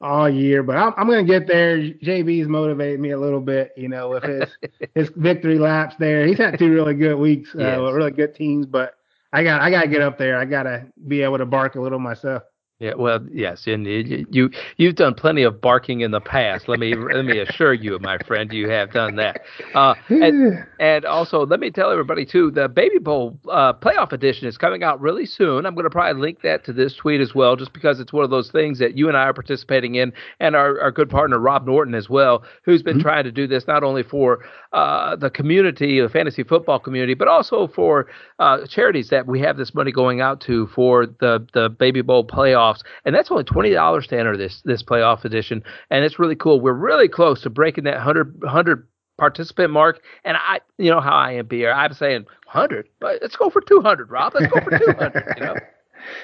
all 0.00 0.28
year, 0.28 0.62
but 0.62 0.76
I'm, 0.76 0.92
I'm 0.96 1.06
going 1.06 1.24
to 1.24 1.30
get 1.30 1.46
there. 1.46 1.78
JB's 1.78 2.48
motivated 2.48 2.98
me 3.00 3.10
a 3.10 3.18
little 3.18 3.40
bit, 3.40 3.72
you 3.76 3.88
know, 3.88 4.08
with 4.08 4.24
his 4.24 4.48
his 4.94 5.10
victory 5.16 5.58
laps 5.58 5.94
there. 5.98 6.26
He's 6.26 6.38
had 6.38 6.58
two 6.58 6.72
really 6.72 6.94
good 6.94 7.16
weeks, 7.16 7.54
uh, 7.54 7.58
yes. 7.58 7.80
with 7.80 7.94
really 7.94 8.10
good 8.10 8.34
teams, 8.34 8.66
but 8.66 8.94
I 9.32 9.44
got 9.44 9.60
I 9.60 9.70
got 9.70 9.82
to 9.82 9.88
get 9.88 10.00
up 10.00 10.18
there. 10.18 10.38
I 10.38 10.46
got 10.46 10.64
to 10.64 10.86
be 11.06 11.22
able 11.22 11.38
to 11.38 11.46
bark 11.46 11.76
a 11.76 11.80
little 11.80 11.98
myself. 12.00 12.42
Yeah, 12.78 12.92
well, 12.94 13.20
yes, 13.32 13.66
and 13.66 13.86
you 13.86 14.50
you've 14.76 14.96
done 14.96 15.14
plenty 15.14 15.44
of 15.44 15.62
barking 15.62 16.00
in 16.00 16.10
the 16.10 16.20
past. 16.20 16.68
Let 16.68 16.78
me 16.78 16.94
let 16.94 17.24
me 17.24 17.38
assure 17.38 17.72
you, 17.72 17.98
my 18.00 18.18
friend, 18.18 18.52
you 18.52 18.68
have 18.68 18.92
done 18.92 19.16
that. 19.16 19.40
Uh, 19.74 19.94
and, 20.10 20.62
and 20.78 21.06
also, 21.06 21.46
let 21.46 21.58
me 21.58 21.70
tell 21.70 21.90
everybody 21.90 22.26
too, 22.26 22.50
the 22.50 22.68
Baby 22.68 22.98
Bowl 22.98 23.38
uh, 23.50 23.72
playoff 23.72 24.12
edition 24.12 24.46
is 24.46 24.58
coming 24.58 24.82
out 24.82 25.00
really 25.00 25.24
soon. 25.24 25.64
I'm 25.64 25.74
going 25.74 25.84
to 25.84 25.90
probably 25.90 26.20
link 26.20 26.42
that 26.42 26.66
to 26.66 26.74
this 26.74 26.94
tweet 26.94 27.22
as 27.22 27.34
well, 27.34 27.56
just 27.56 27.72
because 27.72 27.98
it's 27.98 28.12
one 28.12 28.24
of 28.24 28.30
those 28.30 28.50
things 28.50 28.78
that 28.80 28.94
you 28.94 29.08
and 29.08 29.16
I 29.16 29.22
are 29.22 29.32
participating 29.32 29.94
in, 29.94 30.12
and 30.38 30.54
our, 30.54 30.78
our 30.78 30.90
good 30.90 31.08
partner 31.08 31.38
Rob 31.38 31.66
Norton 31.66 31.94
as 31.94 32.10
well, 32.10 32.44
who's 32.62 32.82
been 32.82 32.98
mm-hmm. 32.98 33.08
trying 33.08 33.24
to 33.24 33.32
do 33.32 33.46
this 33.46 33.66
not 33.66 33.84
only 33.84 34.02
for 34.02 34.44
uh, 34.76 35.16
the 35.16 35.30
community, 35.30 36.00
the 36.02 36.08
fantasy 36.10 36.42
football 36.42 36.78
community, 36.78 37.14
but 37.14 37.28
also 37.28 37.66
for 37.66 38.08
uh, 38.38 38.66
charities 38.66 39.08
that 39.08 39.26
we 39.26 39.40
have 39.40 39.56
this 39.56 39.74
money 39.74 39.90
going 39.90 40.20
out 40.20 40.38
to 40.42 40.66
for 40.66 41.06
the 41.06 41.46
the 41.54 41.70
Baby 41.70 42.02
Bowl 42.02 42.26
playoffs, 42.26 42.82
and 43.06 43.14
that's 43.14 43.30
only 43.30 43.42
twenty 43.44 43.70
dollars 43.70 44.06
to 44.08 44.18
enter 44.18 44.36
this 44.36 44.60
this 44.66 44.82
playoff 44.82 45.24
edition, 45.24 45.64
and 45.88 46.04
it's 46.04 46.18
really 46.18 46.36
cool. 46.36 46.60
We're 46.60 46.74
really 46.74 47.08
close 47.08 47.40
to 47.42 47.50
breaking 47.50 47.84
that 47.84 47.94
100, 47.94 48.42
100 48.42 48.86
participant 49.16 49.70
mark, 49.70 50.02
and 50.24 50.36
I, 50.36 50.60
you 50.76 50.90
know 50.90 51.00
how 51.00 51.16
I 51.16 51.32
am, 51.32 51.46
Pierre. 51.46 51.72
I'm 51.72 51.94
saying 51.94 52.26
hundred, 52.46 52.86
but 53.00 53.22
let's 53.22 53.36
go 53.36 53.48
for 53.48 53.62
two 53.62 53.80
hundred, 53.80 54.10
Rob. 54.10 54.34
Let's 54.34 54.52
go 54.52 54.60
for 54.60 54.78
two 54.78 54.92
hundred. 54.98 55.24
you 55.38 55.42
know. 55.42 55.54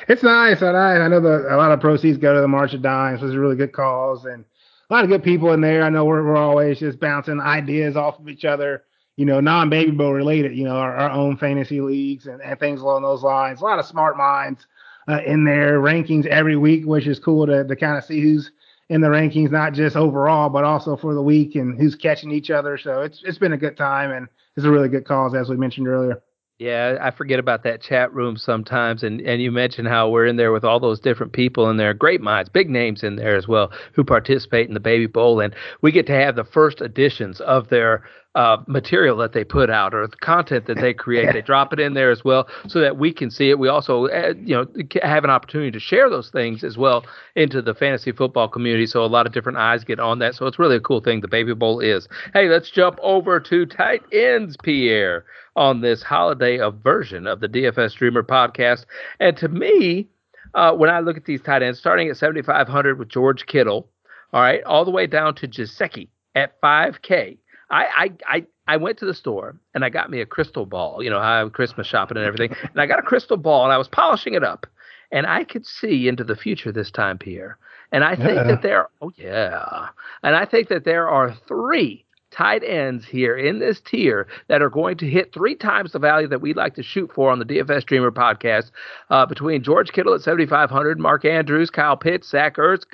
It's 0.06 0.22
nice. 0.22 0.62
I, 0.62 0.68
I 0.68 1.08
know 1.08 1.20
the, 1.20 1.52
a 1.52 1.56
lot 1.56 1.72
of 1.72 1.80
proceeds 1.80 2.16
go 2.16 2.32
to 2.32 2.40
the 2.40 2.46
March 2.46 2.72
of 2.72 2.82
Dimes. 2.82 3.20
Those 3.20 3.34
a 3.34 3.38
really 3.40 3.56
good 3.56 3.72
cause, 3.72 4.24
and 4.26 4.44
a 4.92 4.94
lot 4.94 5.04
of 5.04 5.10
good 5.10 5.22
people 5.22 5.54
in 5.54 5.62
there. 5.62 5.82
I 5.82 5.88
know 5.88 6.04
we're, 6.04 6.22
we're 6.22 6.36
always 6.36 6.78
just 6.78 7.00
bouncing 7.00 7.40
ideas 7.40 7.96
off 7.96 8.18
of 8.18 8.28
each 8.28 8.44
other, 8.44 8.84
you 9.16 9.24
know, 9.24 9.40
non 9.40 9.70
baby 9.70 9.90
bowl 9.90 10.12
related, 10.12 10.54
you 10.54 10.64
know, 10.64 10.76
our, 10.76 10.94
our 10.94 11.10
own 11.10 11.38
fantasy 11.38 11.80
leagues 11.80 12.26
and, 12.26 12.42
and 12.42 12.60
things 12.60 12.82
along 12.82 13.00
those 13.00 13.22
lines. 13.22 13.62
A 13.62 13.64
lot 13.64 13.78
of 13.78 13.86
smart 13.86 14.18
minds 14.18 14.66
uh, 15.08 15.20
in 15.24 15.46
their 15.46 15.80
rankings 15.80 16.26
every 16.26 16.56
week, 16.56 16.84
which 16.84 17.06
is 17.06 17.18
cool 17.18 17.46
to, 17.46 17.64
to 17.64 17.74
kind 17.74 17.96
of 17.96 18.04
see 18.04 18.20
who's 18.20 18.52
in 18.90 19.00
the 19.00 19.08
rankings, 19.08 19.50
not 19.50 19.72
just 19.72 19.96
overall, 19.96 20.50
but 20.50 20.64
also 20.64 20.94
for 20.94 21.14
the 21.14 21.22
week 21.22 21.54
and 21.54 21.80
who's 21.80 21.94
catching 21.94 22.30
each 22.30 22.50
other. 22.50 22.76
So 22.76 23.00
it's 23.00 23.22
it's 23.24 23.38
been 23.38 23.54
a 23.54 23.58
good 23.58 23.78
time 23.78 24.10
and 24.12 24.28
it's 24.56 24.66
a 24.66 24.70
really 24.70 24.90
good 24.90 25.06
cause 25.06 25.34
as 25.34 25.48
we 25.48 25.56
mentioned 25.56 25.88
earlier. 25.88 26.22
Yeah, 26.62 26.96
I 27.00 27.10
forget 27.10 27.40
about 27.40 27.64
that 27.64 27.82
chat 27.82 28.14
room 28.14 28.36
sometimes, 28.36 29.02
and 29.02 29.20
and 29.22 29.42
you 29.42 29.50
mentioned 29.50 29.88
how 29.88 30.08
we're 30.08 30.26
in 30.26 30.36
there 30.36 30.52
with 30.52 30.62
all 30.62 30.78
those 30.78 31.00
different 31.00 31.32
people 31.32 31.68
in 31.68 31.76
there, 31.76 31.92
great 31.92 32.20
minds, 32.20 32.48
big 32.48 32.70
names 32.70 33.02
in 33.02 33.16
there 33.16 33.34
as 33.34 33.48
well, 33.48 33.72
who 33.94 34.04
participate 34.04 34.68
in 34.68 34.74
the 34.74 34.78
Baby 34.78 35.06
Bowl, 35.06 35.40
and 35.40 35.56
we 35.80 35.90
get 35.90 36.06
to 36.06 36.12
have 36.12 36.36
the 36.36 36.44
first 36.44 36.80
editions 36.80 37.40
of 37.40 37.68
their 37.68 38.04
uh, 38.34 38.56
material 38.66 39.16
that 39.18 39.32
they 39.32 39.44
put 39.44 39.68
out 39.68 39.94
or 39.94 40.06
the 40.06 40.16
content 40.16 40.66
that 40.66 40.78
they 40.80 40.94
create. 40.94 41.32
they 41.32 41.42
drop 41.42 41.72
it 41.72 41.80
in 41.80 41.94
there 41.94 42.10
as 42.10 42.24
well 42.24 42.48
so 42.66 42.80
that 42.80 42.96
we 42.96 43.12
can 43.12 43.30
see 43.30 43.50
it. 43.50 43.58
We 43.58 43.68
also, 43.68 44.06
uh, 44.06 44.32
you 44.42 44.54
know, 44.54 44.66
have 45.02 45.24
an 45.24 45.30
opportunity 45.30 45.70
to 45.70 45.80
share 45.80 46.08
those 46.08 46.30
things 46.30 46.64
as 46.64 46.78
well 46.78 47.04
into 47.36 47.60
the 47.60 47.74
fantasy 47.74 48.12
football 48.12 48.48
community. 48.48 48.86
So 48.86 49.04
a 49.04 49.06
lot 49.06 49.26
of 49.26 49.32
different 49.32 49.58
eyes 49.58 49.84
get 49.84 50.00
on 50.00 50.18
that. 50.20 50.34
So 50.34 50.46
it's 50.46 50.58
really 50.58 50.76
a 50.76 50.80
cool 50.80 51.00
thing. 51.00 51.20
The 51.20 51.28
Baby 51.28 51.54
Bowl 51.54 51.80
is. 51.80 52.08
Hey, 52.32 52.48
let's 52.48 52.70
jump 52.70 52.98
over 53.02 53.38
to 53.40 53.66
tight 53.66 54.02
ends, 54.12 54.56
Pierre, 54.62 55.24
on 55.54 55.82
this 55.82 56.02
holiday 56.02 56.58
of 56.58 56.76
version 56.76 57.26
of 57.26 57.40
the 57.40 57.48
DFS 57.48 57.94
Dreamer 57.94 58.22
podcast. 58.22 58.86
And 59.20 59.36
to 59.36 59.48
me, 59.48 60.08
uh, 60.54 60.72
when 60.72 60.88
I 60.88 61.00
look 61.00 61.16
at 61.16 61.26
these 61.26 61.42
tight 61.42 61.62
ends, 61.62 61.78
starting 61.78 62.08
at 62.08 62.16
7,500 62.16 62.98
with 62.98 63.08
George 63.08 63.46
Kittle, 63.46 63.88
all 64.32 64.40
right, 64.40 64.62
all 64.64 64.86
the 64.86 64.90
way 64.90 65.06
down 65.06 65.34
to 65.36 65.48
Gesicki 65.48 66.08
at 66.34 66.58
5K. 66.62 67.36
I, 67.72 67.84
I, 67.84 68.12
I, 68.26 68.46
I 68.68 68.76
went 68.76 68.98
to 68.98 69.06
the 69.06 69.14
store 69.14 69.56
and 69.74 69.84
I 69.84 69.88
got 69.88 70.10
me 70.10 70.20
a 70.20 70.26
crystal 70.26 70.66
ball. 70.66 71.02
You 71.02 71.10
know, 71.10 71.18
I'm 71.18 71.50
Christmas 71.50 71.86
shopping 71.86 72.18
and 72.18 72.26
everything. 72.26 72.54
and 72.62 72.80
I 72.80 72.86
got 72.86 72.98
a 72.98 73.02
crystal 73.02 73.38
ball 73.38 73.64
and 73.64 73.72
I 73.72 73.78
was 73.78 73.88
polishing 73.88 74.34
it 74.34 74.44
up. 74.44 74.66
And 75.10 75.26
I 75.26 75.44
could 75.44 75.66
see 75.66 76.08
into 76.08 76.24
the 76.24 76.36
future 76.36 76.72
this 76.72 76.90
time, 76.90 77.18
Pierre. 77.18 77.58
And 77.90 78.04
I 78.04 78.14
think 78.16 78.36
yeah. 78.36 78.44
that 78.44 78.62
there, 78.62 78.88
oh 79.02 79.12
yeah, 79.16 79.88
and 80.22 80.34
I 80.34 80.46
think 80.46 80.68
that 80.68 80.84
there 80.84 81.08
are 81.08 81.34
three 81.46 82.06
tight 82.32 82.64
ends 82.64 83.04
here 83.04 83.36
in 83.36 83.58
this 83.58 83.80
tier 83.80 84.26
that 84.48 84.62
are 84.62 84.70
going 84.70 84.96
to 84.98 85.08
hit 85.08 85.32
three 85.32 85.54
times 85.54 85.92
the 85.92 85.98
value 85.98 86.26
that 86.28 86.40
we 86.40 86.54
like 86.54 86.74
to 86.74 86.82
shoot 86.82 87.10
for 87.14 87.30
on 87.30 87.38
the 87.38 87.44
DFS 87.44 87.84
Dreamer 87.84 88.10
podcast 88.10 88.70
uh, 89.10 89.26
between 89.26 89.62
George 89.62 89.92
Kittle 89.92 90.14
at 90.14 90.22
7,500, 90.22 90.98
Mark 90.98 91.24
Andrews, 91.24 91.70
Kyle 91.70 91.96
Pitts, 91.96 92.28
Zach 92.28 92.56
Ertz, 92.56 92.84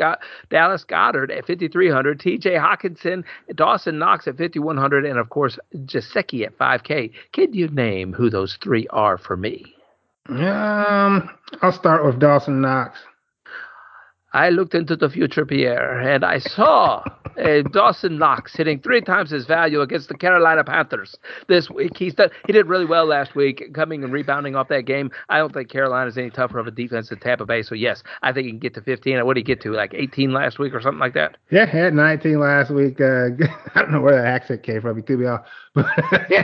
Dallas 0.51 0.85
Goedert 0.85 1.31
at 1.31 1.47
5,300, 1.47 2.21
TJ 2.21 2.61
Hockenson, 2.61 3.25
Dawson 3.55 3.99
Knox 3.99 4.27
at 4.27 4.37
5,100, 4.37 5.07
and 5.07 5.19
of 5.19 5.31
course, 5.31 5.59
Gesicki 5.75 6.45
at 6.45 6.59
5K. 6.59 7.13
Can 7.33 7.53
you 7.53 7.69
name 7.69 8.13
who 8.13 8.31
those 8.31 8.59
three 8.63 8.87
are 8.89 9.19
for 9.19 9.37
me? 9.37 9.75
Um, 10.29 11.31
I'll 11.63 11.73
start 11.73 12.05
with 12.05 12.19
Dawson 12.19 12.61
Knox. 12.61 12.99
I 14.33 14.51
looked 14.51 14.75
into 14.75 14.97
the 14.97 15.09
future, 15.09 15.47
Pierre, 15.47 16.01
and 16.01 16.25
I 16.25 16.39
saw 16.39 17.03
Dawson 17.73 18.19
Knox 18.19 18.55
hitting 18.55 18.81
three 18.81 19.01
times 19.01 19.31
his 19.31 19.47
value 19.47 19.81
against 19.81 20.09
the 20.09 20.17
Carolina 20.17 20.65
Panthers 20.65 21.17
this 21.47 21.71
week. 21.71 21.97
He's 21.97 22.15
done, 22.15 22.31
he 22.47 22.53
did 22.53 22.67
really 22.67 22.85
well 22.85 23.07
last 23.07 23.35
week, 23.35 23.73
coming 23.75 24.05
and 24.05 24.13
rebounding 24.13 24.57
off 24.57 24.69
that 24.69 24.83
game. 24.83 25.11
I 25.29 25.39
don't 25.39 25.53
think 25.53 25.71
Carolina 25.71 26.09
is 26.09 26.19
any 26.19 26.31
tougher 26.31 26.59
of 26.59 26.67
a 26.67 26.71
defense 26.71 27.09
than 27.09 27.21
Tampa 27.21 27.47
Bay. 27.47 27.63
So 27.63 27.75
yes, 27.75 28.03
I 28.23 28.33
think 28.33 28.47
he 28.47 28.53
can 28.53 28.59
get 28.59 28.75
to 28.75 28.83
15. 28.83 29.25
What 29.25 29.35
did 29.35 29.41
he 29.41 29.45
get 29.45 29.63
to? 29.63 29.73
Like 29.73 29.95
18 29.95 30.33
last 30.33 30.59
week 30.59 30.75
or 30.75 30.81
something 30.81 31.01
like 31.01 31.15
that? 31.15 31.37
Yeah, 31.51 31.65
had 31.65 31.95
19 31.95 32.41
last 32.41 32.71
week. 32.71 33.01
Uh, 33.01 33.29
I 33.75 33.83
don't 33.83 33.93
know 33.93 34.01
where 34.01 34.17
that 34.17 34.27
accent 34.27 34.63
came 34.63 34.81
from. 34.81 34.97
He 34.97 35.03
could 35.03 35.21
be 35.21 35.27
off, 35.27 35.47
but 35.75 35.87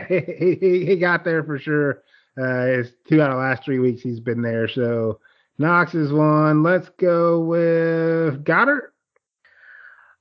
he, 0.08 0.56
he, 0.60 0.86
he 0.86 0.96
got 0.96 1.24
there 1.24 1.42
for 1.42 1.58
sure. 1.58 2.02
Uh, 2.36 2.80
it's 2.80 2.90
two 3.08 3.20
out 3.22 3.30
of 3.30 3.36
the 3.36 3.42
last 3.42 3.64
three 3.64 3.78
weeks 3.78 4.02
he's 4.02 4.20
been 4.20 4.42
there. 4.42 4.68
So 4.68 5.20
Knox 5.58 5.94
is 5.94 6.12
one. 6.12 6.62
Let's 6.62 6.88
go 6.98 7.40
with 7.40 8.44
Goedert. 8.44 8.90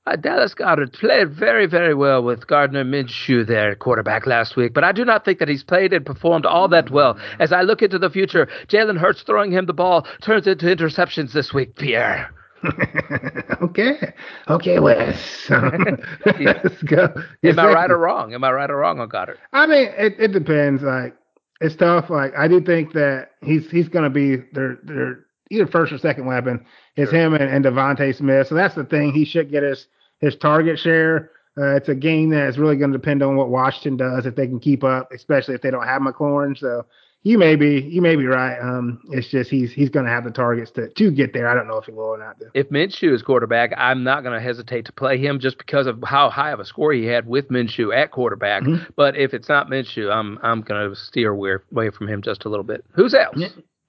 Uh, 0.06 0.16
Dallas 0.16 0.54
Goedert 0.54 0.92
played 0.92 1.30
very, 1.30 1.66
very 1.66 1.94
well 1.94 2.22
with 2.22 2.46
Gardner 2.46 2.84
Minshew 2.84 3.46
there, 3.46 3.74
quarterback 3.74 4.26
last 4.26 4.54
week, 4.54 4.74
but 4.74 4.84
I 4.84 4.92
do 4.92 5.02
not 5.04 5.24
think 5.24 5.38
that 5.38 5.48
he's 5.48 5.64
played 5.64 5.94
and 5.94 6.04
performed 6.04 6.44
all 6.44 6.68
that 6.68 6.90
well. 6.90 7.18
As 7.40 7.52
I 7.52 7.62
look 7.62 7.80
into 7.80 7.98
the 7.98 8.10
future, 8.10 8.46
Jalen 8.68 8.98
Hurts 8.98 9.22
throwing 9.22 9.50
him 9.50 9.64
the 9.64 9.72
ball 9.72 10.06
turns 10.20 10.46
into 10.46 10.66
interceptions 10.66 11.32
this 11.32 11.54
week, 11.54 11.76
Pierre. 11.76 12.30
okay. 13.62 14.12
Okay, 14.48 14.78
Wes. 14.78 15.46
Let's 15.50 16.82
go. 16.82 17.14
Am 17.42 17.58
I 17.58 17.72
right 17.72 17.90
or 17.90 17.98
wrong? 17.98 18.34
Am 18.34 18.44
I 18.44 18.52
right 18.52 18.70
or 18.70 18.76
wrong 18.76 19.00
on 19.00 19.08
Goedert? 19.08 19.36
I 19.54 19.66
mean, 19.66 19.88
it, 19.96 20.16
it 20.18 20.32
depends. 20.32 20.82
Like, 20.82 21.16
it's 21.64 21.76
tough. 21.76 22.10
Like, 22.10 22.34
I 22.36 22.46
do 22.46 22.60
think 22.60 22.92
that 22.92 23.30
he's 23.42 23.70
he's 23.70 23.88
going 23.88 24.04
to 24.04 24.10
be 24.10 24.36
their 24.52 24.78
their 24.84 25.26
either 25.50 25.66
first 25.66 25.92
or 25.92 25.98
second 25.98 26.26
weapon. 26.26 26.64
It's 26.96 27.10
sure. 27.10 27.20
him 27.20 27.34
and, 27.34 27.44
and 27.44 27.64
DeVonta 27.64 28.14
Smith. 28.14 28.48
So 28.48 28.54
that's 28.54 28.74
the 28.74 28.84
thing. 28.84 29.12
He 29.12 29.24
should 29.24 29.50
get 29.50 29.62
his 29.62 29.86
his 30.20 30.36
target 30.36 30.78
share. 30.78 31.30
Uh, 31.56 31.76
it's 31.76 31.88
a 31.88 31.94
game 31.94 32.30
that 32.30 32.48
is 32.48 32.58
really 32.58 32.76
going 32.76 32.92
to 32.92 32.98
depend 32.98 33.22
on 33.22 33.36
what 33.36 33.48
Washington 33.48 33.96
does 33.96 34.26
if 34.26 34.34
they 34.34 34.46
can 34.46 34.58
keep 34.58 34.84
up, 34.84 35.08
especially 35.12 35.54
if 35.54 35.62
they 35.62 35.70
don't 35.70 35.86
have 35.86 36.02
McLaurin. 36.02 36.58
So 36.58 36.84
you 37.24 37.38
may 37.38 37.56
be 37.56 37.80
you 37.80 38.02
may 38.02 38.16
be 38.16 38.26
right. 38.26 38.58
Um, 38.60 39.00
it's 39.10 39.28
just 39.28 39.50
he's 39.50 39.72
he's 39.72 39.88
going 39.88 40.04
to 40.04 40.12
have 40.12 40.24
the 40.24 40.30
targets 40.30 40.70
to 40.72 40.88
to 40.90 41.10
get 41.10 41.32
there. 41.32 41.48
I 41.48 41.54
don't 41.54 41.66
know 41.66 41.78
if 41.78 41.86
he 41.86 41.92
will 41.92 42.04
or 42.04 42.18
not. 42.18 42.38
Though. 42.38 42.50
If 42.52 42.68
Minshew 42.68 43.14
is 43.14 43.22
quarterback, 43.22 43.72
I'm 43.78 44.04
not 44.04 44.22
going 44.22 44.34
to 44.34 44.44
hesitate 44.44 44.84
to 44.86 44.92
play 44.92 45.16
him 45.16 45.40
just 45.40 45.56
because 45.56 45.86
of 45.86 46.04
how 46.04 46.28
high 46.28 46.50
of 46.50 46.60
a 46.60 46.66
score 46.66 46.92
he 46.92 47.06
had 47.06 47.26
with 47.26 47.48
Minshew 47.48 47.96
at 47.96 48.10
quarterback. 48.10 48.62
Mm-hmm. 48.62 48.90
But 48.94 49.16
if 49.16 49.32
it's 49.32 49.48
not 49.48 49.68
Minshew, 49.68 50.12
I'm 50.12 50.38
I'm 50.42 50.60
going 50.60 50.90
to 50.90 50.94
steer 50.94 51.30
away, 51.30 51.56
away 51.72 51.90
from 51.90 52.08
him 52.08 52.20
just 52.20 52.44
a 52.44 52.50
little 52.50 52.64
bit. 52.64 52.84
Who's 52.92 53.14
else? 53.14 53.36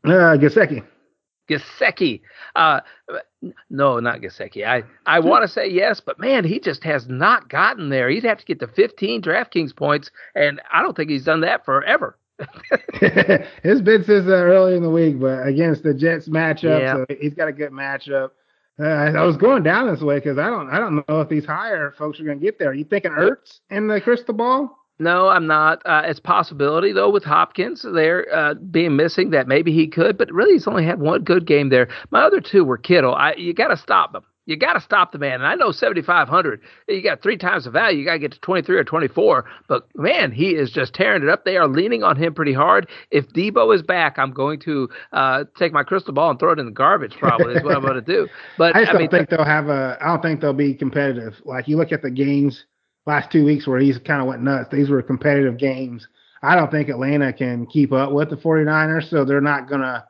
Uh, 0.06 0.38
Gesicki. 0.38 0.84
Gesicki. 1.50 2.22
Uh, 2.56 2.80
no, 3.70 4.00
not 4.00 4.22
Gesicki. 4.22 4.66
I, 4.66 4.84
I 5.06 5.20
want 5.20 5.44
to 5.44 5.48
say 5.48 5.68
yes, 5.68 6.00
but 6.00 6.20
man, 6.20 6.44
he 6.46 6.60
just 6.60 6.84
has 6.84 7.08
not 7.08 7.50
gotten 7.50 7.90
there. 7.90 8.10
He'd 8.10 8.24
have 8.24 8.40
to 8.40 8.46
get 8.46 8.60
to 8.62 8.68
15 8.68 9.22
DraftKings 9.22 9.76
points, 9.76 10.10
and 10.34 10.62
I 10.72 10.82
don't 10.82 10.96
think 10.96 11.10
he's 11.10 11.26
done 11.26 11.42
that 11.42 11.66
forever. 11.66 12.18
it's 13.02 13.82
been 13.82 14.04
since 14.04 14.28
uh, 14.28 14.32
early 14.32 14.76
in 14.76 14.84
the 14.84 14.90
week, 14.90 15.20
but 15.20 15.48
against 15.48 15.84
the 15.84 15.94
Jets 15.94 16.28
matchup, 16.28 16.80
yeah. 16.80 16.94
so 16.96 17.06
he's 17.20 17.34
got 17.34 17.48
a 17.48 17.54
good 17.54 17.72
matchup. 17.72 18.32
Uh, 18.78 18.84
I 18.84 19.24
was 19.24 19.38
going 19.38 19.64
down 19.64 19.88
this 19.88 20.02
way 20.02 20.16
because 20.18 20.38
I 20.38 20.50
don't 20.50 20.70
I 20.70 20.80
don't 20.80 21.08
know 21.08 21.22
if 21.22 21.30
these 21.30 21.46
higher 21.46 21.94
folks 21.98 22.20
are 22.20 22.26
going 22.26 22.40
to 22.40 22.44
get 22.44 22.60
there. 22.60 22.70
Are 22.70 22.74
you 22.74 22.84
thinking 22.84 23.12
Ertz 23.12 23.60
in 23.70 23.88
the 23.88 24.02
crystal 24.02 24.34
ball? 24.34 24.78
No, 25.00 25.30
I'm 25.30 25.48
not. 25.48 25.82
Uh, 25.86 26.04
it's 26.06 26.20
possibility 26.20 26.92
though 26.92 27.10
with 27.10 27.24
Hopkins 27.24 27.86
there 27.94 28.28
uh, 28.34 28.54
being 28.56 28.96
missing 28.96 29.30
that 29.30 29.48
maybe 29.48 29.72
he 29.72 29.88
could, 29.88 30.18
but 30.18 30.32
really 30.32 30.54
he's 30.54 30.68
only 30.68 30.86
had 30.86 31.00
one 31.00 31.24
good 31.24 31.46
game 31.46 31.70
there. 31.70 31.88
My 32.12 32.22
other 32.22 32.42
two 32.42 32.66
were 32.66 32.78
Kittle. 32.78 33.16
I 33.16 33.34
you 33.36 33.54
got 33.54 33.70
to 33.70 33.78
stop 33.78 34.12
them. 34.12 34.24
You 34.46 34.58
got 34.58 34.74
to 34.74 34.82
stop 34.82 35.12
the 35.12 35.18
man. 35.18 35.36
And 35.36 35.46
I 35.46 35.56
know 35.56 35.72
7,500, 35.72 36.62
you 36.88 37.02
got 37.02 37.22
three 37.22 37.38
times 37.38 37.64
the 37.64 37.72
value. 37.72 38.00
You 38.00 38.06
got 38.06 38.14
to 38.14 38.20
get 38.20 38.32
to 38.34 38.40
23 38.40 38.78
or 38.78 38.84
24. 38.84 39.46
But 39.68 39.88
man, 39.96 40.32
he 40.32 40.50
is 40.50 40.72
just 40.72 40.94
tearing 40.94 41.24
it 41.24 41.30
up. 41.30 41.46
They 41.46 41.58
are 41.58 41.68
leaning 41.68 42.04
on 42.04 42.16
him 42.16 42.34
pretty 42.34 42.54
hard. 42.54 42.88
If 43.12 43.28
Deebo 43.30 43.74
is 43.74 43.82
back, 43.82 44.20
I'm 44.20 44.32
going 44.32 44.60
to 44.62 44.90
uh, 45.12 45.46
take 45.58 45.74
my 45.74 45.84
crystal 45.84 46.14
ball 46.14 46.30
and 46.30 46.40
throw 46.40 46.52
it 46.52 46.60
in 46.60 46.66
the 46.66 46.72
garbage. 46.72 47.16
Probably 47.18 47.56
is 47.56 47.64
what 47.64 47.76
I'm 47.76 47.82
going 47.82 47.96
to 47.96 48.02
do. 48.02 48.28
But 48.58 48.76
I 48.76 48.82
just 48.82 48.90
I 48.90 48.94
don't 48.94 49.02
mean, 49.02 49.10
think 49.10 49.30
they'll 49.30 49.44
have 49.44 49.68
a. 49.68 49.98
I 50.00 50.08
don't 50.08 50.22
think 50.22 50.40
they'll 50.40 50.54
be 50.54 50.74
competitive. 50.74 51.34
Like 51.44 51.68
you 51.68 51.78
look 51.78 51.92
at 51.92 52.02
the 52.02 52.12
games 52.12 52.66
last 53.06 53.32
two 53.32 53.44
weeks 53.44 53.68
where 53.68 53.80
he's 53.80 53.98
kind 53.98 54.22
of 54.22 54.28
went 54.28 54.42
nuts. 54.42 54.70
These 54.72 54.90
were 54.90 55.02
competitive 55.02 55.58
games. 55.58 56.08
I 56.42 56.56
don't 56.56 56.72
think 56.72 56.90
Atlanta 56.90 57.34
can 57.34 57.66
keep 57.66 57.92
up 57.92 58.12
with 58.12 58.30
the 58.30 58.38
49ers, 58.38 59.10
so 59.10 59.26
they're 59.26 59.42
not 59.42 59.70
gonna 59.70 60.06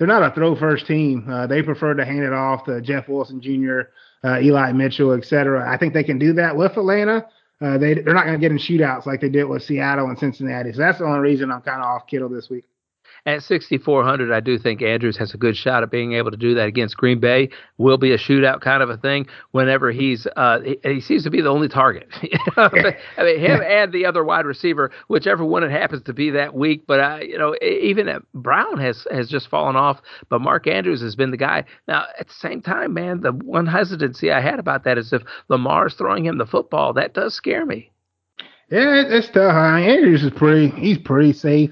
they're 0.00 0.08
not 0.08 0.22
a 0.22 0.34
throw 0.34 0.56
first 0.56 0.86
team. 0.86 1.28
Uh, 1.30 1.46
they 1.46 1.60
prefer 1.60 1.92
to 1.92 2.06
hand 2.06 2.24
it 2.24 2.32
off 2.32 2.64
to 2.64 2.80
Jeff 2.80 3.06
Wilson 3.06 3.38
Jr., 3.38 3.80
uh, 4.24 4.40
Eli 4.40 4.72
Mitchell, 4.72 5.12
etc. 5.12 5.70
I 5.70 5.76
think 5.76 5.92
they 5.92 6.02
can 6.02 6.18
do 6.18 6.32
that 6.32 6.56
with 6.56 6.72
Atlanta. 6.78 7.26
Uh, 7.60 7.76
they 7.76 7.92
they're 7.92 8.14
not 8.14 8.24
going 8.24 8.40
to 8.40 8.40
get 8.40 8.50
in 8.50 8.56
shootouts 8.56 9.04
like 9.04 9.20
they 9.20 9.28
did 9.28 9.44
with 9.44 9.62
Seattle 9.62 10.08
and 10.08 10.18
Cincinnati. 10.18 10.72
So 10.72 10.78
that's 10.78 11.00
the 11.00 11.04
only 11.04 11.20
reason 11.20 11.50
I'm 11.52 11.60
kind 11.60 11.82
of 11.82 11.86
off 11.86 12.06
Kittle 12.06 12.30
this 12.30 12.48
week 12.48 12.64
at 13.26 13.42
6,400, 13.42 14.32
I 14.32 14.40
do 14.40 14.58
think 14.58 14.82
Andrews 14.82 15.16
has 15.18 15.34
a 15.34 15.36
good 15.36 15.56
shot 15.56 15.82
at 15.82 15.90
being 15.90 16.14
able 16.14 16.30
to 16.30 16.36
do 16.36 16.54
that 16.54 16.66
against 16.66 16.96
Green 16.96 17.20
Bay. 17.20 17.50
Will 17.78 17.98
be 17.98 18.12
a 18.12 18.18
shootout 18.18 18.60
kind 18.60 18.82
of 18.82 18.90
a 18.90 18.96
thing 18.96 19.26
whenever 19.52 19.90
he's 19.92 20.26
uh, 20.36 20.60
he, 20.60 20.78
he 20.82 21.00
seems 21.00 21.24
to 21.24 21.30
be 21.30 21.40
the 21.40 21.48
only 21.48 21.68
target. 21.68 22.08
I 22.56 22.94
mean, 23.22 23.38
him 23.38 23.60
and 23.62 23.92
the 23.92 24.06
other 24.06 24.24
wide 24.24 24.46
receiver, 24.46 24.90
whichever 25.08 25.44
one 25.44 25.62
it 25.62 25.70
happens 25.70 26.02
to 26.04 26.12
be 26.12 26.30
that 26.30 26.54
week. 26.54 26.86
But 26.86 27.00
uh, 27.00 27.18
you 27.22 27.38
know, 27.38 27.54
even 27.62 28.08
Brown 28.34 28.78
has 28.78 29.06
has 29.10 29.28
just 29.28 29.48
fallen 29.48 29.76
off, 29.76 30.00
but 30.28 30.40
Mark 30.40 30.66
Andrews 30.66 31.02
has 31.02 31.16
been 31.16 31.30
the 31.30 31.36
guy. 31.36 31.64
Now, 31.88 32.04
at 32.18 32.28
the 32.28 32.34
same 32.34 32.62
time, 32.62 32.94
man, 32.94 33.20
the 33.20 33.32
one 33.32 33.66
hesitancy 33.66 34.30
I 34.30 34.40
had 34.40 34.58
about 34.58 34.84
that 34.84 34.98
is 34.98 35.12
if 35.12 35.22
Lamar's 35.48 35.94
throwing 35.94 36.26
him 36.26 36.38
the 36.38 36.46
football, 36.46 36.92
that 36.94 37.14
does 37.14 37.34
scare 37.34 37.66
me. 37.66 37.90
Yeah, 38.70 39.02
it's 39.08 39.28
tough. 39.28 39.54
Andrews 39.54 40.22
is 40.22 40.30
pretty. 40.30 40.68
He's 40.80 40.98
pretty 40.98 41.32
safe. 41.32 41.70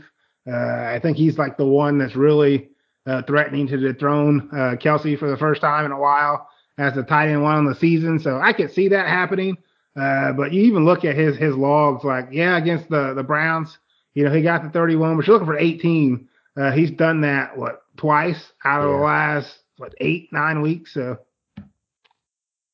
Uh, 0.51 0.95
I 0.95 0.99
think 1.03 1.17
he's 1.17 1.39
like 1.39 1.57
the 1.57 1.67
one 1.67 1.99
that's 1.99 2.17
really 2.17 2.69
uh, 3.07 3.23
threatening 3.23 3.67
to 3.69 3.77
dethrone 3.77 4.49
uh, 4.53 4.77
Kelce 4.77 5.19
for 5.19 5.31
the 5.31 5.37
first 5.37 5.61
time 5.61 5.85
in 5.85 5.93
a 5.93 5.99
while 5.99 6.49
as 6.79 6.95
the 6.95 7.03
tight 7.03 7.29
end 7.29 7.43
one 7.43 7.57
on 7.57 7.67
the 7.67 7.75
season. 7.75 8.19
So 8.19 8.39
I 8.39 8.53
could 8.53 8.73
see 8.73 8.89
that 8.89 9.09
happening. 9.09 9.59
Uh, 9.99 10.33
but 10.33 10.53
you 10.53 10.63
even 10.63 10.85
look 10.85 11.05
at 11.05 11.17
his 11.17 11.37
his 11.37 11.57
logs, 11.57 12.05
like 12.05 12.29
yeah, 12.31 12.57
against 12.57 12.89
the 12.89 13.15
the 13.15 13.23
Browns, 13.23 13.79
you 14.15 14.25
know, 14.25 14.33
he 14.33 14.43
got 14.43 14.63
the 14.63 14.71
31, 14.71 15.17
but 15.17 15.27
you're 15.27 15.35
looking 15.35 15.47
for 15.47 15.59
18. 15.59 16.29
Uh, 16.57 16.71
he's 16.73 16.91
done 16.91 17.21
that 17.23 17.57
what 17.57 17.83
twice 17.97 18.53
out 18.65 18.83
of 18.83 18.91
yeah. 18.91 18.97
the 18.97 19.03
last 19.03 19.59
what 19.77 19.95
eight 20.01 20.29
nine 20.33 20.63
weeks. 20.63 20.95
So. 20.95 21.19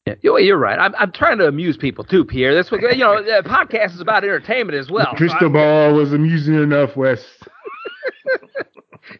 Yeah, 0.06 0.36
you're 0.36 0.58
right. 0.58 0.78
I'm, 0.78 0.94
I'm 0.96 1.12
trying 1.12 1.38
to 1.38 1.46
amuse 1.46 1.78
people 1.78 2.04
too, 2.04 2.26
Pierre. 2.26 2.54
That's 2.54 2.70
what 2.70 2.82
you 2.82 2.98
know. 2.98 3.22
The 3.22 3.42
podcast 3.48 3.94
is 3.94 4.00
about 4.00 4.22
entertainment 4.22 4.78
as 4.78 4.90
well. 4.90 5.14
Crystal 5.16 5.40
so 5.40 5.48
ball 5.48 5.94
was 5.94 6.12
amusing 6.12 6.54
enough, 6.54 6.94
Wes. 6.94 7.24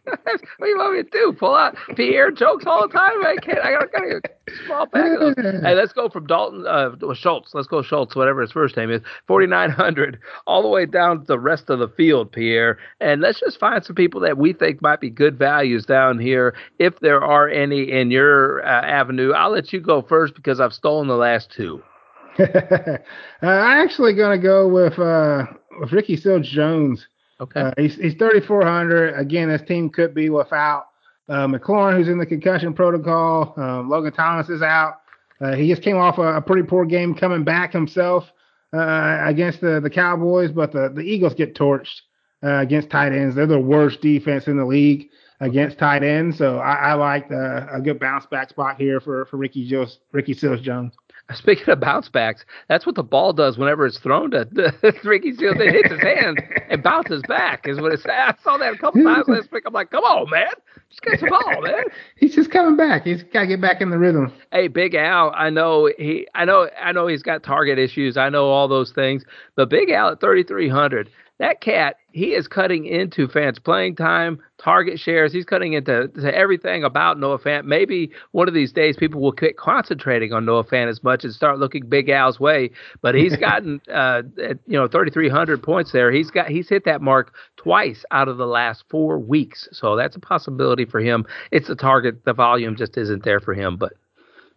What 0.04 0.40
do 0.60 0.68
you 0.68 0.78
want 0.78 0.96
me 0.96 1.02
to 1.02 1.10
do? 1.10 1.32
Pull 1.38 1.54
out 1.54 1.76
Pierre 1.96 2.30
jokes 2.30 2.64
all 2.66 2.86
the 2.86 2.92
time? 2.92 3.24
I 3.24 3.36
can't. 3.36 3.58
I 3.58 3.72
gotta, 3.72 3.88
gotta 3.88 4.20
small 4.66 4.86
bag 4.86 5.12
of 5.12 5.20
those. 5.20 5.34
Hey, 5.62 5.74
let's 5.74 5.92
go 5.92 6.08
from 6.08 6.26
Dalton 6.26 6.66
uh, 6.66 6.90
Schultz. 7.14 7.54
Let's 7.54 7.68
go 7.68 7.82
Schultz, 7.82 8.14
whatever 8.14 8.40
his 8.40 8.52
first 8.52 8.76
name 8.76 8.90
is, 8.90 9.02
4,900, 9.26 10.18
all 10.46 10.62
the 10.62 10.68
way 10.68 10.86
down 10.86 11.20
to 11.20 11.26
the 11.26 11.38
rest 11.38 11.70
of 11.70 11.78
the 11.78 11.88
field, 11.88 12.32
Pierre. 12.32 12.78
And 13.00 13.20
let's 13.20 13.40
just 13.40 13.58
find 13.58 13.84
some 13.84 13.96
people 13.96 14.20
that 14.20 14.38
we 14.38 14.52
think 14.52 14.82
might 14.82 15.00
be 15.00 15.10
good 15.10 15.38
values 15.38 15.84
down 15.84 16.18
here, 16.18 16.54
if 16.78 16.98
there 17.00 17.22
are 17.22 17.48
any 17.48 17.90
in 17.90 18.10
your 18.10 18.64
uh, 18.64 18.82
avenue. 18.84 19.32
I'll 19.32 19.50
let 19.50 19.72
you 19.72 19.80
go 19.80 20.02
first 20.02 20.34
because 20.34 20.60
I've 20.60 20.72
stolen 20.72 21.08
the 21.08 21.16
last 21.16 21.50
two. 21.54 21.82
uh, 22.38 22.98
I'm 23.42 23.84
actually 23.84 24.14
gonna 24.14 24.38
go 24.38 24.66
with 24.66 24.98
uh, 24.98 25.44
with 25.80 25.92
Ricky 25.92 26.16
Seals 26.16 26.48
Jones. 26.48 27.06
Okay. 27.40 27.60
Uh, 27.60 27.72
he's 27.76 27.96
he's 27.96 28.14
3,400. 28.14 29.14
Again, 29.18 29.48
this 29.48 29.62
team 29.62 29.90
could 29.90 30.14
be 30.14 30.30
without 30.30 30.86
uh, 31.28 31.46
McLaurin, 31.46 31.96
who's 31.96 32.08
in 32.08 32.18
the 32.18 32.26
concussion 32.26 32.74
protocol. 32.74 33.54
Um, 33.56 33.88
Logan 33.88 34.12
Thomas 34.12 34.48
is 34.48 34.62
out. 34.62 35.00
Uh, 35.40 35.54
he 35.54 35.68
just 35.68 35.82
came 35.82 35.96
off 35.96 36.18
a, 36.18 36.36
a, 36.36 36.40
pretty 36.40 36.62
poor 36.62 36.84
game 36.84 37.14
coming 37.14 37.42
back 37.42 37.72
himself 37.72 38.30
uh, 38.72 39.18
against 39.24 39.60
the, 39.60 39.80
the 39.80 39.90
Cowboys, 39.90 40.52
but 40.52 40.72
the, 40.72 40.90
the 40.94 41.00
Eagles 41.00 41.34
get 41.34 41.54
torched 41.54 42.02
uh, 42.44 42.60
against 42.60 42.88
tight 42.88 43.12
ends. 43.12 43.34
They're 43.34 43.46
the 43.46 43.58
worst 43.58 44.00
defense 44.00 44.46
in 44.46 44.56
the 44.56 44.64
league 44.64 45.08
against 45.40 45.78
tight 45.78 46.04
ends. 46.04 46.38
So 46.38 46.58
I, 46.58 46.74
I 46.74 46.92
like 46.94 47.28
the, 47.28 47.68
a 47.72 47.80
good 47.80 47.98
bounce 47.98 48.26
back 48.26 48.48
spot 48.48 48.76
here 48.76 49.00
for, 49.00 49.26
for 49.26 49.36
Ricky, 49.38 49.70
Ricky 50.12 50.34
Seals 50.34 50.60
Jones. 50.60 50.94
Speaking 51.34 51.70
of 51.70 51.80
bounce 51.80 52.08
backs, 52.10 52.44
that's 52.68 52.84
what 52.84 52.96
the 52.96 53.02
ball 53.02 53.32
does 53.32 53.56
whenever 53.56 53.86
it's 53.86 53.98
thrown 53.98 54.30
to 54.32 54.46
Ricky 55.04 55.32
Seals. 55.34 55.56
It 55.58 55.72
hits 55.72 55.90
his 55.90 56.02
hand 56.02 56.42
and 56.68 56.82
bounces 56.82 57.22
back. 57.26 57.66
Is 57.66 57.80
what 57.80 57.92
it's. 57.92 58.04
I 58.04 58.34
saw 58.42 58.58
that 58.58 58.74
a 58.74 58.78
couple 58.78 59.02
times 59.02 59.26
last 59.26 59.50
week. 59.50 59.64
I'm 59.66 59.72
like, 59.72 59.90
come 59.90 60.04
on, 60.04 60.28
man, 60.28 60.48
just 60.90 61.00
get 61.02 61.20
the 61.20 61.28
ball, 61.28 61.62
man. 61.62 61.84
He's 62.16 62.34
just 62.34 62.50
coming 62.50 62.76
back. 62.76 63.04
He's 63.04 63.22
got 63.22 63.42
to 63.42 63.46
get 63.46 63.60
back 63.60 63.80
in 63.80 63.88
the 63.88 63.98
rhythm. 63.98 64.32
Hey, 64.52 64.68
Big 64.68 64.94
Al, 64.94 65.32
I 65.34 65.48
know 65.48 65.90
he, 65.96 66.28
I 66.34 66.44
know, 66.44 66.68
I 66.80 66.92
know 66.92 67.06
he's 67.06 67.22
got 67.22 67.42
target 67.42 67.78
issues. 67.78 68.18
I 68.18 68.28
know 68.28 68.50
all 68.50 68.68
those 68.68 68.92
things, 68.92 69.24
but 69.56 69.70
Big 69.70 69.90
Al 69.90 70.10
at 70.10 70.20
3,300 70.20 71.08
that 71.40 71.60
cat, 71.60 71.96
he 72.12 72.26
is 72.26 72.46
cutting 72.46 72.86
into 72.86 73.26
Fant's 73.26 73.58
playing 73.58 73.96
time, 73.96 74.38
target 74.58 75.00
shares. 75.00 75.32
He's 75.32 75.44
cutting 75.44 75.72
into 75.72 76.08
everything 76.32 76.84
about 76.84 77.18
Noah 77.18 77.40
Fant. 77.40 77.64
Maybe 77.64 78.12
one 78.30 78.46
of 78.46 78.54
these 78.54 78.72
days 78.72 78.96
people 78.96 79.20
will 79.20 79.32
quit 79.32 79.56
concentrating 79.56 80.32
on 80.32 80.44
Noah 80.44 80.62
Fant 80.62 80.88
as 80.88 81.02
much 81.02 81.24
and 81.24 81.32
start 81.32 81.58
looking 81.58 81.86
Big 81.86 82.08
Al's 82.08 82.38
way. 82.38 82.70
But 83.02 83.16
he's 83.16 83.36
gotten, 83.40 83.80
uh, 83.92 84.22
you 84.36 84.78
know, 84.78 84.86
3,300 84.86 85.60
points 85.60 85.90
there. 85.90 86.12
He's 86.12 86.30
got 86.30 86.46
he's 86.48 86.68
hit 86.68 86.84
that 86.84 87.02
mark 87.02 87.34
twice 87.56 88.04
out 88.12 88.28
of 88.28 88.36
the 88.36 88.46
last 88.46 88.84
four 88.88 89.18
weeks. 89.18 89.68
So 89.72 89.96
that's 89.96 90.14
a 90.14 90.20
possibility 90.20 90.84
for 90.84 91.00
him. 91.00 91.26
It's 91.50 91.68
a 91.68 91.74
target. 91.74 92.24
The 92.24 92.32
volume 92.32 92.76
just 92.76 92.96
isn't 92.96 93.24
there 93.24 93.40
for 93.40 93.54
him, 93.54 93.76
but. 93.76 93.92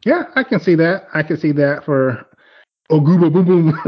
Yeah, 0.05 0.25
I 0.35 0.43
can 0.43 0.59
see 0.59 0.75
that. 0.75 1.07
I 1.15 1.23
can 1.23 1.37
see 1.37 1.51
that 1.53 1.83
for 1.83 2.23
Oh, 2.89 3.01
Oguba 3.01 3.33
Boom 3.33 3.45
Boom. 3.45 3.79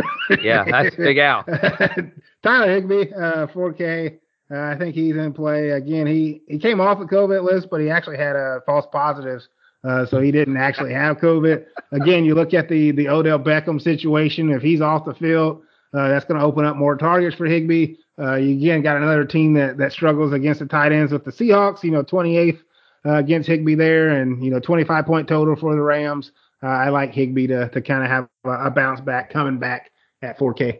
yeah, 0.41 0.65
that's 0.69 0.95
Big 0.95 1.17
Al. 1.19 1.45
Tyler 2.43 2.71
Higbee, 2.73 3.13
uh, 3.13 3.47
4K. 3.47 4.19
Uh, 4.51 4.59
I 4.61 4.75
think 4.77 4.95
he's 4.95 5.15
in 5.15 5.33
play 5.33 5.69
again. 5.71 6.07
He 6.07 6.41
he 6.47 6.57
came 6.57 6.81
off 6.81 6.99
the 6.99 7.05
COVID 7.05 7.43
list, 7.43 7.67
but 7.69 7.81
he 7.81 7.89
actually 7.89 8.17
had 8.17 8.35
uh, 8.35 8.59
false 8.65 8.85
positives, 8.91 9.47
uh, 9.83 10.07
so 10.07 10.19
he 10.19 10.31
didn't 10.31 10.57
actually 10.57 10.91
have 10.93 11.17
COVID. 11.17 11.65
Again, 11.91 12.25
you 12.25 12.33
look 12.33 12.53
at 12.55 12.67
the 12.67 12.91
the 12.91 13.09
Odell 13.09 13.37
Beckham 13.37 13.79
situation. 13.79 14.49
If 14.49 14.63
he's 14.63 14.81
off 14.81 15.05
the 15.05 15.13
field, 15.13 15.61
uh, 15.93 16.09
that's 16.09 16.25
going 16.25 16.39
to 16.39 16.45
open 16.45 16.65
up 16.65 16.77
more 16.77 16.95
targets 16.97 17.35
for 17.35 17.45
Higbee. 17.45 17.95
Uh, 18.17 18.35
you 18.35 18.55
again 18.55 18.81
got 18.81 18.97
another 18.97 19.23
team 19.23 19.53
that 19.53 19.77
that 19.77 19.91
struggles 19.91 20.33
against 20.33 20.61
the 20.61 20.65
tight 20.65 20.91
ends 20.91 21.11
with 21.11 21.25
the 21.25 21.31
Seahawks. 21.31 21.83
You 21.83 21.91
know, 21.91 22.03
28th 22.03 22.59
uh, 23.05 23.17
against 23.17 23.47
Higbee 23.47 23.75
there, 23.75 24.09
and 24.09 24.43
you 24.43 24.49
know, 24.49 24.59
25 24.59 25.05
point 25.05 25.27
total 25.27 25.55
for 25.55 25.75
the 25.75 25.81
Rams. 25.81 26.31
I 26.63 26.89
like 26.89 27.13
Higbee 27.13 27.47
to 27.47 27.69
to 27.69 27.81
kind 27.81 28.03
of 28.03 28.09
have 28.09 28.27
a, 28.45 28.65
a 28.65 28.71
bounce 28.71 28.99
back 28.99 29.29
coming 29.29 29.59
back 29.59 29.91
at 30.23 30.39
4K. 30.39 30.79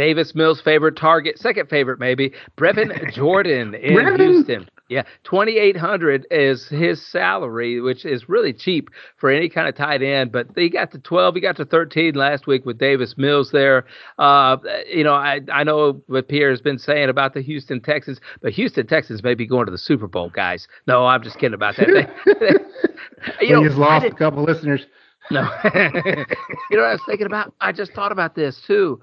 Davis 0.00 0.34
Mills' 0.34 0.62
favorite 0.62 0.96
target, 0.96 1.38
second 1.38 1.68
favorite 1.68 2.00
maybe, 2.00 2.32
Brevin 2.56 3.12
Jordan 3.12 3.74
in 3.74 3.92
Brevin. 3.94 4.18
Houston. 4.18 4.70
Yeah, 4.88 5.02
twenty 5.24 5.58
eight 5.58 5.76
hundred 5.76 6.26
is 6.30 6.66
his 6.68 7.06
salary, 7.06 7.82
which 7.82 8.06
is 8.06 8.26
really 8.26 8.54
cheap 8.54 8.88
for 9.18 9.30
any 9.30 9.50
kind 9.50 9.68
of 9.68 9.76
tight 9.76 10.00
end. 10.00 10.32
But 10.32 10.46
he 10.56 10.70
got 10.70 10.90
to 10.92 10.98
twelve, 11.00 11.34
he 11.34 11.42
got 11.42 11.56
to 11.56 11.66
thirteen 11.66 12.14
last 12.14 12.46
week 12.46 12.64
with 12.64 12.78
Davis 12.78 13.16
Mills 13.18 13.50
there. 13.52 13.84
Uh, 14.18 14.56
you 14.90 15.04
know, 15.04 15.12
I 15.12 15.40
I 15.52 15.64
know 15.64 16.00
what 16.06 16.28
Pierre 16.28 16.48
has 16.48 16.62
been 16.62 16.78
saying 16.78 17.10
about 17.10 17.34
the 17.34 17.42
Houston 17.42 17.82
Texans, 17.82 18.20
but 18.40 18.54
Houston 18.54 18.86
Texans 18.86 19.22
may 19.22 19.34
be 19.34 19.46
going 19.46 19.66
to 19.66 19.70
the 19.70 19.76
Super 19.76 20.08
Bowl, 20.08 20.30
guys. 20.30 20.66
No, 20.86 21.04
I'm 21.04 21.22
just 21.22 21.38
kidding 21.38 21.52
about 21.52 21.76
that. 21.76 22.10
you 23.42 23.50
know, 23.50 23.62
he's 23.62 23.76
lost 23.76 24.06
a 24.06 24.14
couple 24.14 24.44
listeners. 24.44 24.86
No, 25.30 25.42
you 25.74 25.76
know 25.76 26.82
what 26.82 26.84
I 26.84 26.92
was 26.92 27.02
thinking 27.06 27.26
about? 27.26 27.52
I 27.60 27.70
just 27.70 27.92
thought 27.92 28.12
about 28.12 28.34
this 28.34 28.62
too 28.66 29.02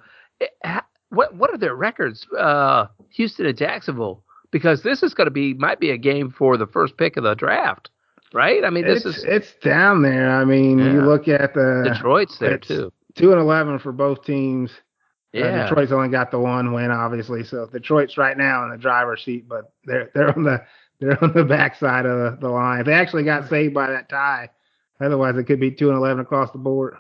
what 1.10 1.36
what 1.36 1.54
are 1.54 1.58
their 1.58 1.76
records? 1.76 2.28
Uh, 2.38 2.88
Houston 3.12 3.46
and 3.46 3.58
Jacksonville, 3.58 4.24
because 4.52 4.84
this 4.84 5.04
is 5.04 5.14
going 5.14 5.28
to 5.28 5.32
be 5.32 5.54
might 5.54 5.80
be 5.80 5.92
a 5.92 5.98
game 5.98 6.30
for 6.30 6.58
the 6.58 6.68
first 6.68 6.98
pick 6.98 7.18
of 7.18 7.24
the 7.24 7.36
draft, 7.36 7.90
right? 8.34 8.64
I 8.64 8.70
mean, 8.70 8.86
this 8.86 9.06
it's, 9.06 9.18
is 9.18 9.24
it's 9.24 9.54
down 9.64 10.02
there. 10.02 10.32
I 10.32 10.46
mean, 10.46 10.80
yeah. 10.80 10.94
you 10.94 11.02
look 11.02 11.28
at 11.28 11.54
the 11.54 11.90
Detroit's 11.92 12.38
there 12.40 12.58
too. 12.58 12.92
Two 13.16 13.32
and 13.32 13.40
eleven 13.42 13.80
for 13.80 13.92
both 13.92 14.24
teams. 14.24 14.72
Uh, 15.36 15.40
yeah, 15.40 15.46
uh, 15.46 15.70
Detroit's 15.70 15.92
only 15.92 16.10
got 16.10 16.32
the 16.32 16.40
one 16.40 16.74
win, 16.74 16.92
obviously. 16.92 17.44
So 17.44 17.66
Detroit's 17.66 18.18
right 18.18 18.38
now 18.38 18.64
in 18.64 18.72
the 18.72 18.78
driver's 18.78 19.24
seat, 19.24 19.48
but 19.48 19.72
they're 19.86 20.12
they're 20.14 20.36
on 20.36 20.44
the 20.44 20.64
they're 21.00 21.24
on 21.24 21.34
the 21.34 21.44
backside 21.44 22.06
of 22.06 22.18
the, 22.18 22.38
the 22.42 22.50
line. 22.50 22.84
They 22.84 22.94
actually 22.94 23.24
got 23.24 23.50
saved 23.50 23.74
by 23.74 23.88
that 23.88 24.10
tie. 24.10 24.50
Otherwise, 25.00 25.38
it 25.38 25.44
could 25.44 25.60
be 25.60 25.72
two 25.72 25.90
and 25.90 25.98
eleven 25.98 26.20
across 26.20 26.52
the 26.52 26.58
board. 26.58 26.96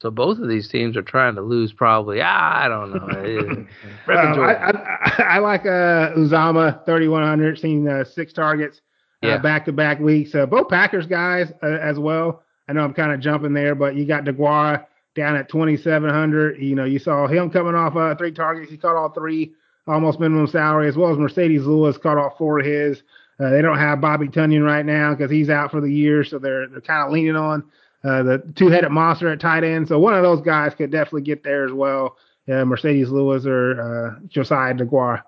So 0.00 0.10
both 0.12 0.38
of 0.38 0.48
these 0.48 0.68
teams 0.68 0.96
are 0.96 1.02
trying 1.02 1.34
to 1.34 1.42
lose 1.42 1.72
probably. 1.72 2.20
Ah, 2.22 2.64
I 2.64 2.68
don't 2.68 2.90
know. 2.92 3.66
um, 4.14 4.40
I, 4.40 4.54
I, 4.54 5.22
I, 5.22 5.38
like 5.38 5.62
uh, 5.62 6.14
Uzomah 6.14 6.84
3100, 6.84 7.58
seen 7.58 7.88
uh, 7.88 8.04
six 8.04 8.32
targets 8.32 8.80
uh, 9.24 9.38
back 9.38 9.64
to 9.64 9.72
back 9.72 9.98
weeks. 9.98 10.34
Uh, 10.34 10.46
both 10.46 10.68
Packers 10.68 11.06
guys 11.06 11.52
uh, 11.62 11.66
as 11.66 11.98
well. 11.98 12.44
I 12.68 12.74
know 12.74 12.84
I'm 12.84 12.94
kind 12.94 13.12
of 13.12 13.20
jumping 13.20 13.54
there, 13.54 13.74
but 13.74 13.96
you 13.96 14.06
got 14.06 14.24
Deguara 14.24 14.86
down 15.16 15.36
at 15.36 15.48
2,700. 15.48 16.62
You 16.62 16.76
know, 16.76 16.84
you 16.84 16.98
saw 16.98 17.26
him 17.26 17.50
coming 17.50 17.74
off 17.74 17.96
uh, 17.96 18.14
three 18.14 18.32
targets. 18.32 18.70
He 18.70 18.76
caught 18.76 18.94
all 18.94 19.10
three, 19.10 19.54
almost 19.88 20.20
minimum 20.20 20.46
salary, 20.46 20.88
as 20.88 20.96
well 20.96 21.10
as 21.10 21.16
Marcedes 21.16 21.66
Lewis 21.66 21.98
caught 21.98 22.18
all 22.18 22.34
four 22.38 22.60
of 22.60 22.66
his. 22.66 23.02
Uh, 23.40 23.50
they 23.50 23.62
don't 23.62 23.78
have 23.78 24.00
Bobby 24.00 24.28
Tonyan 24.28 24.64
right 24.64 24.84
now 24.84 25.14
because 25.14 25.30
he's 25.30 25.48
out 25.48 25.70
for 25.70 25.80
the 25.80 25.92
year, 25.92 26.24
so 26.24 26.38
they're 26.38 26.68
they're 26.68 26.80
kind 26.80 27.06
of 27.06 27.12
leaning 27.12 27.36
on 27.36 27.64
uh, 28.04 28.22
the 28.22 28.52
two-headed 28.56 28.90
monster 28.90 29.28
at 29.28 29.40
tight 29.40 29.64
end. 29.64 29.88
So 29.88 29.98
one 29.98 30.14
of 30.14 30.22
those 30.22 30.40
guys 30.40 30.74
could 30.74 30.90
definitely 30.90 31.22
get 31.22 31.42
there 31.42 31.64
as 31.64 31.72
well. 31.72 32.16
Uh, 32.48 32.64
Marcedes 32.64 33.10
Lewis 33.10 33.44
or 33.46 33.80
uh, 33.80 34.20
Josiah 34.28 34.74
Deguara. 34.74 35.22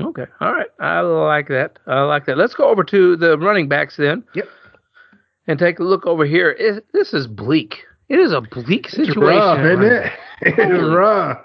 Okay, 0.00 0.24
all 0.40 0.52
right, 0.52 0.66
I 0.80 1.00
like 1.00 1.48
that. 1.48 1.78
I 1.86 2.02
like 2.02 2.26
that. 2.26 2.36
Let's 2.36 2.54
go 2.54 2.68
over 2.68 2.82
to 2.84 3.16
the 3.16 3.38
running 3.38 3.68
backs 3.68 3.96
then. 3.96 4.24
Yep. 4.34 4.48
And 5.46 5.58
take 5.58 5.78
a 5.78 5.84
look 5.84 6.06
over 6.06 6.24
here. 6.24 6.50
It, 6.58 6.86
this 6.92 7.12
is 7.12 7.26
bleak. 7.26 7.84
It 8.08 8.18
is 8.18 8.32
a 8.32 8.40
bleak 8.40 8.88
situation, 8.88 9.10
it's 9.10 9.16
rough, 9.16 9.60
isn't 9.60 9.84
it? 9.84 10.12
It 10.42 10.58
is 10.58 10.82
rough. 10.82 11.38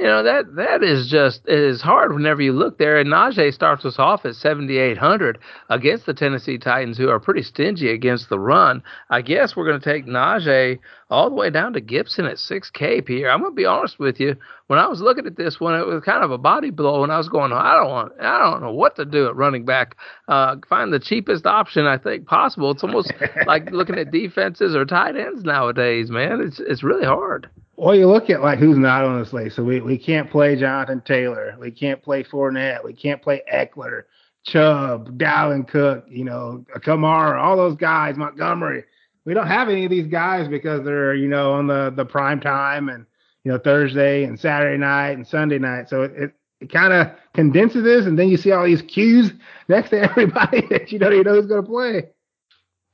You 0.00 0.06
know 0.06 0.22
that 0.22 0.56
that 0.56 0.82
is 0.82 1.10
just 1.10 1.42
it 1.46 1.58
is 1.58 1.82
hard 1.82 2.14
whenever 2.14 2.40
you 2.40 2.54
look 2.54 2.78
there. 2.78 2.98
And 2.98 3.10
Najee 3.10 3.52
starts 3.52 3.84
us 3.84 3.98
off 3.98 4.24
at 4.24 4.34
7,800 4.34 5.38
against 5.68 6.06
the 6.06 6.14
Tennessee 6.14 6.56
Titans, 6.56 6.96
who 6.96 7.10
are 7.10 7.20
pretty 7.20 7.42
stingy 7.42 7.90
against 7.90 8.30
the 8.30 8.38
run. 8.38 8.82
I 9.10 9.20
guess 9.20 9.54
we're 9.54 9.66
going 9.66 9.78
to 9.78 9.92
take 9.92 10.06
Najee 10.06 10.78
all 11.10 11.28
the 11.28 11.36
way 11.36 11.50
down 11.50 11.74
to 11.74 11.82
Gibson 11.82 12.24
at 12.24 12.38
6K. 12.38 13.04
Pierre, 13.04 13.30
I'm 13.30 13.40
going 13.40 13.52
to 13.52 13.54
be 13.54 13.66
honest 13.66 13.98
with 13.98 14.18
you. 14.18 14.36
When 14.68 14.78
I 14.78 14.88
was 14.88 15.02
looking 15.02 15.26
at 15.26 15.36
this 15.36 15.60
one, 15.60 15.78
it 15.78 15.86
was 15.86 16.02
kind 16.02 16.24
of 16.24 16.30
a 16.30 16.38
body 16.38 16.70
blow, 16.70 17.02
and 17.02 17.12
I 17.12 17.18
was 17.18 17.28
going, 17.28 17.52
I 17.52 17.74
don't 17.74 17.90
want, 17.90 18.12
I 18.22 18.38
don't 18.38 18.62
know 18.62 18.72
what 18.72 18.96
to 18.96 19.04
do 19.04 19.26
at 19.26 19.36
running 19.36 19.66
back. 19.66 19.96
Uh, 20.28 20.56
find 20.66 20.94
the 20.94 20.98
cheapest 20.98 21.44
option 21.44 21.84
I 21.84 21.98
think 21.98 22.24
possible. 22.24 22.70
It's 22.70 22.82
almost 22.82 23.12
like 23.46 23.70
looking 23.70 23.98
at 23.98 24.10
defenses 24.10 24.74
or 24.74 24.86
tight 24.86 25.16
ends 25.16 25.44
nowadays, 25.44 26.08
man. 26.08 26.40
It's 26.40 26.58
it's 26.58 26.82
really 26.82 27.04
hard. 27.04 27.50
Well, 27.80 27.94
you 27.94 28.08
look 28.08 28.28
at 28.28 28.42
like 28.42 28.58
who's 28.58 28.76
not 28.76 29.06
on 29.06 29.18
this 29.18 29.32
list. 29.32 29.56
So 29.56 29.64
we, 29.64 29.80
we 29.80 29.96
can't 29.96 30.30
play 30.30 30.54
Jonathan 30.54 31.00
Taylor. 31.00 31.56
We 31.58 31.70
can't 31.70 32.02
play 32.02 32.22
Fournette. 32.22 32.84
We 32.84 32.92
can't 32.92 33.22
play 33.22 33.40
Ekeler, 33.50 34.02
Chubb, 34.44 35.16
Dalvin 35.16 35.66
Cook, 35.66 36.04
you 36.06 36.24
know, 36.24 36.62
Kamara, 36.76 37.42
all 37.42 37.56
those 37.56 37.76
guys, 37.76 38.18
Montgomery. 38.18 38.84
We 39.24 39.32
don't 39.32 39.46
have 39.46 39.70
any 39.70 39.86
of 39.86 39.90
these 39.90 40.08
guys 40.08 40.46
because 40.46 40.84
they're, 40.84 41.14
you 41.14 41.26
know, 41.26 41.54
on 41.54 41.68
the, 41.68 41.90
the 41.96 42.04
prime 42.04 42.38
time 42.38 42.90
and, 42.90 43.06
you 43.44 43.52
know, 43.52 43.56
Thursday 43.56 44.24
and 44.24 44.38
Saturday 44.38 44.76
night 44.76 45.12
and 45.12 45.26
Sunday 45.26 45.58
night. 45.58 45.88
So 45.88 46.02
it, 46.02 46.12
it, 46.14 46.32
it 46.60 46.70
kind 46.70 46.92
of 46.92 47.12
condenses 47.32 47.82
this. 47.82 48.04
And 48.04 48.18
then 48.18 48.28
you 48.28 48.36
see 48.36 48.52
all 48.52 48.66
these 48.66 48.82
Qs 48.82 49.34
next 49.68 49.88
to 49.88 50.02
everybody 50.10 50.66
that 50.68 50.92
you 50.92 50.98
don't 50.98 51.14
even 51.14 51.24
know 51.24 51.40
who's 51.40 51.46
going 51.46 51.62
to 51.62 51.66
play. 51.66 52.10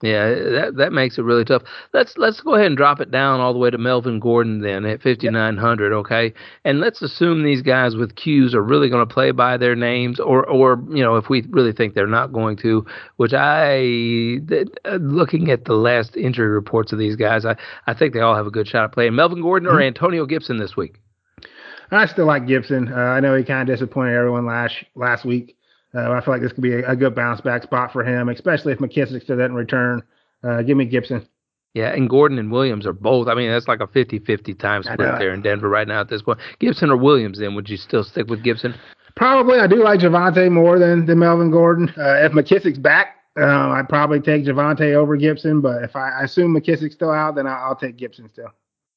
Yeah, 0.02 0.28
that 0.28 0.74
that 0.76 0.92
makes 0.92 1.16
it 1.16 1.22
really 1.22 1.44
tough. 1.44 1.62
Let's 1.94 2.18
let's 2.18 2.42
go 2.42 2.54
ahead 2.54 2.66
and 2.66 2.76
drop 2.76 3.00
it 3.00 3.10
down 3.10 3.40
all 3.40 3.54
the 3.54 3.58
way 3.58 3.70
to 3.70 3.78
Melvin 3.78 4.20
Gordon 4.20 4.60
then 4.60 4.84
at 4.84 5.00
5900, 5.00 5.90
okay? 5.94 6.34
And 6.66 6.80
let's 6.80 7.00
assume 7.00 7.42
these 7.42 7.62
guys 7.62 7.96
with 7.96 8.14
Qs 8.14 8.52
are 8.52 8.62
really 8.62 8.90
going 8.90 9.06
to 9.06 9.12
play 9.12 9.30
by 9.30 9.56
their 9.56 9.74
names 9.74 10.20
or 10.20 10.46
or 10.46 10.84
you 10.90 11.02
know, 11.02 11.16
if 11.16 11.30
we 11.30 11.46
really 11.48 11.72
think 11.72 11.94
they're 11.94 12.06
not 12.06 12.30
going 12.30 12.58
to, 12.58 12.84
which 13.16 13.32
I 13.32 14.40
uh, 14.84 14.96
looking 14.96 15.50
at 15.50 15.64
the 15.64 15.74
last 15.74 16.14
injury 16.14 16.48
reports 16.48 16.92
of 16.92 16.98
these 16.98 17.16
guys, 17.16 17.46
I 17.46 17.56
I 17.86 17.94
think 17.94 18.12
they 18.12 18.20
all 18.20 18.36
have 18.36 18.46
a 18.46 18.50
good 18.50 18.68
shot 18.68 18.84
at 18.84 18.92
playing 18.92 19.14
Melvin 19.14 19.40
Gordon 19.40 19.66
or 19.66 19.72
mm-hmm. 19.72 19.88
Antonio 19.88 20.26
Gibson 20.26 20.58
this 20.58 20.76
week. 20.76 21.00
I 21.90 22.04
still 22.06 22.26
like 22.26 22.46
Gibson. 22.46 22.92
Uh, 22.92 22.96
I 22.96 23.20
know 23.20 23.34
he 23.34 23.44
kind 23.44 23.66
of 23.68 23.74
disappointed 23.74 24.14
everyone 24.14 24.44
last 24.44 24.74
last 24.94 25.24
week. 25.24 25.55
Uh, 25.96 26.12
I 26.12 26.20
feel 26.20 26.34
like 26.34 26.42
this 26.42 26.52
could 26.52 26.62
be 26.62 26.74
a, 26.74 26.90
a, 26.90 26.96
good 26.96 27.14
bounce 27.14 27.40
back 27.40 27.62
spot 27.62 27.92
for 27.92 28.04
him, 28.04 28.28
especially 28.28 28.72
if 28.72 28.78
McKissick 28.80 29.22
still 29.22 29.38
doesn't 29.38 29.54
return. 29.54 30.02
Uh, 30.44 30.62
give 30.62 30.76
me 30.76 30.84
Gibson. 30.84 31.26
Yeah, 31.74 31.92
and 31.92 32.08
Gordon 32.08 32.38
and 32.38 32.50
Williams 32.50 32.86
are 32.86 32.92
both. 32.92 33.28
I 33.28 33.34
mean, 33.34 33.50
that's 33.50 33.68
like 33.68 33.80
a 33.80 33.86
50-50 33.86 34.58
time 34.58 34.82
split 34.82 35.18
there 35.18 35.32
in 35.32 35.42
Denver 35.42 35.68
right 35.68 35.86
now 35.86 36.00
at 36.00 36.08
this 36.08 36.22
point. 36.22 36.38
Gibson 36.58 36.90
or 36.90 36.96
Williams, 36.96 37.38
then 37.38 37.54
would 37.54 37.68
you 37.68 37.76
still 37.76 38.02
stick 38.02 38.28
with 38.28 38.42
Gibson? 38.42 38.74
Probably. 39.14 39.58
I 39.58 39.66
do 39.66 39.82
like 39.82 40.00
Javonte 40.00 40.50
more 40.50 40.78
than, 40.78 41.06
than 41.06 41.18
Melvin 41.18 41.50
Gordon. 41.50 41.88
Uh, 41.90 42.24
if 42.24 42.32
McKissick's 42.32 42.78
back, 42.78 43.16
uh, 43.38 43.44
I'd 43.44 43.88
probably 43.88 44.20
take 44.20 44.44
Javonte 44.44 44.94
over 44.94 45.16
Gibson. 45.16 45.60
But 45.60 45.82
if 45.82 45.94
I, 45.96 46.20
I 46.20 46.22
assume 46.22 46.54
McKissick's 46.54 46.94
still 46.94 47.10
out, 47.10 47.34
then 47.34 47.46
I'll, 47.46 47.68
I'll 47.68 47.76
take 47.76 47.96
Gibson 47.96 48.28
still. 48.30 48.52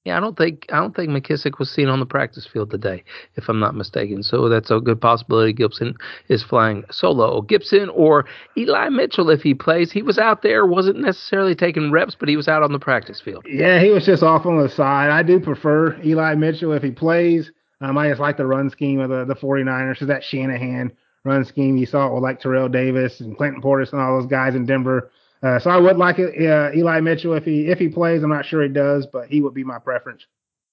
Yeah, 0.10 0.18
I 0.18 0.22
don't 0.22 0.36
think 0.36 0.66
I 0.72 0.78
don't 0.78 0.96
think 0.96 1.12
McKissick 1.12 1.60
was 1.60 1.70
seen 1.70 1.88
on 1.88 2.00
the 2.00 2.06
practice 2.06 2.48
field 2.52 2.72
today, 2.72 3.04
if 3.36 3.48
I'm 3.48 3.60
not 3.60 3.76
mistaken. 3.76 4.24
So 4.24 4.50
that's 4.50 4.72
a 4.72 4.80
good 4.80 5.00
possibility. 5.00 5.54
Gibson 5.54 5.96
is 6.30 6.42
flying 6.42 6.84
solo. 6.90 7.42
Gibson 7.42 7.90
or 7.90 8.26
Eli 8.58 8.90
Mitchell, 8.90 9.30
if 9.30 9.44
he 9.44 9.54
plays, 9.54 9.92
he 9.92 10.02
was 10.02 10.18
out 10.18 10.42
there, 10.42 10.66
wasn't 10.66 10.98
necessarily 11.00 11.54
taking 11.54 11.92
reps, 11.92 12.16
but 12.20 12.28
he 12.28 12.36
was 12.36 12.48
out 12.48 12.64
on 12.64 12.72
the 12.72 12.80
practice 12.80 13.22
field. 13.22 13.46
Yeah, 13.48 13.80
he 13.80 13.92
was 13.92 14.04
just 14.04 14.24
off 14.24 14.48
on 14.48 14.60
the 14.60 14.68
side. 14.68 15.12
I 15.12 15.22
do 15.22 15.40
prefer 15.40 15.96
Eli 16.04 16.34
Mitchell 16.34 16.74
if 16.74 16.82
he 16.82 16.90
plays. 16.90 17.52
Um, 17.80 17.96
I 17.96 18.10
just 18.10 18.20
like 18.20 18.38
the 18.38 18.48
run 18.48 18.72
scheme 18.72 19.00
of 19.00 19.12
the 19.12 19.26
the 19.26 19.36
49ers. 19.36 20.02
Is 20.02 20.08
that 20.08 20.24
Shanahan 20.24 20.92
run 21.24 21.46
scheme 21.46 21.78
you 21.78 21.86
saw 21.86 22.08
it 22.08 22.14
with 22.16 22.24
like 22.24 22.40
Terrell 22.40 22.68
Davis 22.68 23.20
and 23.20 23.38
Clinton 23.38 23.62
Portis 23.62 23.92
and 23.92 24.02
all 24.02 24.20
those 24.20 24.30
guys 24.30 24.56
in 24.56 24.66
Denver 24.66 25.12
uh, 25.42 25.60
so 25.60 25.70
I 25.70 25.78
would 25.78 25.98
like 25.98 26.20
it, 26.20 26.50
uh, 26.50 26.72
Eli 26.76 27.00
Mitchell 27.00 27.34
if 27.34 27.46
he 27.46 27.68
if 27.68 27.80
he 27.80 27.88
plays. 27.88 28.24
I'm 28.24 28.30
not 28.30 28.46
sure 28.46 28.62
he 28.62 28.70
does, 28.70 29.08
but 29.12 29.28
he 29.28 29.42
would 29.42 29.54
be 29.54 29.64
my 29.64 29.80
preference. 29.80 30.26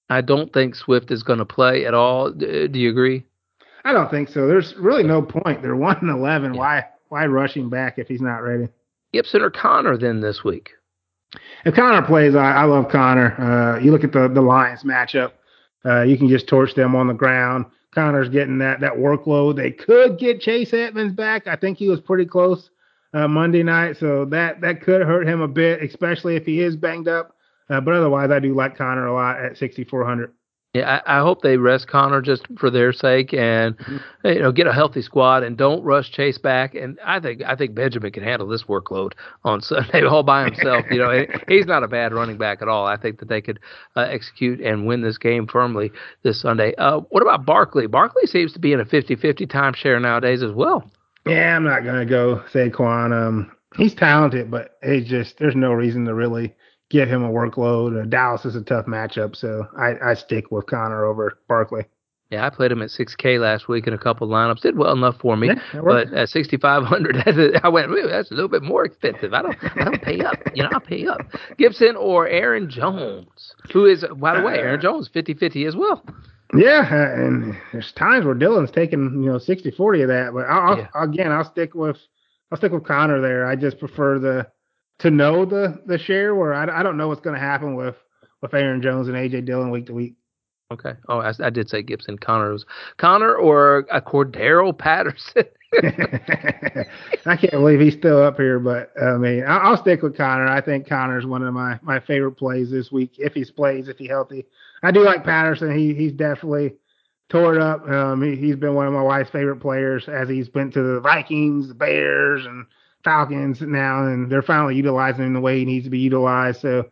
I 0.09 0.21
don't 0.21 0.51
think 0.53 0.75
Swift 0.75 1.11
is 1.11 1.23
going 1.23 1.39
to 1.39 1.45
play 1.45 1.85
at 1.85 1.93
all. 1.93 2.31
Do 2.31 2.69
you 2.73 2.89
agree? 2.89 3.25
I 3.83 3.93
don't 3.93 4.09
think 4.09 4.29
so. 4.29 4.47
There's 4.47 4.75
really 4.75 5.03
no 5.03 5.21
point. 5.21 5.61
They're 5.61 5.75
one 5.75 5.97
and 6.01 6.09
eleven. 6.09 6.53
Yeah. 6.53 6.59
Why 7.09 7.27
why 7.27 7.47
him 7.47 7.69
back 7.69 7.97
if 7.97 8.07
he's 8.07 8.21
not 8.21 8.37
ready? 8.39 8.67
Gibson 9.13 9.41
or 9.41 9.49
Conner 9.49 9.97
then 9.97 10.19
this 10.19 10.43
week? 10.43 10.71
If 11.65 11.75
Conner 11.75 12.05
plays, 12.05 12.35
I, 12.35 12.51
I 12.51 12.63
love 12.65 12.89
Conner. 12.89 13.39
Uh, 13.39 13.79
you 13.79 13.91
look 13.91 14.03
at 14.03 14.11
the 14.11 14.27
the 14.27 14.41
Lions 14.41 14.83
matchup. 14.83 15.31
Uh, 15.85 16.01
you 16.01 16.17
can 16.17 16.27
just 16.27 16.47
torch 16.47 16.75
them 16.75 16.95
on 16.95 17.07
the 17.07 17.13
ground. 17.13 17.65
Conner's 17.93 18.29
getting 18.29 18.57
that 18.57 18.81
that 18.81 18.93
workload. 18.93 19.55
They 19.55 19.71
could 19.71 20.19
get 20.19 20.41
Chase 20.41 20.73
Edmonds 20.73 21.13
back. 21.13 21.47
I 21.47 21.55
think 21.55 21.77
he 21.77 21.87
was 21.87 22.01
pretty 22.01 22.25
close 22.25 22.69
uh, 23.13 23.27
Monday 23.27 23.63
night, 23.63 23.97
so 23.97 24.25
that 24.25 24.61
that 24.61 24.81
could 24.81 25.01
hurt 25.01 25.27
him 25.27 25.41
a 25.41 25.47
bit, 25.47 25.81
especially 25.81 26.35
if 26.35 26.45
he 26.45 26.61
is 26.61 26.75
banged 26.75 27.07
up. 27.07 27.35
Uh, 27.69 27.81
but 27.81 27.93
otherwise, 27.93 28.31
I 28.31 28.39
do 28.39 28.55
like 28.55 28.77
Conner 28.77 29.07
a 29.07 29.13
lot 29.13 29.43
at 29.43 29.57
6,400. 29.57 30.31
Yeah, 30.73 31.01
I, 31.05 31.17
I, 31.17 31.21
hope 31.21 31.41
they 31.41 31.57
rest 31.57 31.87
Conner 31.87 32.21
just 32.21 32.45
for 32.59 32.69
their 32.69 32.93
sake, 32.93 33.33
and 33.33 33.77
mm-hmm. 33.77 34.27
you 34.27 34.41
know, 34.41 34.51
get 34.51 34.67
a 34.67 34.73
healthy 34.73 35.01
squad 35.01 35.41
and 35.41 35.57
don't 35.57 35.81
rush 35.83 36.11
Chase 36.11 36.37
back. 36.37 36.75
And 36.75 36.99
I 37.03 37.19
think 37.19 37.41
I 37.41 37.55
think 37.55 37.73
Benjamin 37.73 38.11
can 38.11 38.23
handle 38.23 38.47
this 38.47 38.63
workload 38.63 39.13
on 39.43 39.61
Sunday 39.61 40.03
all 40.03 40.23
by 40.23 40.45
himself. 40.45 40.85
you 40.91 40.99
know, 40.99 41.25
he's 41.47 41.65
not 41.65 41.83
a 41.83 41.87
bad 41.87 42.13
running 42.13 42.37
back 42.37 42.61
at 42.61 42.67
all. 42.67 42.85
I 42.85 42.97
think 42.97 43.19
that 43.19 43.29
they 43.29 43.41
could 43.41 43.59
uh, 43.95 44.01
execute 44.01 44.59
and 44.59 44.85
win 44.85 45.01
this 45.01 45.17
game 45.17 45.47
firmly 45.47 45.91
this 46.23 46.41
Sunday. 46.41 46.75
Uh, 46.77 46.99
what 47.09 47.23
about 47.23 47.45
Barkley? 47.45 47.87
Barkley 47.87 48.25
seems 48.25 48.53
to 48.53 48.59
be 48.59 48.73
in 48.73 48.79
a 48.79 48.85
50-50 48.85 49.49
timeshare 49.49 49.99
nowadays 49.99 50.43
as 50.43 50.51
well. 50.51 50.83
Yeah, 51.29 51.55
I'm 51.55 51.63
not 51.63 51.83
gonna 51.83 52.05
go 52.05 52.43
Saquon. 52.51 53.13
Um, 53.13 53.51
he's 53.75 53.93
talented, 53.93 54.51
but 54.51 54.77
it's 54.81 55.09
just 55.09 55.37
there's 55.37 55.55
no 55.55 55.73
reason 55.73 56.05
to 56.05 56.13
really 56.13 56.55
give 56.89 57.09
him 57.09 57.23
a 57.23 57.29
workload. 57.29 58.01
Uh, 58.01 58.05
Dallas 58.05 58.45
is 58.45 58.55
a 58.55 58.61
tough 58.61 58.85
matchup, 58.85 59.35
so 59.35 59.67
I, 59.77 60.11
I 60.11 60.13
stick 60.13 60.51
with 60.51 60.67
Conner 60.67 61.05
over 61.05 61.39
Barkley. 61.47 61.85
Yeah, 62.29 62.45
I 62.45 62.49
played 62.49 62.73
him 62.73 62.81
at 62.81 62.89
6K 62.89 63.39
last 63.39 63.69
week 63.69 63.87
in 63.87 63.93
a 63.93 63.97
couple 63.97 64.27
lineups. 64.27 64.59
Did 64.59 64.77
well 64.77 64.91
enough 64.91 65.15
for 65.17 65.37
me, 65.37 65.47
yeah, 65.47 65.81
but 65.81 66.11
at 66.13 66.27
6,500, 66.27 67.23
I 67.63 67.69
went, 67.69 67.89
that's 68.09 68.31
a 68.31 68.33
little 68.33 68.49
bit 68.49 68.63
more 68.63 68.83
expensive. 68.83 69.33
I 69.33 69.43
don't, 69.43 69.55
I 69.63 69.85
don't 69.85 70.01
pay 70.01 70.19
up. 70.19 70.35
You 70.53 70.63
know, 70.63 70.69
I 70.73 70.79
pay 70.79 71.07
up. 71.07 71.21
Gibson 71.57 71.95
or 71.95 72.27
Aaron 72.27 72.69
Jones, 72.69 73.55
who 73.71 73.85
is, 73.85 74.03
by 74.17 74.37
the 74.37 74.45
way, 74.45 74.55
Aaron 74.55 74.81
Jones 74.81 75.09
50-50 75.13 75.67
as 75.67 75.77
well. 75.77 76.03
Yeah, 76.53 76.87
and 76.93 77.57
there's 77.73 77.91
times 77.93 78.25
where 78.25 78.33
Dillon's 78.33 78.71
taking 78.71 79.21
you 79.23 79.31
know 79.31 79.37
60-40 79.37 80.03
of 80.03 80.07
that, 80.07 80.33
but 80.33 80.45
I'll, 80.45 80.77
yeah. 80.77 80.87
I'll, 80.93 81.09
again 81.09 81.31
I'll 81.31 81.43
stick 81.43 81.73
with 81.75 81.97
I'll 82.51 82.57
stick 82.57 82.71
with 82.71 82.85
Conner 82.85 83.19
there. 83.21 83.45
I 83.45 83.55
just 83.55 83.79
prefer 83.79 84.19
the 84.19 84.47
to 84.99 85.11
know 85.11 85.45
the 85.45 85.81
the 85.85 85.97
share 85.97 86.35
where 86.35 86.53
I, 86.53 86.79
I 86.79 86.83
don't 86.83 86.97
know 86.97 87.09
what's 87.09 87.21
going 87.21 87.35
to 87.35 87.39
happen 87.39 87.75
with 87.75 87.95
with 88.41 88.53
Aaron 88.53 88.81
Jones 88.81 89.07
and 89.07 89.17
AJ 89.17 89.45
Dillon 89.45 89.71
week 89.71 89.87
to 89.87 89.93
week. 89.93 90.15
Okay. 90.71 90.93
Oh, 91.07 91.19
I, 91.19 91.31
I 91.41 91.49
did 91.49 91.69
say 91.69 91.81
Gibson. 91.81 92.17
Conner 92.17 92.51
was 92.51 92.65
Conner 92.97 93.35
or 93.35 93.79
a 93.91 94.01
Cordarrelle 94.01 94.77
Patterson. 94.77 95.45
I 97.25 97.35
can't 97.35 97.51
believe 97.51 97.79
he's 97.81 97.93
still 97.93 98.23
up 98.23 98.37
here, 98.37 98.59
but 98.59 98.91
I 99.01 99.17
mean, 99.17 99.43
I'll, 99.45 99.71
I'll 99.71 99.77
stick 99.77 100.01
with 100.01 100.15
Conner. 100.15 100.47
I 100.47 100.61
think 100.61 100.87
Conner's 100.87 101.25
one 101.25 101.43
of 101.43 101.53
my 101.53 101.79
my 101.81 101.99
favorite 101.99 102.33
plays 102.33 102.71
this 102.71 102.91
week 102.91 103.15
if 103.17 103.33
he 103.33 103.43
plays, 103.45 103.87
if 103.87 103.97
he's 103.97 104.09
healthy. 104.09 104.45
I 104.83 104.91
do 104.91 105.03
like 105.03 105.23
Patterson. 105.23 105.77
He 105.77 105.93
he's 105.93 106.13
definitely 106.13 106.75
tore 107.29 107.55
it 107.55 107.61
up. 107.61 107.87
Um, 107.87 108.21
he, 108.21 108.35
he's 108.35 108.55
been 108.55 108.75
one 108.75 108.87
of 108.87 108.93
my 108.93 109.01
wife's 109.01 109.29
favorite 109.29 109.57
players 109.57 110.07
as 110.07 110.29
he's 110.29 110.49
been 110.49 110.71
to 110.71 110.81
the 110.81 110.99
Vikings, 110.99 111.67
the 111.67 111.73
Bears, 111.73 112.45
and 112.45 112.65
Falcons 113.03 113.61
now, 113.61 114.05
and 114.05 114.31
they're 114.31 114.41
finally 114.41 114.75
utilizing 114.75 115.25
him 115.25 115.33
the 115.33 115.41
way 115.41 115.59
he 115.59 115.65
needs 115.65 115.85
to 115.85 115.89
be 115.89 115.99
utilized. 115.99 116.61
So 116.61 116.89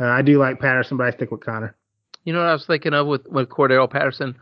uh, 0.00 0.04
I 0.06 0.22
do 0.22 0.38
like 0.38 0.60
Patterson, 0.60 0.96
but 0.96 1.06
I 1.06 1.10
stick 1.10 1.30
with 1.30 1.40
Conner. 1.40 1.74
You 2.24 2.32
know 2.32 2.40
what 2.40 2.48
I 2.48 2.52
was 2.52 2.66
thinking 2.66 2.94
of 2.94 3.06
with 3.06 3.26
with 3.28 3.48
Cordarrelle 3.48 3.90
Patterson? 3.90 4.36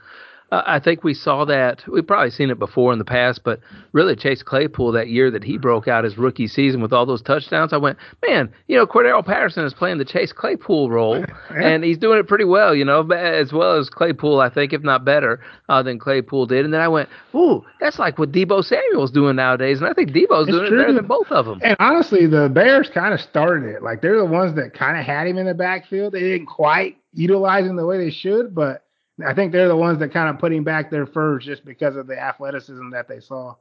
Uh, 0.53 0.63
I 0.65 0.79
think 0.79 1.03
we 1.03 1.13
saw 1.13 1.45
that. 1.47 1.83
We've 1.89 2.07
probably 2.07 2.31
seen 2.31 2.51
it 2.51 2.59
before 2.59 2.93
in 2.93 2.99
the 2.99 3.05
past, 3.05 3.43
but 3.43 3.59
really 3.93 4.15
Chase 4.15 4.43
Claypool 4.43 4.93
that 4.93 5.09
year 5.09 5.31
that 5.31 5.43
he 5.43 5.59
broke 5.59 5.89
out 5.89 6.05
his 6.05 6.17
rookie 6.17 6.47
season 6.47 6.81
with 6.81 6.93
all 6.93 7.05
those 7.05 7.21
touchdowns, 7.23 7.73
I 7.73 7.79
went, 7.79 7.99
man, 8.27 8.53
you 8.69 8.77
know, 8.77 8.87
Cordarrelle 8.87 9.27
Patterson 9.27 9.65
is 9.65 9.75
playing 9.75 9.99
the 9.99 10.05
Chase 10.05 10.33
Claypool 10.33 10.89
role, 10.91 11.25
and 11.51 11.83
he's 11.83 11.99
doing 11.99 12.19
it 12.19 12.29
pretty 12.29 12.45
well, 12.45 12.75
you 12.75 12.85
know, 12.85 13.03
as 13.11 13.53
well 13.53 13.77
as 13.77 13.91
Claypool, 13.91 14.41
I 14.41 14.49
think, 14.49 14.73
if 14.73 14.83
not 14.83 15.05
better 15.05 15.41
uh, 15.69 15.83
than 15.83 15.99
Claypool 15.99 16.47
did. 16.47 16.65
And 16.65 16.73
then 16.73 16.81
I 16.81 16.89
went, 16.89 17.09
ooh, 17.35 17.65
that's 17.81 17.99
like 17.99 18.19
what 18.19 18.31
Deebo 18.31 18.63
Samuel's 18.65 19.11
doing 19.11 19.35
nowadays, 19.35 19.81
and 19.81 19.89
I 19.89 19.95
think 19.95 20.11
Deebo's 20.11 20.47
it's 20.47 20.57
doing 20.57 20.69
true. 20.69 20.79
it 20.79 20.83
better 20.83 20.93
than 20.93 21.07
both 21.07 21.31
of 21.33 21.47
them. 21.47 21.61
And 21.65 21.77
honestly, 21.81 22.27
the 22.27 22.49
Bears 22.49 22.89
kind 22.89 23.13
of 23.13 23.21
started 23.21 23.69
it. 23.69 23.83
Like 23.83 24.01
they're 24.01 24.19
the 24.19 24.25
ones 24.25 24.55
that 24.55 24.75
kind 24.75 24.97
of 24.97 25.05
had 25.05 25.27
him 25.27 25.39
in 25.39 25.47
the 25.47 25.55
backfield. 25.55 26.13
They 26.13 26.21
didn't 26.21 26.47
quite 26.47 26.99
utilize 27.13 27.67
him 27.67 27.77
the 27.77 27.87
way 27.87 27.99
they 27.99 28.11
should, 28.11 28.55
but 28.55 28.86
I 29.25 29.35
think 29.35 29.53
they're 29.53 29.69
the 29.69 29.77
ones 29.77 29.99
that 30.01 30.13
kind 30.13 30.29
of 30.29 30.39
putting 30.39 30.65
back 30.65 30.91
their 30.91 31.07
furs 31.07 31.45
just 31.45 31.65
because 31.65 31.97
of 31.97 32.07
the 32.07 32.21
athleticism 32.21 32.91
that 32.91 33.09
they 33.09 33.21
saw. 33.21 33.55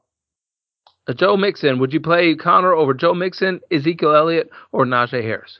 Uh, 1.07 1.13
Joe 1.13 1.37
Mixon, 1.37 1.79
would 1.79 1.93
you 1.93 1.99
play 1.99 2.35
Conner 2.35 2.73
over 2.73 2.93
Joe 2.93 3.13
Mixon, 3.13 3.61
Ezekiel 3.71 4.15
Elliott, 4.15 4.49
or 4.71 4.85
Najee 4.85 5.23
Harris? 5.23 5.59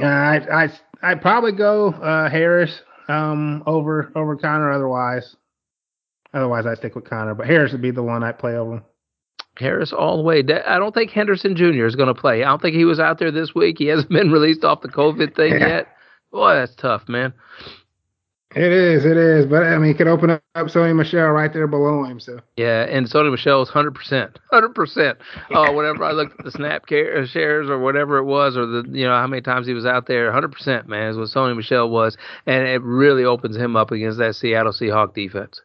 Uh, 0.00 0.06
I 0.06 0.64
I 0.64 0.68
I 1.02 1.14
probably 1.14 1.52
go 1.52 1.88
uh, 1.88 2.30
Harris 2.30 2.80
um, 3.08 3.62
over 3.66 4.10
over 4.14 4.36
Conner. 4.36 4.72
Otherwise, 4.72 5.36
otherwise 6.32 6.66
I 6.66 6.74
stick 6.74 6.94
with 6.94 7.04
Conner. 7.04 7.34
But 7.34 7.46
Harris 7.46 7.72
would 7.72 7.82
be 7.82 7.90
the 7.90 8.02
one 8.02 8.24
I 8.24 8.32
play 8.32 8.54
over. 8.54 8.82
Harris 9.56 9.92
all 9.92 10.16
the 10.16 10.22
way. 10.22 10.38
I 10.38 10.78
don't 10.78 10.94
think 10.94 11.10
Henderson 11.10 11.54
Jr. 11.54 11.84
is 11.84 11.96
going 11.96 12.12
to 12.12 12.18
play. 12.18 12.42
I 12.42 12.48
don't 12.48 12.62
think 12.62 12.76
he 12.76 12.84
was 12.84 12.98
out 12.98 13.18
there 13.18 13.30
this 13.30 13.54
week. 13.54 13.76
He 13.78 13.86
hasn't 13.86 14.08
been 14.10 14.30
released 14.30 14.64
off 14.64 14.80
the 14.80 14.88
COVID 14.88 15.36
thing 15.36 15.52
yet. 15.60 15.88
Boy, 16.32 16.54
that's 16.54 16.74
tough, 16.76 17.08
man. 17.08 17.34
It 18.56 18.72
is, 18.72 19.04
it 19.04 19.16
is. 19.16 19.46
But 19.46 19.62
I 19.62 19.78
mean, 19.78 19.92
it 19.92 19.96
could 19.96 20.08
open 20.08 20.30
up 20.30 20.42
Sony 20.54 20.94
Michel 20.94 21.28
right 21.28 21.52
there 21.52 21.68
below 21.68 22.02
him. 22.02 22.18
So 22.18 22.40
yeah, 22.56 22.82
and 22.82 23.06
Sony 23.08 23.30
Michel 23.30 23.62
is 23.62 23.68
hundred 23.68 23.94
percent, 23.94 24.40
hundred 24.50 24.74
percent. 24.74 25.18
Oh, 25.50 25.72
whenever 25.76 26.02
I 26.02 26.10
looked 26.10 26.38
at 26.38 26.44
the 26.44 26.50
snap 26.50 26.84
uh, 26.90 27.26
shares 27.26 27.70
or 27.70 27.78
whatever 27.78 28.18
it 28.18 28.24
was, 28.24 28.56
or 28.56 28.66
the 28.66 28.84
you 28.90 29.04
know 29.04 29.14
how 29.14 29.28
many 29.28 29.40
times 29.40 29.68
he 29.68 29.72
was 29.72 29.86
out 29.86 30.08
there, 30.08 30.32
hundred 30.32 30.50
percent, 30.50 30.88
man, 30.88 31.10
is 31.10 31.16
what 31.16 31.28
Sony 31.28 31.56
Michel 31.56 31.88
was, 31.88 32.16
and 32.46 32.66
it 32.66 32.82
really 32.82 33.24
opens 33.24 33.56
him 33.56 33.76
up 33.76 33.92
against 33.92 34.18
that 34.18 34.34
Seattle 34.34 34.72
Seahawk 34.72 35.14
defense. 35.14 35.60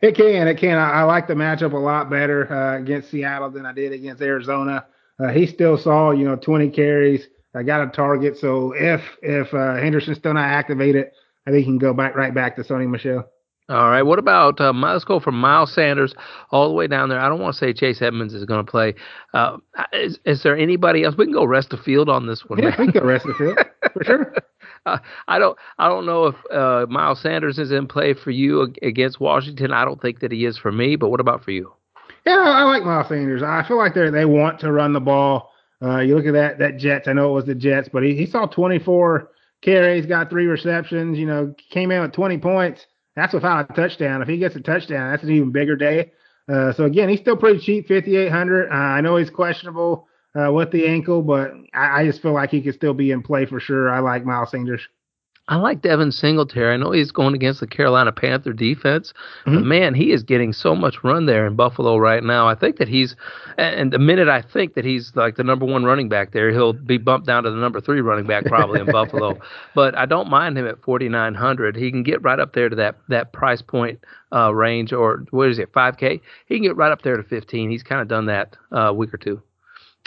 It 0.00 0.16
can, 0.16 0.48
it 0.48 0.58
can. 0.58 0.78
I, 0.78 0.90
I 0.90 1.02
like 1.02 1.28
the 1.28 1.34
matchup 1.34 1.74
a 1.74 1.76
lot 1.76 2.10
better 2.10 2.50
uh, 2.52 2.78
against 2.78 3.10
Seattle 3.10 3.50
than 3.50 3.66
I 3.66 3.72
did 3.72 3.92
against 3.92 4.20
Arizona. 4.20 4.86
Uh, 5.22 5.28
he 5.28 5.46
still 5.46 5.78
saw, 5.78 6.10
you 6.10 6.24
know, 6.24 6.34
20 6.34 6.70
carries. 6.70 7.28
I 7.54 7.62
got 7.62 7.86
a 7.86 7.90
target. 7.90 8.36
So 8.38 8.72
if 8.74 9.02
if 9.20 9.52
uh, 9.54 9.76
Henderson's 9.76 10.18
still 10.18 10.34
not 10.34 10.48
activated, 10.48 11.10
I 11.46 11.50
think 11.50 11.64
he 11.64 11.70
can 11.70 11.78
go 11.78 11.92
back 11.92 12.14
right 12.14 12.34
back 12.34 12.56
to 12.56 12.62
Sony 12.62 12.88
Michel. 12.88 13.28
All 13.68 13.88
right. 13.88 14.02
What 14.02 14.18
about 14.18 14.60
uh, 14.60 14.72
let's 14.72 15.04
go 15.04 15.20
from 15.20 15.40
Miles 15.40 15.72
Sanders 15.72 16.14
all 16.50 16.68
the 16.68 16.74
way 16.74 16.86
down 16.88 17.08
there. 17.08 17.20
I 17.20 17.28
don't 17.28 17.40
want 17.40 17.54
to 17.54 17.58
say 17.58 17.72
Chase 17.72 18.02
Edmonds 18.02 18.34
is 18.34 18.44
going 18.44 18.64
to 18.64 18.70
play. 18.70 18.94
Uh, 19.34 19.58
is, 19.92 20.18
is 20.24 20.42
there 20.42 20.56
anybody 20.56 21.04
else? 21.04 21.14
We 21.16 21.26
can 21.26 21.32
go 21.32 21.44
rest 21.44 21.70
the 21.70 21.76
field 21.76 22.08
on 22.08 22.26
this 22.26 22.44
one. 22.46 22.58
Yeah, 22.58 22.70
man. 22.70 22.76
we 22.78 22.92
can 22.92 23.00
go 23.00 23.06
rest 23.06 23.24
the 23.24 23.34
field 23.34 23.58
for 23.92 24.04
sure. 24.04 24.34
Uh, 24.84 24.98
I 25.28 25.38
don't. 25.38 25.56
I 25.78 25.88
don't 25.88 26.06
know 26.06 26.26
if 26.26 26.34
uh, 26.50 26.86
Miles 26.90 27.20
Sanders 27.20 27.56
is 27.56 27.70
in 27.70 27.86
play 27.86 28.14
for 28.14 28.32
you 28.32 28.72
against 28.82 29.20
Washington. 29.20 29.72
I 29.72 29.84
don't 29.84 30.02
think 30.02 30.18
that 30.20 30.32
he 30.32 30.44
is 30.44 30.58
for 30.58 30.72
me. 30.72 30.96
But 30.96 31.10
what 31.10 31.20
about 31.20 31.44
for 31.44 31.52
you? 31.52 31.72
Yeah, 32.26 32.42
I 32.44 32.64
like 32.64 32.82
Miles 32.82 33.06
Sanders. 33.08 33.44
I 33.44 33.62
feel 33.62 33.78
like 33.78 33.94
they 33.94 34.10
they 34.10 34.24
want 34.24 34.58
to 34.58 34.72
run 34.72 34.92
the 34.92 34.98
ball. 34.98 35.52
Uh, 35.80 36.00
you 36.00 36.16
look 36.16 36.26
at 36.26 36.32
that 36.32 36.58
that 36.58 36.78
Jets. 36.78 37.06
I 37.06 37.12
know 37.12 37.30
it 37.30 37.32
was 37.32 37.44
the 37.44 37.54
Jets, 37.54 37.90
but 37.92 38.02
he, 38.02 38.16
he 38.16 38.26
saw 38.26 38.46
24 38.46 39.30
carries, 39.62 40.06
got 40.06 40.30
three 40.30 40.46
receptions. 40.46 41.18
You 41.18 41.26
know, 41.26 41.54
came 41.70 41.90
in 41.90 42.02
with 42.02 42.12
20 42.12 42.38
points. 42.38 42.86
That's 43.16 43.34
without 43.34 43.70
a 43.70 43.74
touchdown. 43.74 44.22
If 44.22 44.28
he 44.28 44.38
gets 44.38 44.56
a 44.56 44.60
touchdown, 44.60 45.10
that's 45.10 45.22
an 45.22 45.30
even 45.30 45.52
bigger 45.52 45.76
day. 45.76 46.12
Uh, 46.52 46.72
so 46.72 46.84
again, 46.84 47.08
he's 47.08 47.20
still 47.20 47.36
pretty 47.36 47.60
cheap, 47.60 47.88
5,800. 47.88 48.68
Uh, 48.68 48.74
I 48.74 49.00
know 49.00 49.16
he's 49.16 49.30
questionable 49.30 50.08
uh, 50.38 50.52
with 50.52 50.70
the 50.70 50.86
ankle, 50.86 51.22
but 51.22 51.52
I, 51.72 52.00
I, 52.00 52.06
just 52.06 52.20
feel 52.20 52.32
like 52.32 52.50
he 52.50 52.62
could 52.62 52.74
still 52.74 52.94
be 52.94 53.10
in 53.10 53.22
play 53.22 53.46
for 53.46 53.60
sure. 53.60 53.90
I 53.90 54.00
like 54.00 54.24
Miles 54.24 54.50
Sanders. 54.50 54.80
I 55.48 55.56
like 55.56 55.82
Devin 55.82 56.12
Singletary. 56.12 56.72
I 56.72 56.76
know 56.76 56.92
he's 56.92 57.10
going 57.10 57.34
against 57.34 57.58
the 57.58 57.66
Carolina 57.66 58.12
Panther 58.12 58.52
defense, 58.52 59.12
mm-hmm. 59.40 59.54
but 59.56 59.64
man, 59.64 59.92
he 59.92 60.12
is 60.12 60.22
getting 60.22 60.52
so 60.52 60.76
much 60.76 61.02
run 61.02 61.26
there 61.26 61.46
in 61.48 61.56
Buffalo 61.56 61.96
right 61.96 62.22
now. 62.22 62.46
I 62.46 62.54
think 62.54 62.76
that 62.76 62.86
he's, 62.86 63.16
and 63.58 63.92
the 63.92 63.98
minute 63.98 64.28
I 64.28 64.40
think 64.40 64.74
that 64.74 64.84
he's 64.84 65.10
like 65.16 65.34
the 65.34 65.42
number 65.42 65.66
one 65.66 65.84
running 65.84 66.08
back 66.08 66.32
there, 66.32 66.52
he'll 66.52 66.72
be 66.72 66.96
bumped 66.96 67.26
down 67.26 67.42
to 67.42 67.50
the 67.50 67.56
number 67.56 67.80
three 67.80 68.00
running 68.00 68.26
back 68.26 68.44
probably 68.44 68.80
in 68.80 68.86
Buffalo. 68.86 69.38
But 69.74 69.96
I 69.96 70.06
don't 70.06 70.28
mind 70.28 70.58
him 70.58 70.66
at 70.66 70.82
4,900. 70.82 71.76
He 71.76 71.90
can 71.90 72.02
get 72.02 72.22
right 72.22 72.38
up 72.38 72.52
there 72.52 72.68
to 72.68 72.76
that 72.76 72.96
that 73.08 73.32
price 73.32 73.62
point 73.62 74.00
uh, 74.32 74.54
range, 74.54 74.92
or 74.92 75.24
what 75.30 75.48
is 75.48 75.58
it, 75.58 75.72
5K? 75.72 76.20
He 76.46 76.54
can 76.54 76.62
get 76.62 76.76
right 76.76 76.92
up 76.92 77.02
there 77.02 77.16
to 77.16 77.22
15. 77.22 77.70
He's 77.70 77.82
kind 77.82 78.00
of 78.00 78.08
done 78.08 78.26
that 78.26 78.56
a 78.70 78.88
uh, 78.88 78.92
week 78.92 79.12
or 79.14 79.16
two. 79.16 79.42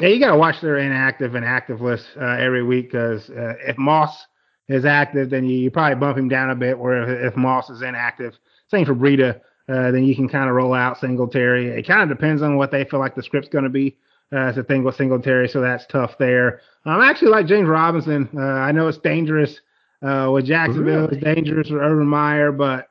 Yeah, 0.02 0.10
you 0.10 0.20
got 0.20 0.32
to 0.32 0.38
watch 0.38 0.62
their 0.62 0.78
inactive 0.78 1.36
and 1.36 1.46
active 1.46 1.82
list 1.82 2.06
uh, 2.20 2.26
every 2.26 2.64
week 2.64 2.92
because 2.92 3.30
uh, 3.30 3.54
if 3.66 3.78
Moss 3.78 4.26
is 4.68 4.86
active, 4.86 5.30
then 5.30 5.46
you, 5.46 5.58
you 5.58 5.72
probably 5.72 5.96
bump 5.96 6.18
him 6.18 6.28
down 6.28 6.50
a 6.50 6.56
bit. 6.56 6.78
Where 6.78 7.04
if, 7.04 7.34
if 7.34 7.38
Moss 7.38 7.70
is 7.70 7.82
inactive, 7.82 8.38
same 8.70 8.86
for 8.86 8.96
Breida, 8.96 9.40
uh, 9.70 9.92
then 9.92 10.04
you 10.04 10.16
can 10.16 10.30
kind 10.30 10.50
of 10.50 10.56
roll 10.56 10.74
out 10.74 11.00
Singletary. 11.00 11.68
It 11.68 11.88
kind 11.88 12.02
of 12.02 12.16
depends 12.16 12.42
on 12.42 12.58
what 12.58 12.72
they 12.72 12.86
feel 12.86 13.00
like 13.00 13.16
the 13.16 13.24
script's 13.24 13.50
going 13.50 13.64
to 13.64 13.70
be. 13.70 13.98
Uh, 14.34 14.48
it's 14.48 14.58
a 14.58 14.64
thing 14.64 14.84
with 14.84 14.96
Singletary, 14.96 15.48
so 15.48 15.62
that's 15.62 15.86
tough 15.86 16.18
there. 16.18 16.62
Um, 16.86 17.00
I 17.00 17.10
actually 17.10 17.30
like 17.30 17.46
James 17.46 17.68
Robinson. 17.68 18.28
Uh, 18.36 18.42
I 18.42 18.72
know 18.72 18.88
it's 18.88 18.98
dangerous 18.98 19.60
uh, 20.02 20.30
with 20.32 20.46
Jacksonville. 20.46 21.08
Really? 21.08 21.18
It's 21.18 21.24
dangerous 21.24 21.70
with 21.70 21.82
Urban 21.82 22.08
Meyer, 22.08 22.52
but 22.52 22.90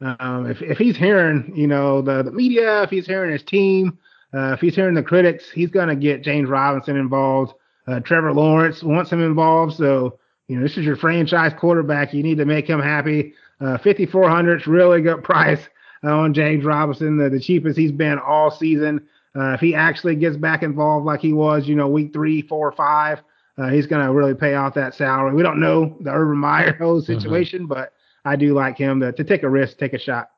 um, 0.00 0.50
if 0.50 0.62
if 0.62 0.78
he's 0.78 0.96
hearing, 0.96 1.52
you 1.54 1.66
know, 1.66 2.00
the, 2.00 2.22
the 2.22 2.32
media, 2.32 2.82
if 2.82 2.90
he's 2.90 3.06
hearing 3.06 3.32
his 3.32 3.42
team, 3.42 3.98
uh, 4.34 4.52
if 4.52 4.60
he's 4.60 4.74
hearing 4.74 4.94
the 4.94 5.02
critics, 5.02 5.50
he's 5.54 5.70
going 5.70 5.88
to 5.88 5.96
get 5.96 6.22
James 6.22 6.48
Robinson 6.48 6.96
involved. 6.96 7.52
Uh, 7.86 8.00
Trevor 8.00 8.32
Lawrence 8.32 8.82
wants 8.82 9.10
him 9.10 9.22
involved, 9.22 9.74
so 9.74 10.18
you 10.50 10.56
know, 10.56 10.62
this 10.64 10.76
is 10.76 10.84
your 10.84 10.96
franchise 10.96 11.52
quarterback. 11.56 12.12
You 12.12 12.24
need 12.24 12.38
to 12.38 12.44
make 12.44 12.68
him 12.68 12.80
happy. 12.80 13.34
Uh, 13.60 13.78
5400 13.78 14.60
is 14.60 14.66
really 14.66 15.00
good 15.00 15.22
price 15.24 15.60
uh, 16.02 16.10
on 16.10 16.34
James 16.34 16.64
Robinson, 16.64 17.16
the, 17.16 17.30
the 17.30 17.38
cheapest 17.38 17.78
he's 17.78 17.92
been 17.92 18.18
all 18.18 18.50
season. 18.50 19.06
Uh, 19.36 19.52
if 19.52 19.60
he 19.60 19.76
actually 19.76 20.16
gets 20.16 20.36
back 20.36 20.64
involved 20.64 21.06
like 21.06 21.20
he 21.20 21.32
was, 21.32 21.68
you 21.68 21.76
know, 21.76 21.86
week 21.86 22.12
three, 22.12 22.42
four, 22.42 22.72
five, 22.72 23.20
uh, 23.58 23.68
he's 23.68 23.86
going 23.86 24.04
to 24.04 24.12
really 24.12 24.34
pay 24.34 24.54
off 24.54 24.74
that 24.74 24.92
salary. 24.92 25.32
We 25.36 25.44
don't 25.44 25.60
know 25.60 25.96
the 26.00 26.10
Urban 26.10 26.38
Meyer 26.38 26.72
mm-hmm. 26.80 27.04
situation, 27.04 27.60
mm-hmm. 27.60 27.68
but 27.68 27.92
I 28.24 28.34
do 28.34 28.52
like 28.52 28.76
him 28.76 28.98
to, 29.00 29.12
to 29.12 29.22
take 29.22 29.44
a 29.44 29.48
risk, 29.48 29.78
take 29.78 29.92
a 29.92 30.00
shot 30.00 30.30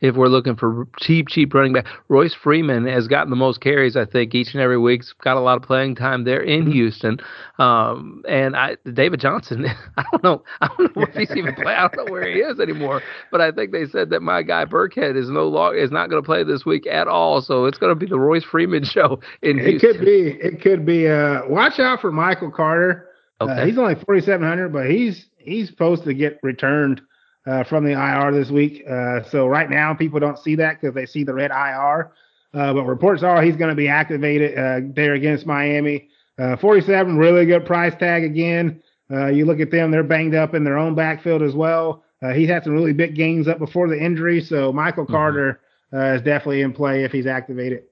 if 0.00 0.14
we're 0.14 0.28
looking 0.28 0.56
for 0.56 0.86
cheap, 1.00 1.28
cheap 1.28 1.52
running 1.52 1.72
back. 1.72 1.86
Royce 2.08 2.34
Freeman 2.34 2.86
has 2.86 3.08
gotten 3.08 3.30
the 3.30 3.36
most 3.36 3.60
carries, 3.60 3.96
I 3.96 4.04
think, 4.04 4.34
each 4.34 4.52
and 4.52 4.62
every 4.62 4.78
week. 4.78 5.02
He's 5.02 5.12
got 5.12 5.36
a 5.36 5.40
lot 5.40 5.56
of 5.56 5.62
playing 5.62 5.96
time 5.96 6.24
there 6.24 6.40
in 6.40 6.62
mm-hmm. 6.62 6.72
Houston. 6.72 7.18
Um, 7.58 8.22
and 8.28 8.56
I, 8.56 8.76
David 8.92 9.20
Johnson, 9.20 9.66
I 9.96 10.04
don't 10.10 10.22
know, 10.22 10.44
I 10.60 10.68
don't 10.78 10.96
know 10.96 11.02
if 11.02 11.14
he's 11.14 11.36
even 11.36 11.54
playing. 11.54 11.78
I 11.78 11.88
don't 11.88 12.06
know 12.06 12.12
where 12.12 12.26
he 12.26 12.38
is 12.38 12.60
anymore. 12.60 13.02
But 13.30 13.40
I 13.40 13.50
think 13.50 13.72
they 13.72 13.86
said 13.86 14.10
that 14.10 14.20
my 14.20 14.42
guy 14.42 14.64
Burkhead 14.64 15.16
is 15.16 15.28
no 15.30 15.48
longer 15.48 15.78
is 15.78 15.90
not 15.90 16.10
going 16.10 16.22
to 16.22 16.26
play 16.26 16.44
this 16.44 16.64
week 16.64 16.86
at 16.86 17.08
all. 17.08 17.40
So 17.40 17.64
it's 17.64 17.78
going 17.78 17.90
to 17.90 17.96
be 17.96 18.06
the 18.06 18.18
Royce 18.18 18.44
Freeman 18.44 18.84
show 18.84 19.20
in 19.42 19.58
it 19.58 19.66
Houston. 19.66 19.90
It 19.90 19.92
could 19.92 20.04
be. 20.04 20.38
It 20.40 20.62
could 20.62 20.86
be. 20.86 21.08
Uh, 21.08 21.46
watch 21.48 21.78
out 21.78 22.00
for 22.00 22.12
Michael 22.12 22.50
Carter. 22.50 23.08
Uh, 23.40 23.44
okay. 23.44 23.62
Uh, 23.62 23.66
he's 23.66 23.78
only 23.78 23.94
4,700, 23.94 24.72
but 24.72 24.90
he's 24.90 25.26
he's 25.38 25.68
supposed 25.68 26.04
to 26.04 26.14
get 26.14 26.38
returned 26.42 27.00
uh, 27.48 27.64
from 27.64 27.84
the 27.84 27.92
IR 27.92 28.32
this 28.32 28.50
week. 28.50 28.84
Uh, 28.88 29.22
so 29.30 29.46
right 29.46 29.70
now, 29.70 29.94
people 29.94 30.20
don't 30.20 30.38
see 30.38 30.54
that 30.56 30.80
because 30.80 30.94
they 30.94 31.06
see 31.06 31.24
the 31.24 31.32
red 31.32 31.50
IR. 31.50 32.12
Uh, 32.54 32.72
but 32.72 32.84
reports 32.84 33.22
are 33.22 33.42
he's 33.42 33.56
going 33.56 33.70
to 33.70 33.76
be 33.76 33.88
activated 33.88 34.58
uh, 34.58 34.80
there 34.94 35.14
against 35.14 35.46
Miami. 35.46 36.08
Uh, 36.38 36.56
47, 36.56 37.16
really 37.16 37.46
good 37.46 37.66
price 37.66 37.94
tag 37.98 38.24
again. 38.24 38.82
Uh, 39.10 39.26
you 39.26 39.44
look 39.46 39.60
at 39.60 39.70
them; 39.70 39.90
they're 39.90 40.02
banged 40.02 40.34
up 40.34 40.54
in 40.54 40.64
their 40.64 40.78
own 40.78 40.94
backfield 40.94 41.42
as 41.42 41.54
well. 41.54 42.04
he 42.34 42.46
had 42.46 42.62
some 42.64 42.74
really 42.74 42.92
big 42.92 43.14
games 43.14 43.48
up 43.48 43.58
before 43.58 43.88
the 43.88 43.98
injury, 43.98 44.42
so 44.42 44.72
Michael 44.72 45.04
mm-hmm. 45.04 45.14
Carter 45.14 45.60
is 45.92 46.20
definitely 46.22 46.60
in 46.60 46.72
play 46.72 47.04
if 47.04 47.12
he's 47.12 47.26
activated. 47.26 47.84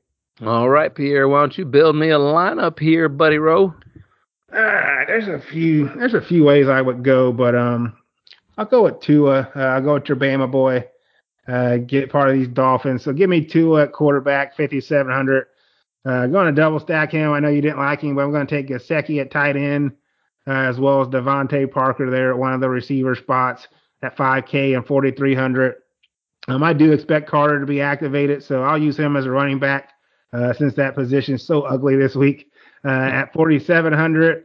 All 0.45 0.69
right, 0.69 0.95
Pierre, 0.95 1.29
why 1.29 1.41
don't 1.41 1.57
you 1.57 1.65
build 1.65 1.97
me 1.97 2.11
a 2.11 2.19
lineup 2.19 2.79
here, 2.79 3.09
Buddy 3.09 3.39
Rowe? 3.39 3.75
there's 4.53 5.29
a 5.29 5.41
few. 5.51 5.89
There's 5.97 6.15
a 6.15 6.21
few 6.21 6.45
ways 6.45 6.69
I 6.69 6.83
would 6.83 7.03
go, 7.03 7.33
but 7.33 7.55
um, 7.55 7.96
I'll 8.57 8.67
go 8.67 8.85
with 8.85 9.01
Tua. 9.01 9.51
Uh, 9.55 9.61
I'll 9.61 9.83
go 9.83 9.95
with 9.95 10.09
your 10.09 10.17
Bama 10.17 10.51
boy. 10.51 10.87
Uh, 11.47 11.77
get 11.77 12.11
part 12.11 12.29
of 12.29 12.35
these 12.35 12.49
Dolphins. 12.49 13.05
So 13.05 13.13
give 13.13 13.31
me 13.31 13.45
Tua 13.45 13.85
at 13.85 13.93
quarterback, 13.93 14.57
5,700. 14.57 15.47
Uh, 16.05 16.27
going 16.27 16.47
to 16.47 16.53
double 16.53 16.81
stack 16.81 17.13
him. 17.13 17.33
I 17.33 17.41
know 17.41 17.49
you 17.49 17.61
didn't 17.61 17.79
like 17.79 18.01
him, 18.01 18.15
but 18.15 18.23
I'm 18.23 18.33
going 18.33 18.47
to 18.47 18.55
take 18.55 18.69
Gesicki 18.69 19.21
at 19.21 19.31
tight 19.31 19.57
end, 19.57 19.93
uh, 20.47 20.53
as 20.53 20.79
well 20.79 21.03
as 21.03 21.09
DeVante 21.09 21.71
Parker 21.71 22.11
there 22.11 22.31
at 22.31 22.39
one 22.39 22.53
of 22.53 22.61
the 22.61 22.69
receiver 22.69 23.15
spots 23.15 23.69
at 24.03 24.17
5K 24.17 24.77
and 24.77 24.87
4,300. 24.87 25.75
Um, 26.49 26.63
I 26.63 26.73
do 26.73 26.93
expect 26.93 27.29
Carter 27.29 27.59
to 27.59 27.67
be 27.67 27.81
activated, 27.81 28.43
so 28.43 28.63
I'll 28.63 28.79
use 28.79 28.97
him 28.97 29.17
as 29.17 29.27
a 29.27 29.31
running 29.31 29.59
back 29.59 29.91
uh, 30.33 30.53
since 30.53 30.75
that 30.75 30.95
position 30.95 31.35
is 31.35 31.47
so 31.47 31.63
ugly 31.63 31.97
this 31.97 32.15
week 32.15 32.51
uh, 32.85 32.89
at 32.89 33.33
4,700. 33.33 34.45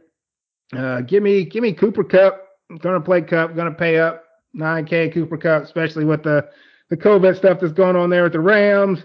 Uh, 0.76 1.00
give 1.02 1.22
me 1.22 1.44
give 1.44 1.62
me 1.62 1.72
Cooper 1.72 2.02
Kupp 2.02 2.41
going 2.78 2.94
to 2.94 3.00
play 3.00 3.22
Kupp, 3.22 3.54
going 3.54 3.70
to 3.70 3.78
pay 3.78 3.98
up 3.98 4.24
9K 4.56 5.12
Cooper 5.12 5.36
Kupp, 5.36 5.64
especially 5.64 6.04
with 6.04 6.22
the 6.22 6.48
the 6.90 6.96
COVID 6.96 7.36
stuff 7.36 7.58
that's 7.60 7.72
going 7.72 7.96
on 7.96 8.10
there 8.10 8.24
with 8.24 8.32
the 8.32 8.40
Rams. 8.40 9.02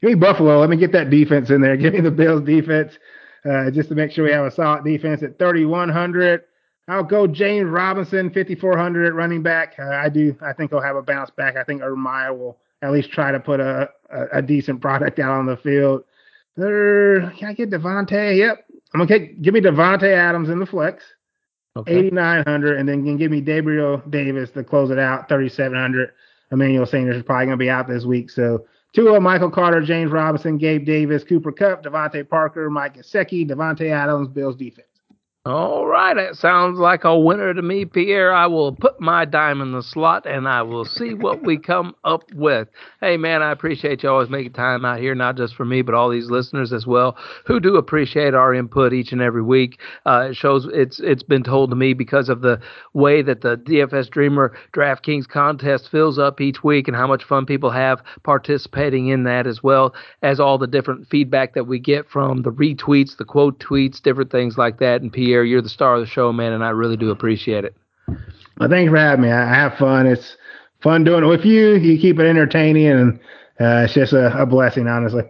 Give 0.00 0.10
me 0.10 0.14
Buffalo. 0.16 0.58
Let 0.58 0.70
me 0.70 0.76
get 0.76 0.90
that 0.92 1.08
defense 1.08 1.50
in 1.50 1.60
there. 1.60 1.76
Give 1.78 1.94
me 1.94 2.00
the 2.00 2.10
Bills 2.10 2.42
defense 2.42 2.98
uh, 3.48 3.70
just 3.70 3.88
to 3.90 3.94
make 3.94 4.10
sure 4.10 4.24
we 4.24 4.32
have 4.32 4.46
a 4.46 4.50
solid 4.50 4.84
defense 4.84 5.22
at 5.22 5.38
3,100. 5.38 6.42
I'll 6.88 7.04
go 7.04 7.28
James 7.28 7.70
Robinson, 7.70 8.30
5,400 8.30 9.06
at 9.06 9.14
running 9.14 9.42
back. 9.42 9.74
Uh, 9.78 9.84
I 9.84 10.08
do. 10.08 10.36
I 10.42 10.52
think 10.52 10.72
he'll 10.72 10.80
have 10.80 10.96
a 10.96 11.02
bounce 11.02 11.30
back. 11.30 11.56
I 11.56 11.62
think 11.62 11.82
Urban 11.82 12.02
will 12.36 12.58
at 12.82 12.90
least 12.90 13.12
try 13.12 13.30
to 13.30 13.38
put 13.38 13.60
a, 13.60 13.88
a, 14.10 14.38
a 14.38 14.42
decent 14.42 14.80
product 14.80 15.20
out 15.20 15.30
on 15.30 15.46
the 15.46 15.58
field. 15.58 16.02
There, 16.56 17.30
can 17.32 17.48
I 17.48 17.52
get 17.52 17.70
Davante? 17.70 18.36
Yep. 18.36 18.64
I'm 18.92 19.06
gonna 19.06 19.20
give 19.20 19.54
me 19.54 19.60
Davante 19.60 20.12
Adams 20.12 20.48
in 20.48 20.58
the 20.58 20.66
flex. 20.66 21.04
Okay. 21.76 22.06
8,900, 22.06 22.78
and 22.78 22.88
then 22.88 23.04
can 23.04 23.16
give 23.16 23.30
me 23.30 23.40
Gabriel 23.40 24.02
Davis 24.10 24.50
to 24.50 24.64
close 24.64 24.90
it 24.90 24.98
out, 24.98 25.28
3,700. 25.28 26.12
Emmanuel 26.52 26.84
Sanders 26.84 27.16
is 27.16 27.22
probably 27.22 27.46
going 27.46 27.58
to 27.58 27.62
be 27.62 27.70
out 27.70 27.86
this 27.86 28.04
week. 28.04 28.28
So 28.28 28.66
Tua, 28.92 29.20
Michael 29.20 29.50
Carter, 29.50 29.80
James 29.80 30.10
Robinson, 30.10 30.58
Gabe 30.58 30.84
Davis, 30.84 31.22
Cooper 31.22 31.52
Kupp, 31.52 31.84
DeVante 31.84 32.28
Parker, 32.28 32.68
Mike 32.70 32.96
Gesicki, 32.96 33.48
Davante 33.48 33.90
Adams, 33.90 34.28
Bills 34.28 34.56
defense. 34.56 34.89
All 35.46 35.86
right, 35.86 36.18
it 36.18 36.36
sounds 36.36 36.78
like 36.78 37.04
a 37.04 37.18
winner 37.18 37.54
to 37.54 37.62
me, 37.62 37.86
Pierre. 37.86 38.30
I 38.30 38.46
will 38.46 38.74
put 38.74 39.00
my 39.00 39.24
dime 39.24 39.62
in 39.62 39.72
the 39.72 39.82
slot 39.82 40.26
and 40.26 40.46
I 40.46 40.60
will 40.60 40.84
see 40.84 41.14
what 41.14 41.42
we 41.42 41.56
come 41.56 41.94
up 42.04 42.24
with. 42.34 42.68
Hey, 43.00 43.16
man, 43.16 43.40
I 43.40 43.50
appreciate 43.50 44.02
you 44.02 44.10
always 44.10 44.28
making 44.28 44.52
time 44.52 44.84
out 44.84 45.00
here, 45.00 45.14
not 45.14 45.38
just 45.38 45.54
for 45.54 45.64
me, 45.64 45.80
but 45.80 45.94
all 45.94 46.10
these 46.10 46.28
listeners 46.28 46.74
as 46.74 46.86
well, 46.86 47.16
who 47.46 47.58
do 47.58 47.76
appreciate 47.76 48.34
our 48.34 48.52
input 48.52 48.92
each 48.92 49.12
and 49.12 49.22
every 49.22 49.40
week. 49.40 49.80
Uh, 50.04 50.28
it 50.28 50.36
shows 50.36 50.68
it's 50.70 51.00
it's 51.00 51.22
been 51.22 51.42
told 51.42 51.70
to 51.70 51.76
me 51.76 51.94
because 51.94 52.28
of 52.28 52.42
the 52.42 52.60
way 52.92 53.22
that 53.22 53.40
the 53.40 53.56
DFS 53.56 54.10
Dreamer 54.10 54.54
DraftKings 54.74 55.26
contest 55.26 55.88
fills 55.90 56.18
up 56.18 56.42
each 56.42 56.62
week 56.62 56.86
and 56.86 56.94
how 56.94 57.06
much 57.06 57.24
fun 57.24 57.46
people 57.46 57.70
have 57.70 58.02
participating 58.24 59.08
in 59.08 59.24
that, 59.24 59.46
as 59.46 59.62
well 59.62 59.94
as 60.20 60.38
all 60.38 60.58
the 60.58 60.66
different 60.66 61.08
feedback 61.08 61.54
that 61.54 61.64
we 61.66 61.78
get 61.78 62.06
from 62.10 62.42
the 62.42 62.52
retweets, 62.52 63.16
the 63.16 63.24
quote 63.24 63.58
tweets, 63.58 64.02
different 64.02 64.30
things 64.30 64.58
like 64.58 64.78
that. 64.80 65.00
And 65.00 65.10
Pierre 65.10 65.29
year. 65.30 65.44
You're 65.44 65.62
the 65.62 65.68
star 65.68 65.94
of 65.94 66.00
the 66.00 66.06
show, 66.06 66.32
man, 66.32 66.52
and 66.52 66.64
I 66.64 66.70
really 66.70 66.96
do 66.96 67.10
appreciate 67.10 67.64
it. 67.64 67.74
Well, 68.58 68.68
thanks 68.68 68.90
for 68.90 68.98
having 68.98 69.22
me. 69.22 69.30
I 69.30 69.54
have 69.54 69.78
fun. 69.78 70.06
It's 70.06 70.36
fun 70.82 71.04
doing 71.04 71.24
it 71.24 71.28
with 71.28 71.44
you. 71.44 71.76
You 71.76 71.98
keep 71.98 72.18
it 72.18 72.26
entertaining, 72.26 72.86
and 72.86 73.20
uh, 73.60 73.84
it's 73.84 73.94
just 73.94 74.12
a, 74.12 74.42
a 74.42 74.46
blessing, 74.46 74.86
honestly. 74.86 75.24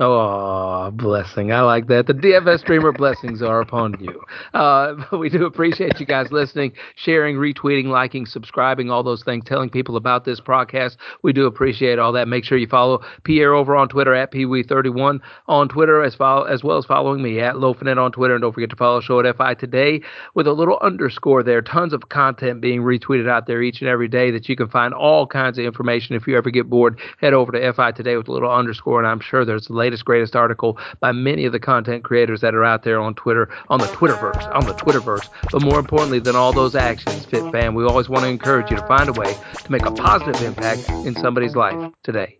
Oh, 0.00 0.90
blessing. 0.90 1.52
I 1.52 1.60
like 1.60 1.86
that. 1.86 2.08
The 2.08 2.14
DFS 2.14 2.58
Streamer 2.58 2.90
blessings 2.90 3.42
are 3.42 3.60
upon 3.60 3.94
you. 4.00 4.20
Uh, 4.52 4.96
we 5.16 5.28
do 5.28 5.44
appreciate 5.44 6.00
you 6.00 6.06
guys 6.06 6.32
listening, 6.32 6.72
sharing, 6.96 7.36
retweeting, 7.36 7.84
liking, 7.84 8.26
subscribing, 8.26 8.90
all 8.90 9.04
those 9.04 9.22
things, 9.22 9.44
telling 9.46 9.70
people 9.70 9.96
about 9.96 10.24
this 10.24 10.40
podcast. 10.40 10.96
We 11.22 11.32
do 11.32 11.46
appreciate 11.46 12.00
all 12.00 12.10
that. 12.10 12.26
Make 12.26 12.42
sure 12.42 12.58
you 12.58 12.66
follow 12.66 13.04
Pierre 13.22 13.54
over 13.54 13.76
on 13.76 13.88
Twitter 13.88 14.12
at 14.16 14.32
PeeWee31 14.32 15.20
on 15.46 15.68
Twitter, 15.68 16.02
as, 16.02 16.16
follow, 16.16 16.42
as 16.42 16.64
well 16.64 16.78
as 16.78 16.84
following 16.86 17.22
me 17.22 17.38
at 17.38 17.54
Lofinet 17.54 17.96
on 17.96 18.10
Twitter. 18.10 18.34
And 18.34 18.42
don't 18.42 18.52
forget 18.52 18.70
to 18.70 18.76
follow 18.76 19.00
Show 19.00 19.20
at 19.20 19.36
FI 19.36 19.54
Today 19.54 20.00
with 20.34 20.48
a 20.48 20.52
little 20.52 20.78
underscore 20.82 21.44
there. 21.44 21.62
Tons 21.62 21.92
of 21.92 22.08
content 22.08 22.60
being 22.60 22.80
retweeted 22.80 23.30
out 23.30 23.46
there 23.46 23.62
each 23.62 23.80
and 23.80 23.88
every 23.88 24.08
day 24.08 24.32
that 24.32 24.48
you 24.48 24.56
can 24.56 24.68
find 24.68 24.92
all 24.92 25.24
kinds 25.24 25.56
of 25.56 25.64
information. 25.64 26.16
If 26.16 26.26
you 26.26 26.36
ever 26.36 26.50
get 26.50 26.68
bored, 26.68 26.98
head 27.20 27.32
over 27.32 27.52
to 27.52 27.72
FI 27.72 27.92
Today 27.92 28.16
with 28.16 28.26
a 28.26 28.32
little 28.32 28.50
underscore, 28.50 28.98
and 28.98 29.06
I'm 29.06 29.20
sure 29.20 29.44
there's 29.44 29.70
latest, 29.84 30.06
greatest 30.06 30.34
article 30.34 30.78
by 31.00 31.12
many 31.12 31.44
of 31.44 31.52
the 31.52 31.60
content 31.60 32.04
creators 32.04 32.40
that 32.40 32.54
are 32.54 32.64
out 32.64 32.84
there 32.84 32.98
on 32.98 33.14
Twitter, 33.14 33.50
on 33.68 33.78
the 33.80 33.86
Twitterverse, 33.86 34.44
on 34.54 34.64
the 34.64 34.72
Twitterverse. 34.72 35.28
But 35.52 35.60
more 35.62 35.78
importantly 35.78 36.20
than 36.20 36.36
all 36.36 36.54
those 36.54 36.74
actions, 36.74 37.26
Fit 37.26 37.52
Fam, 37.52 37.74
we 37.74 37.84
always 37.84 38.08
want 38.08 38.24
to 38.24 38.30
encourage 38.30 38.70
you 38.70 38.78
to 38.78 38.86
find 38.86 39.10
a 39.10 39.12
way 39.12 39.36
to 39.64 39.70
make 39.70 39.84
a 39.84 39.90
positive 39.90 40.40
impact 40.40 40.88
in 41.06 41.14
somebody's 41.16 41.54
life 41.54 41.92
today. 42.02 42.38